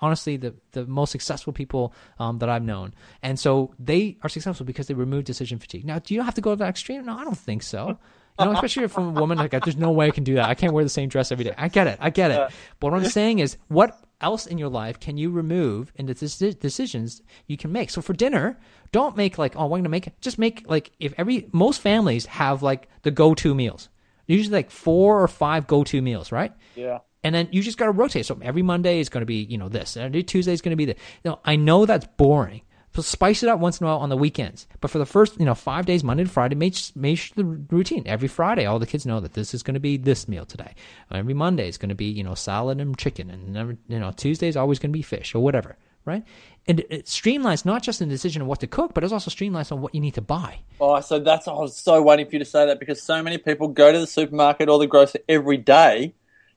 honestly 0.00 0.36
the 0.36 0.54
the 0.72 0.86
most 0.86 1.10
successful 1.10 1.52
people 1.52 1.94
um, 2.18 2.38
that 2.38 2.48
I've 2.48 2.62
known, 2.62 2.94
and 3.22 3.38
so 3.38 3.74
they 3.78 4.18
are 4.22 4.28
successful 4.28 4.66
because 4.66 4.88
they 4.88 4.94
remove 4.94 5.24
decision 5.24 5.58
fatigue. 5.58 5.84
Now, 5.86 5.98
do 6.00 6.14
you 6.14 6.22
have 6.22 6.34
to 6.34 6.40
go 6.40 6.50
to 6.50 6.56
that 6.56 6.68
extreme? 6.68 7.06
No, 7.06 7.16
I 7.16 7.24
don't 7.24 7.38
think 7.38 7.62
so. 7.62 7.98
You 8.38 8.44
know, 8.46 8.52
especially 8.52 8.88
from 8.88 9.16
a 9.16 9.20
woman 9.20 9.38
like 9.38 9.50
there's 9.50 9.76
no 9.76 9.90
way 9.90 10.08
I 10.08 10.10
can 10.10 10.24
do 10.24 10.34
that. 10.34 10.48
I 10.48 10.54
can't 10.54 10.72
wear 10.72 10.84
the 10.84 10.90
same 10.90 11.08
dress 11.08 11.32
every 11.32 11.44
day. 11.44 11.54
I 11.56 11.68
get 11.68 11.86
it. 11.86 11.98
I 12.00 12.10
get 12.10 12.30
it. 12.30 12.38
Uh. 12.38 12.48
But 12.80 12.92
what 12.92 13.00
I'm 13.00 13.08
saying 13.08 13.38
is, 13.38 13.56
what 13.68 13.98
else 14.20 14.46
in 14.46 14.58
your 14.58 14.68
life 14.68 15.00
can 15.00 15.16
you 15.16 15.30
remove 15.30 15.92
in 15.96 16.06
the 16.06 16.14
deci- 16.14 16.58
decisions 16.58 17.22
you 17.46 17.56
can 17.56 17.72
make? 17.72 17.90
So 17.90 18.02
for 18.02 18.12
dinner, 18.12 18.58
don't 18.92 19.16
make 19.16 19.38
like, 19.38 19.56
oh, 19.56 19.62
I'm 19.64 19.68
going 19.68 19.84
to 19.84 19.88
make 19.88 20.06
it. 20.06 20.20
Just 20.20 20.38
make 20.38 20.68
like 20.68 20.92
if 21.00 21.14
every 21.16 21.48
most 21.52 21.80
families 21.80 22.26
have 22.26 22.62
like 22.62 22.88
the 23.02 23.10
go-to 23.10 23.54
meals. 23.54 23.88
Usually 24.26 24.52
like 24.52 24.70
four 24.70 25.22
or 25.22 25.28
five 25.28 25.66
go-to 25.66 26.02
meals, 26.02 26.32
right? 26.32 26.52
Yeah. 26.74 26.98
And 27.22 27.34
then 27.34 27.48
you 27.52 27.62
just 27.62 27.78
got 27.78 27.86
to 27.86 27.92
rotate. 27.92 28.26
So 28.26 28.38
every 28.42 28.62
Monday 28.62 29.00
is 29.00 29.08
going 29.08 29.22
to 29.22 29.26
be, 29.26 29.36
you 29.36 29.56
know, 29.56 29.68
this. 29.68 29.96
And 29.96 30.04
every 30.04 30.22
Tuesday 30.22 30.52
is 30.52 30.60
going 30.62 30.70
to 30.70 30.76
be 30.76 30.84
this. 30.84 30.98
Now, 31.24 31.40
I 31.44 31.56
know 31.56 31.86
that's 31.86 32.06
boring. 32.16 32.62
Spice 33.02 33.42
it 33.42 33.48
up 33.48 33.58
once 33.58 33.80
in 33.80 33.86
a 33.86 33.90
while 33.90 33.98
on 33.98 34.08
the 34.08 34.16
weekends. 34.16 34.66
But 34.80 34.90
for 34.90 34.98
the 34.98 35.06
first, 35.06 35.38
you 35.38 35.44
know, 35.44 35.54
five 35.54 35.86
days, 35.86 36.02
Monday 36.02 36.24
to 36.24 36.30
Friday, 36.30 36.54
make, 36.54 36.76
make 36.94 37.34
the 37.34 37.44
routine. 37.44 38.04
Every 38.06 38.28
Friday, 38.28 38.66
all 38.66 38.78
the 38.78 38.86
kids 38.86 39.06
know 39.06 39.20
that 39.20 39.34
this 39.34 39.54
is 39.54 39.62
going 39.62 39.74
to 39.74 39.80
be 39.80 39.96
this 39.96 40.28
meal 40.28 40.44
today. 40.44 40.74
Every 41.10 41.34
Monday 41.34 41.68
is 41.68 41.78
going 41.78 41.90
to 41.90 41.94
be, 41.94 42.06
you 42.06 42.24
know, 42.24 42.34
salad 42.34 42.80
and 42.80 42.96
chicken. 42.96 43.30
And, 43.30 43.52
never, 43.52 43.76
you 43.88 43.98
know, 43.98 44.12
Tuesday 44.12 44.48
is 44.48 44.56
always 44.56 44.78
going 44.78 44.90
to 44.90 44.96
be 44.96 45.02
fish 45.02 45.34
or 45.34 45.40
whatever, 45.40 45.76
right? 46.04 46.24
And 46.68 46.80
it 46.90 47.06
streamlines 47.06 47.64
not 47.64 47.82
just 47.82 48.00
in 48.00 48.08
the 48.08 48.14
decision 48.14 48.42
of 48.42 48.48
what 48.48 48.60
to 48.60 48.66
cook, 48.66 48.94
but 48.94 49.04
it 49.04 49.12
also 49.12 49.30
streamlines 49.30 49.70
on 49.70 49.80
what 49.80 49.94
you 49.94 50.00
need 50.00 50.14
to 50.14 50.20
buy. 50.20 50.60
Oh, 50.80 51.00
so 51.00 51.18
that's 51.20 51.46
oh, 51.46 51.56
I 51.56 51.60
was 51.60 51.76
so 51.76 52.02
waiting 52.02 52.26
for 52.26 52.32
you 52.32 52.38
to 52.40 52.44
say 52.44 52.66
that 52.66 52.80
because 52.80 53.02
so 53.02 53.22
many 53.22 53.38
people 53.38 53.68
go 53.68 53.92
to 53.92 53.98
the 53.98 54.06
supermarket 54.06 54.68
or 54.68 54.78
the 54.78 54.86
grocer 54.86 55.20
every 55.28 55.58
day 55.58 56.14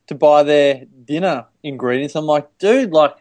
to 0.07 0.15
buy 0.15 0.41
their 0.41 0.85
dinner 1.05 1.45
ingredients. 1.61 2.15
I'm 2.15 2.25
like, 2.25 2.57
dude, 2.57 2.91
like 2.91 3.17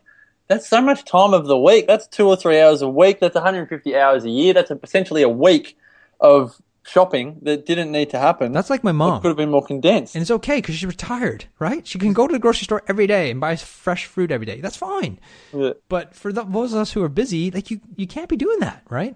that's 0.49 0.69
so 0.69 0.81
much 0.81 1.05
time 1.05 1.35
of 1.35 1.47
the 1.47 1.59
week. 1.59 1.87
That's 1.87 2.07
two 2.07 2.27
or 2.27 2.37
three 2.37 2.61
hours 2.61 2.83
a 2.83 2.89
week. 2.89 3.21
That's 3.21 3.35
150 3.35 3.97
hours 3.97 4.25
a 4.25 4.31
year. 4.31 4.53
That's 4.55 4.71
essentially 4.83 5.23
a 5.23 5.29
week 5.29 5.77
of 6.21 6.61
shopping 6.85 7.39
that 7.43 7.67
didn't 7.67 7.93
need 7.93 8.09
to 8.11 8.19
happen. 8.19 8.51
That's 8.53 8.71
like 8.71 8.83
my 8.83 8.93
mom. 8.93 9.19
It 9.19 9.21
could 9.21 9.29
have 9.29 9.37
been 9.37 9.51
more 9.51 9.65
condensed. 9.65 10.15
And 10.15 10.23
it's 10.23 10.31
okay 10.31 10.57
because 10.57 10.75
she's 10.75 10.87
retired, 10.87 11.45
right? 11.59 11.87
She 11.87 11.99
can 11.99 12.15
go 12.15 12.27
to 12.27 12.33
the 12.33 12.39
grocery 12.39 12.65
store 12.65 12.83
every 12.89 13.07
day 13.07 13.31
and 13.31 13.41
buy 13.41 13.57
fresh 13.57 14.07
fruit 14.07 14.31
every 14.31 14.47
day. 14.47 14.61
That's 14.63 14.77
fine. 14.77 15.21
Yeah. 15.53 15.73
But 15.91 16.15
for 16.15 16.33
the, 16.33 16.45
those 16.45 16.73
of 16.73 16.79
us 16.81 16.93
who 16.93 17.03
are 17.03 17.11
busy, 17.11 17.51
like 17.51 17.71
you, 17.71 17.81
you 17.97 18.07
can't 18.07 18.29
be 18.29 18.37
doing 18.37 18.61
that, 18.61 18.83
right? 18.89 19.15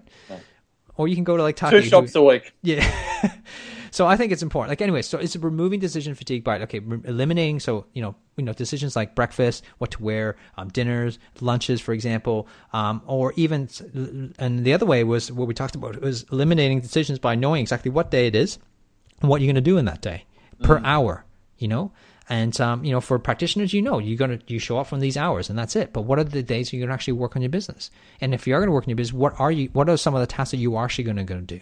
Or 0.95 1.07
you 1.07 1.15
can 1.15 1.23
go 1.23 1.35
to 1.35 1.41
like 1.41 1.55
Two 1.55 1.65
Taki. 1.65 1.77
who- 1.77 1.89
shops 1.89 2.13
a 2.13 2.21
week. 2.21 2.53
yeah. 2.61 2.87
so 3.93 4.07
I 4.07 4.17
think 4.17 4.31
it's 4.31 4.41
important. 4.41 4.69
Like 4.69 4.81
anyway, 4.81 5.03
so 5.03 5.19
it's 5.19 5.35
removing 5.35 5.79
decision 5.79 6.15
fatigue 6.15 6.43
by 6.43 6.59
okay, 6.61 6.79
re- 6.79 7.01
eliminating. 7.03 7.59
So 7.59 7.85
you 7.93 8.01
know, 8.01 8.15
you 8.37 8.43
know, 8.43 8.51
decisions 8.51 8.95
like 8.95 9.13
breakfast, 9.13 9.63
what 9.77 9.91
to 9.91 10.01
wear, 10.01 10.35
um, 10.57 10.69
dinners, 10.69 11.19
lunches, 11.41 11.79
for 11.79 11.93
example, 11.93 12.47
um, 12.73 13.03
or 13.05 13.33
even. 13.35 13.69
And 14.39 14.65
the 14.65 14.73
other 14.73 14.87
way 14.87 15.03
was 15.03 15.31
what 15.31 15.47
we 15.47 15.53
talked 15.53 15.75
about 15.75 16.01
was 16.01 16.23
eliminating 16.31 16.81
decisions 16.81 17.19
by 17.19 17.35
knowing 17.35 17.61
exactly 17.61 17.91
what 17.91 18.09
day 18.09 18.25
it 18.25 18.35
is, 18.35 18.57
and 19.21 19.29
what 19.29 19.41
you're 19.41 19.53
going 19.53 19.63
to 19.63 19.71
do 19.71 19.77
in 19.77 19.85
that 19.85 20.01
day 20.01 20.25
per 20.63 20.81
hour. 20.83 21.23
You 21.59 21.67
know. 21.67 21.91
And 22.29 22.59
um, 22.59 22.83
you 22.83 22.93
know, 22.93 23.01
for 23.01 23.19
practitioners, 23.19 23.73
you 23.73 23.83
know, 23.83 23.99
you're 23.99 24.17
gonna 24.17 24.39
you 24.47 24.57
show 24.57 24.79
up 24.79 24.87
from 24.87 25.01
these 25.01 25.17
hours, 25.17 25.51
and 25.51 25.59
that's 25.59 25.75
it. 25.75 25.93
But 25.93 26.03
what 26.03 26.17
are 26.17 26.23
the 26.23 26.41
days 26.41 26.73
you're 26.73 26.81
gonna 26.81 26.93
actually 26.93 27.13
work 27.13 27.35
on 27.35 27.43
your 27.43 27.49
business? 27.49 27.91
And 28.21 28.33
if 28.33 28.47
you 28.47 28.55
are 28.55 28.59
gonna 28.59 28.71
work 28.71 28.85
on 28.85 28.89
your 28.89 28.95
business, 28.95 29.13
what 29.13 29.39
are 29.39 29.51
you? 29.51 29.69
What 29.73 29.87
are 29.87 29.97
some 29.97 30.15
of 30.15 30.21
the 30.21 30.25
tasks 30.25 30.51
that 30.51 30.57
you 30.57 30.75
are 30.77 30.85
actually 30.85 31.03
gonna 31.03 31.25
gonna 31.25 31.41
do? 31.41 31.59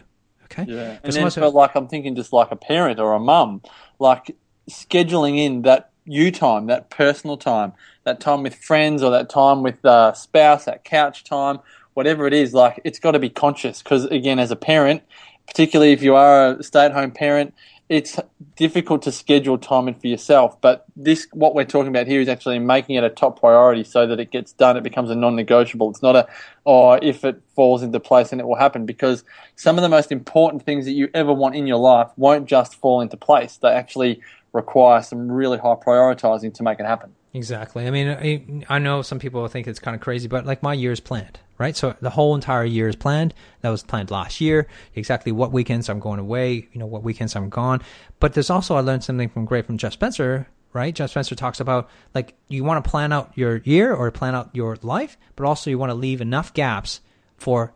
Okay. 0.52 0.72
Yeah. 0.72 0.98
And 1.04 1.14
then 1.14 1.30
for 1.30 1.50
like 1.50 1.76
I'm 1.76 1.88
thinking 1.88 2.16
just 2.16 2.34
like 2.34 2.52
a 2.52 2.56
parent 2.56 3.00
or 3.00 3.14
a 3.14 3.20
mum, 3.20 3.62
like 4.00 4.36
scheduling 4.70 5.38
in 5.38 5.62
that 5.64 5.92
you 6.06 6.32
time, 6.32 6.68
that 6.68 6.90
personal 6.90 7.38
time, 7.38 7.74
that 8.04 8.20
time 8.20 8.44
with 8.44 8.56
friends 8.56 9.04
or 9.04 9.12
that 9.12 9.30
time 9.30 9.64
with 9.64 9.82
the 9.82 10.14
spouse, 10.14 10.66
that 10.66 10.84
couch 10.84 11.24
time, 11.24 11.60
whatever 11.94 12.28
it 12.28 12.34
is, 12.34 12.54
like 12.54 12.82
it's 12.84 13.00
got 13.00 13.12
to 13.12 13.20
be 13.20 13.30
conscious 13.30 13.82
because 13.82 14.06
again, 14.06 14.40
as 14.40 14.52
a 14.52 14.56
parent, 14.56 15.04
particularly 15.48 15.94
if 15.94 16.02
you 16.02 16.16
are 16.16 16.56
a 16.56 16.64
stay-at-home 16.64 17.12
parent, 17.12 17.54
it's 17.92 18.18
difficult 18.56 19.02
to 19.02 19.12
schedule 19.12 19.58
time 19.58 19.90
in 19.90 19.94
for 19.94 20.08
yourself. 20.08 20.60
But 20.62 20.86
this, 20.96 21.28
what 21.34 21.54
we're 21.54 21.66
talking 21.66 21.90
about 21.90 22.08
here, 22.08 22.22
is 22.22 22.30
actually 22.30 22.58
making 22.58 22.96
it 22.96 23.04
a 23.04 23.10
top 23.10 23.42
priority 23.42 23.84
so 23.84 24.08
that 24.08 24.18
it 24.18 24.32
gets 24.32 24.54
done. 24.54 24.78
It 24.78 24.84
becomes 24.84 25.10
a 25.10 25.16
non-negotiable. 25.16 25.90
It's 25.90 26.02
not 26.02 26.16
a, 26.16 26.26
oh, 26.66 26.94
if 26.94 27.26
it 27.26 27.42
falls 27.54 27.84
into 27.84 28.00
place, 28.00 28.30
then 28.30 28.40
it 28.40 28.48
will 28.48 28.56
happen. 28.56 28.86
Because 28.86 29.26
some 29.58 29.78
of 29.78 29.82
the 29.82 29.90
most 29.90 30.10
important 30.10 30.64
things 30.64 30.86
that 30.86 30.94
you 30.94 31.10
ever 31.14 31.34
want 31.34 31.54
in 31.56 31.68
your 31.68 31.80
life 31.80 32.08
won't 32.16 32.46
just 32.46 32.76
fall 32.76 33.02
into 33.02 33.18
place. 33.18 33.58
They 33.58 33.68
actually 33.68 34.22
require 34.54 35.02
some 35.02 35.30
really 35.30 35.58
high 35.58 35.76
prioritizing 35.76 36.54
to 36.54 36.64
make 36.64 36.80
it 36.80 36.86
happen. 36.86 37.14
Exactly. 37.34 37.88
I 37.88 37.92
mean, 37.92 38.08
I, 38.08 38.76
I 38.76 38.80
know 38.80 39.02
some 39.02 39.20
people 39.20 39.46
think 39.50 39.68
it's 39.68 39.80
kind 39.80 39.96
of 39.96 40.02
crazy, 40.02 40.30
but 40.30 40.46
like 40.46 40.64
my 40.64 40.74
year 40.74 40.94
is 40.94 41.02
planned, 41.02 41.42
right? 41.62 41.78
So 41.78 41.96
the 42.02 42.10
whole 42.10 42.36
entire 42.36 42.66
year 42.66 42.90
is 42.90 42.96
planned. 42.96 43.34
That 43.62 43.70
was 43.70 43.84
planned 43.84 44.12
last 44.12 44.42
year. 44.42 44.68
Exactly 44.96 45.32
what 45.32 45.52
weekends 45.54 45.88
I'm 45.88 46.00
going 46.00 46.20
away, 46.20 46.68
you 46.74 46.80
know, 46.80 46.88
what 46.88 47.04
weekends 47.04 47.36
I'm 47.36 47.50
gone. 47.50 47.82
But 48.20 48.34
there's 48.34 48.50
also, 48.50 48.76
I 48.76 48.82
learned 48.82 49.04
something 49.04 49.30
from 49.30 49.46
great 49.46 49.66
from 49.68 49.78
Jeff 49.78 49.94
Spencer, 49.94 50.48
right? 50.74 50.94
Jeff 50.94 51.12
Spencer 51.12 51.36
talks 51.36 51.60
about 51.60 51.90
like 52.16 52.34
you 52.50 52.64
want 52.64 52.84
to 52.84 52.90
plan 52.90 53.14
out 53.14 53.32
your 53.36 53.58
year 53.58 53.94
or 53.94 54.10
plan 54.12 54.36
out 54.36 54.50
your 54.54 54.78
life, 54.82 55.18
but 55.36 55.46
also 55.46 55.70
you 55.70 55.78
want 55.78 55.92
to 55.92 55.96
leave 55.96 56.20
enough 56.20 56.54
gaps 56.54 57.00
for 57.38 57.74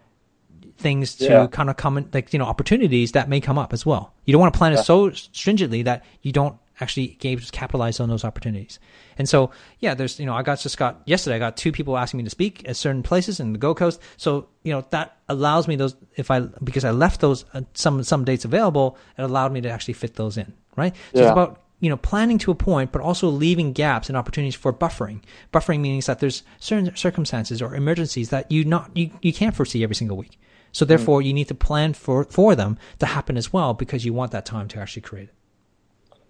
things 0.77 1.15
to 1.15 1.25
Yeah. 1.25 1.47
kind 1.47 1.69
of 1.69 1.77
come 1.77 1.97
in, 1.97 2.09
like, 2.13 2.33
you 2.33 2.39
know, 2.39 2.45
opportunities 2.45 3.13
that 3.13 3.29
may 3.29 3.39
come 3.39 3.57
up 3.57 3.71
as 3.71 3.85
well. 3.85 4.13
You 4.25 4.33
don't 4.33 4.41
want 4.41 4.53
to 4.53 4.57
plan 4.57 4.73
it 4.73 4.83
so 4.83 5.09
stringently 5.11 5.83
that 5.83 6.03
you 6.21 6.31
don't 6.33 6.57
actually 6.79 7.17
be 7.21 7.29
able 7.29 7.41
to 7.41 7.51
capitalize 7.51 7.99
on 7.99 8.09
those 8.09 8.23
opportunities. 8.23 8.79
And 9.17 9.27
so, 9.29 9.51
yeah, 9.79 9.93
there's, 9.93 10.19
you 10.19 10.25
know, 10.25 10.33
I 10.33 10.43
got 10.43 10.59
just 10.59 10.77
got 10.77 11.01
yesterday, 11.05 11.37
I 11.37 11.39
got 11.39 11.57
two 11.57 11.71
people 11.71 11.97
asking 11.97 12.17
me 12.17 12.23
to 12.25 12.29
speak 12.29 12.67
at 12.67 12.75
certain 12.75 13.03
places 13.03 13.39
in 13.39 13.53
the 13.53 13.59
Gold 13.59 13.77
Coast. 13.77 14.01
So, 14.17 14.49
you 14.63 14.73
know, 14.73 14.85
that 14.89 15.17
allows 15.29 15.67
me 15.67 15.75
those, 15.75 15.95
if 16.15 16.31
I, 16.31 16.41
because 16.63 16.83
I 16.85 16.91
left 16.91 17.21
those, 17.21 17.45
uh, 17.53 17.61
some, 17.73 18.03
some 18.03 18.25
dates 18.25 18.45
available, 18.45 18.97
it 19.17 19.21
allowed 19.21 19.51
me 19.51 19.61
to 19.61 19.69
actually 19.69 19.93
fit 19.93 20.15
those 20.15 20.37
in, 20.37 20.53
right? 20.75 20.95
So 21.13 21.21
it's 21.21 21.31
about, 21.31 21.61
you 21.79 21.89
know, 21.89 21.97
planning 21.97 22.37
to 22.39 22.51
a 22.51 22.55
point, 22.55 22.91
but 22.91 23.01
also 23.01 23.29
leaving 23.29 23.73
gaps 23.73 24.09
and 24.09 24.17
opportunities 24.17 24.55
for 24.55 24.73
buffering. 24.73 25.21
Buffering 25.53 25.81
means 25.81 26.05
that 26.05 26.19
there's 26.19 26.43
certain 26.59 26.95
circumstances 26.95 27.61
or 27.61 27.75
emergencies 27.75 28.29
that 28.29 28.51
you 28.51 28.63
not 28.63 28.91
you, 28.95 29.11
you 29.21 29.33
can't 29.33 29.55
foresee 29.55 29.83
every 29.83 29.95
single 29.95 30.17
week. 30.17 30.39
So 30.71 30.83
therefore, 30.83 31.21
you 31.21 31.33
need 31.33 31.47
to 31.49 31.55
plan 31.55 31.93
for 31.93 32.23
for 32.25 32.55
them 32.55 32.77
to 32.99 33.05
happen 33.05 33.37
as 33.37 33.53
well 33.53 33.73
because 33.73 34.03
you 34.03 34.13
want 34.13 34.31
that 34.31 34.45
time 34.45 34.67
to 34.69 34.79
actually 34.79 35.03
create 35.03 35.29
it. 35.29 35.35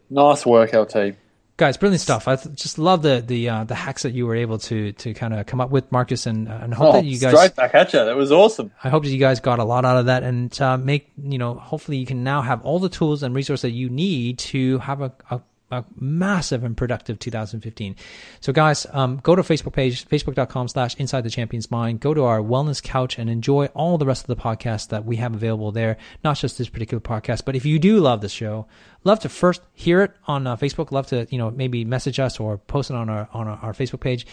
Nice 0.10 0.46
work, 0.46 0.74
LT. 0.74 1.16
Guys, 1.58 1.78
brilliant 1.78 2.02
stuff. 2.02 2.28
I 2.28 2.36
th- 2.36 2.54
just 2.54 2.78
love 2.78 3.02
the 3.02 3.24
the 3.26 3.48
uh, 3.48 3.64
the 3.64 3.76
hacks 3.76 4.04
that 4.04 4.12
you 4.12 4.28
were 4.28 4.36
able 4.36 4.58
to 4.60 4.92
to 4.92 5.14
kind 5.14 5.34
of 5.34 5.46
come 5.46 5.62
up 5.62 5.70
with, 5.70 5.90
Marcus, 5.90 6.26
and 6.26 6.50
uh, 6.50 6.60
and 6.62 6.74
hope 6.74 6.90
Oh, 6.90 6.92
that 6.98 7.06
you 7.06 7.18
guys 7.18 7.34
straight 7.34 7.56
back 7.56 7.74
at 7.74 7.94
you. 7.94 8.04
That 8.04 8.18
was 8.18 8.30
awesome. 8.30 8.72
I 8.84 8.90
hope 8.90 9.04
that 9.04 9.10
you 9.10 9.20
guys 9.20 9.40
got 9.40 9.60
a 9.60 9.64
lot 9.64 9.86
out 9.86 9.96
of 9.96 10.08
that 10.08 10.24
and 10.24 10.62
uh, 10.62 10.78
make, 10.78 11.12
you 11.18 11.38
know, 11.38 11.54
hopefully 11.54 11.98
you 11.98 12.06
can 12.06 12.26
now 12.26 12.42
have 12.42 12.62
all 12.64 12.80
the 12.80 12.90
tools 12.90 13.24
and 13.24 13.34
resources 13.34 13.62
that 13.62 13.72
you 13.72 13.90
need 13.90 14.38
to 14.40 14.80
have 14.80 15.00
a, 15.02 15.14
a, 15.30 15.40
a 15.72 15.84
massive 16.00 16.64
and 16.64 16.78
productive 16.78 17.18
2015. 17.18 17.96
So 18.40 18.54
guys, 18.54 18.86
um, 18.92 19.18
go 19.24 19.36
to 19.36 19.42
Facebook 19.42 19.74
page, 19.74 20.08
facebook.com 20.08 20.68
slash 20.68 20.96
inside 20.96 21.22
the 21.22 21.30
champion's 21.30 21.72
mind. 21.72 22.00
Go 22.00 22.14
to 22.14 22.24
our 22.24 22.40
wellness 22.40 22.82
couch 22.82 23.18
and 23.18 23.30
enjoy 23.30 23.66
all 23.68 23.98
the 23.98 24.06
rest 24.06 24.24
of 24.24 24.28
the 24.28 24.36
podcasts 24.36 24.90
that 24.90 25.06
we 25.06 25.16
have 25.16 25.34
available 25.34 25.72
there. 25.72 25.98
Not 26.24 26.38
just 26.38 26.58
this 26.58 26.70
particular 26.70 27.02
podcast, 27.02 27.46
but 27.46 27.56
if 27.56 27.66
you 27.66 27.80
do 27.80 28.00
love 28.00 28.22
the 28.22 28.30
show, 28.30 28.68
love 29.04 29.20
to 29.22 29.30
first 29.30 29.62
hear 29.74 30.02
it 30.02 30.12
on 30.28 30.46
uh, 30.46 30.56
Facebook, 30.56 30.92
love 30.92 31.08
to, 31.08 31.28
you 31.32 31.38
know, 31.38 31.50
maybe 31.50 31.84
message 31.84 32.20
us 32.20 32.40
or 32.40 32.58
post 32.58 32.92
it 32.92 32.96
on 32.96 33.10
our, 33.10 33.28
on 33.34 33.48
our, 33.48 33.58
our 33.58 33.74
Facebook 33.74 34.02
page 34.02 34.28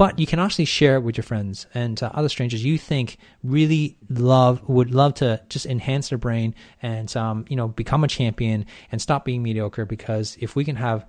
but 0.00 0.18
you 0.18 0.26
can 0.26 0.38
actually 0.38 0.64
share 0.64 0.94
it 0.94 1.02
with 1.02 1.18
your 1.18 1.22
friends 1.22 1.66
and 1.74 2.02
uh, 2.02 2.10
other 2.14 2.30
strangers 2.30 2.64
you 2.64 2.78
think 2.78 3.18
really 3.44 3.98
love 4.08 4.66
would 4.66 4.94
love 4.94 5.12
to 5.12 5.38
just 5.50 5.66
enhance 5.66 6.08
their 6.08 6.16
brain 6.16 6.54
and 6.80 7.14
um, 7.18 7.44
you 7.50 7.54
know 7.54 7.68
become 7.68 8.02
a 8.02 8.08
champion 8.08 8.64
and 8.90 9.02
stop 9.02 9.26
being 9.26 9.42
mediocre 9.42 9.84
because 9.84 10.38
if 10.40 10.56
we 10.56 10.64
can 10.64 10.76
have 10.76 11.04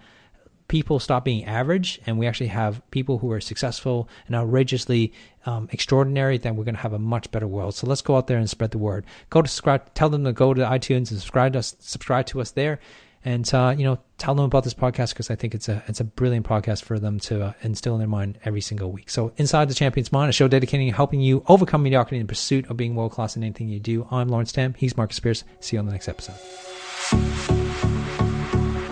people 0.67 0.99
stop 0.99 1.23
being 1.23 1.45
average 1.45 2.01
and 2.05 2.19
we 2.19 2.27
actually 2.27 2.47
have 2.47 2.81
people 2.91 3.17
who 3.17 3.31
are 3.31 3.39
successful 3.39 4.09
and 4.27 4.35
outrageously 4.35 5.13
um, 5.45 5.69
extraordinary 5.71 6.37
then 6.37 6.57
we're 6.57 6.65
going 6.65 6.75
to 6.75 6.81
have 6.81 6.91
a 6.91 6.99
much 6.99 7.31
better 7.31 7.47
world. 7.47 7.73
So 7.73 7.87
let's 7.87 8.01
go 8.01 8.17
out 8.17 8.27
there 8.27 8.39
and 8.39 8.49
spread 8.49 8.71
the 8.71 8.77
word. 8.77 9.05
Go 9.29 9.41
to 9.41 9.47
subscribe 9.47 9.93
tell 9.93 10.09
them 10.09 10.25
to 10.25 10.33
go 10.33 10.53
to 10.53 10.63
itunes 10.63 11.11
and 11.11 11.19
subscribe 11.19 11.53
to 11.53 11.59
us 11.59 11.77
subscribe 11.79 12.25
to 12.25 12.41
us 12.41 12.51
there 12.51 12.81
and 13.23 13.51
uh, 13.53 13.73
you 13.77 13.83
know 13.83 13.99
tell 14.17 14.35
them 14.35 14.45
about 14.45 14.63
this 14.63 14.73
podcast 14.73 15.09
because 15.09 15.29
I 15.29 15.35
think 15.35 15.53
it's 15.55 15.69
a 15.69 15.83
it's 15.87 15.99
a 15.99 16.03
brilliant 16.03 16.45
podcast 16.45 16.83
for 16.83 16.99
them 16.99 17.19
to 17.21 17.43
uh, 17.43 17.53
instill 17.61 17.93
in 17.93 17.99
their 17.99 18.07
mind 18.07 18.39
every 18.45 18.61
single 18.61 18.91
week. 18.91 19.09
So 19.09 19.31
inside 19.37 19.69
the 19.69 19.73
champion's 19.73 20.11
mind, 20.11 20.29
a 20.29 20.33
show 20.33 20.47
dedicating 20.47 20.91
helping 20.93 21.21
you 21.21 21.43
overcome 21.47 21.83
mediocrity 21.83 22.19
in 22.19 22.27
pursuit 22.27 22.69
of 22.69 22.77
being 22.77 22.95
world 22.95 23.11
class 23.11 23.35
in 23.35 23.43
anything 23.43 23.69
you 23.69 23.79
do. 23.79 24.07
I'm 24.11 24.27
Lawrence 24.27 24.51
Tam. 24.51 24.73
He's 24.75 24.97
Marcus 24.97 25.19
Pearce. 25.19 25.43
See 25.59 25.75
you 25.75 25.79
on 25.79 25.85
the 25.85 25.91
next 25.91 26.07
episode. 26.07 26.35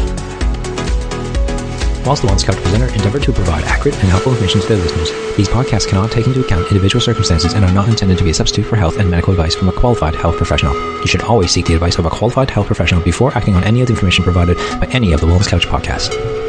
Whilst 2.05 2.21
the 2.21 2.27
Wellness 2.27 2.45
Couch 2.45 2.57
presenter 2.57 2.87
endeavor 2.89 3.19
to 3.19 3.33
provide 3.33 3.63
accurate 3.63 3.95
and 3.95 4.09
helpful 4.09 4.31
information 4.31 4.61
to 4.61 4.67
their 4.67 4.77
listeners, 4.77 5.09
these 5.37 5.49
podcasts 5.49 5.87
cannot 5.87 6.11
take 6.11 6.27
into 6.27 6.41
account 6.41 6.67
individual 6.67 7.01
circumstances 7.01 7.53
and 7.53 7.65
are 7.65 7.71
not 7.71 7.89
intended 7.89 8.19
to 8.19 8.23
be 8.23 8.29
a 8.29 8.33
substitute 8.33 8.67
for 8.67 8.75
health 8.75 8.99
and 8.99 9.09
medical 9.09 9.31
advice 9.31 9.55
from 9.55 9.69
a 9.69 9.73
qualified 9.73 10.13
health 10.13 10.37
professional. 10.37 10.75
You 10.99 11.07
should 11.07 11.23
always 11.23 11.49
seek 11.49 11.65
the 11.65 11.73
advice 11.73 11.97
of 11.97 12.05
a 12.05 12.11
qualified 12.11 12.51
health 12.51 12.67
professional 12.67 13.01
before 13.01 13.35
acting 13.35 13.55
on 13.55 13.63
any 13.63 13.81
of 13.81 13.87
the 13.87 13.93
information 13.93 14.23
provided 14.23 14.57
by 14.79 14.87
any 14.91 15.13
of 15.13 15.21
the 15.21 15.25
Wellness 15.25 15.47
Couch 15.47 15.65
podcasts. 15.65 16.44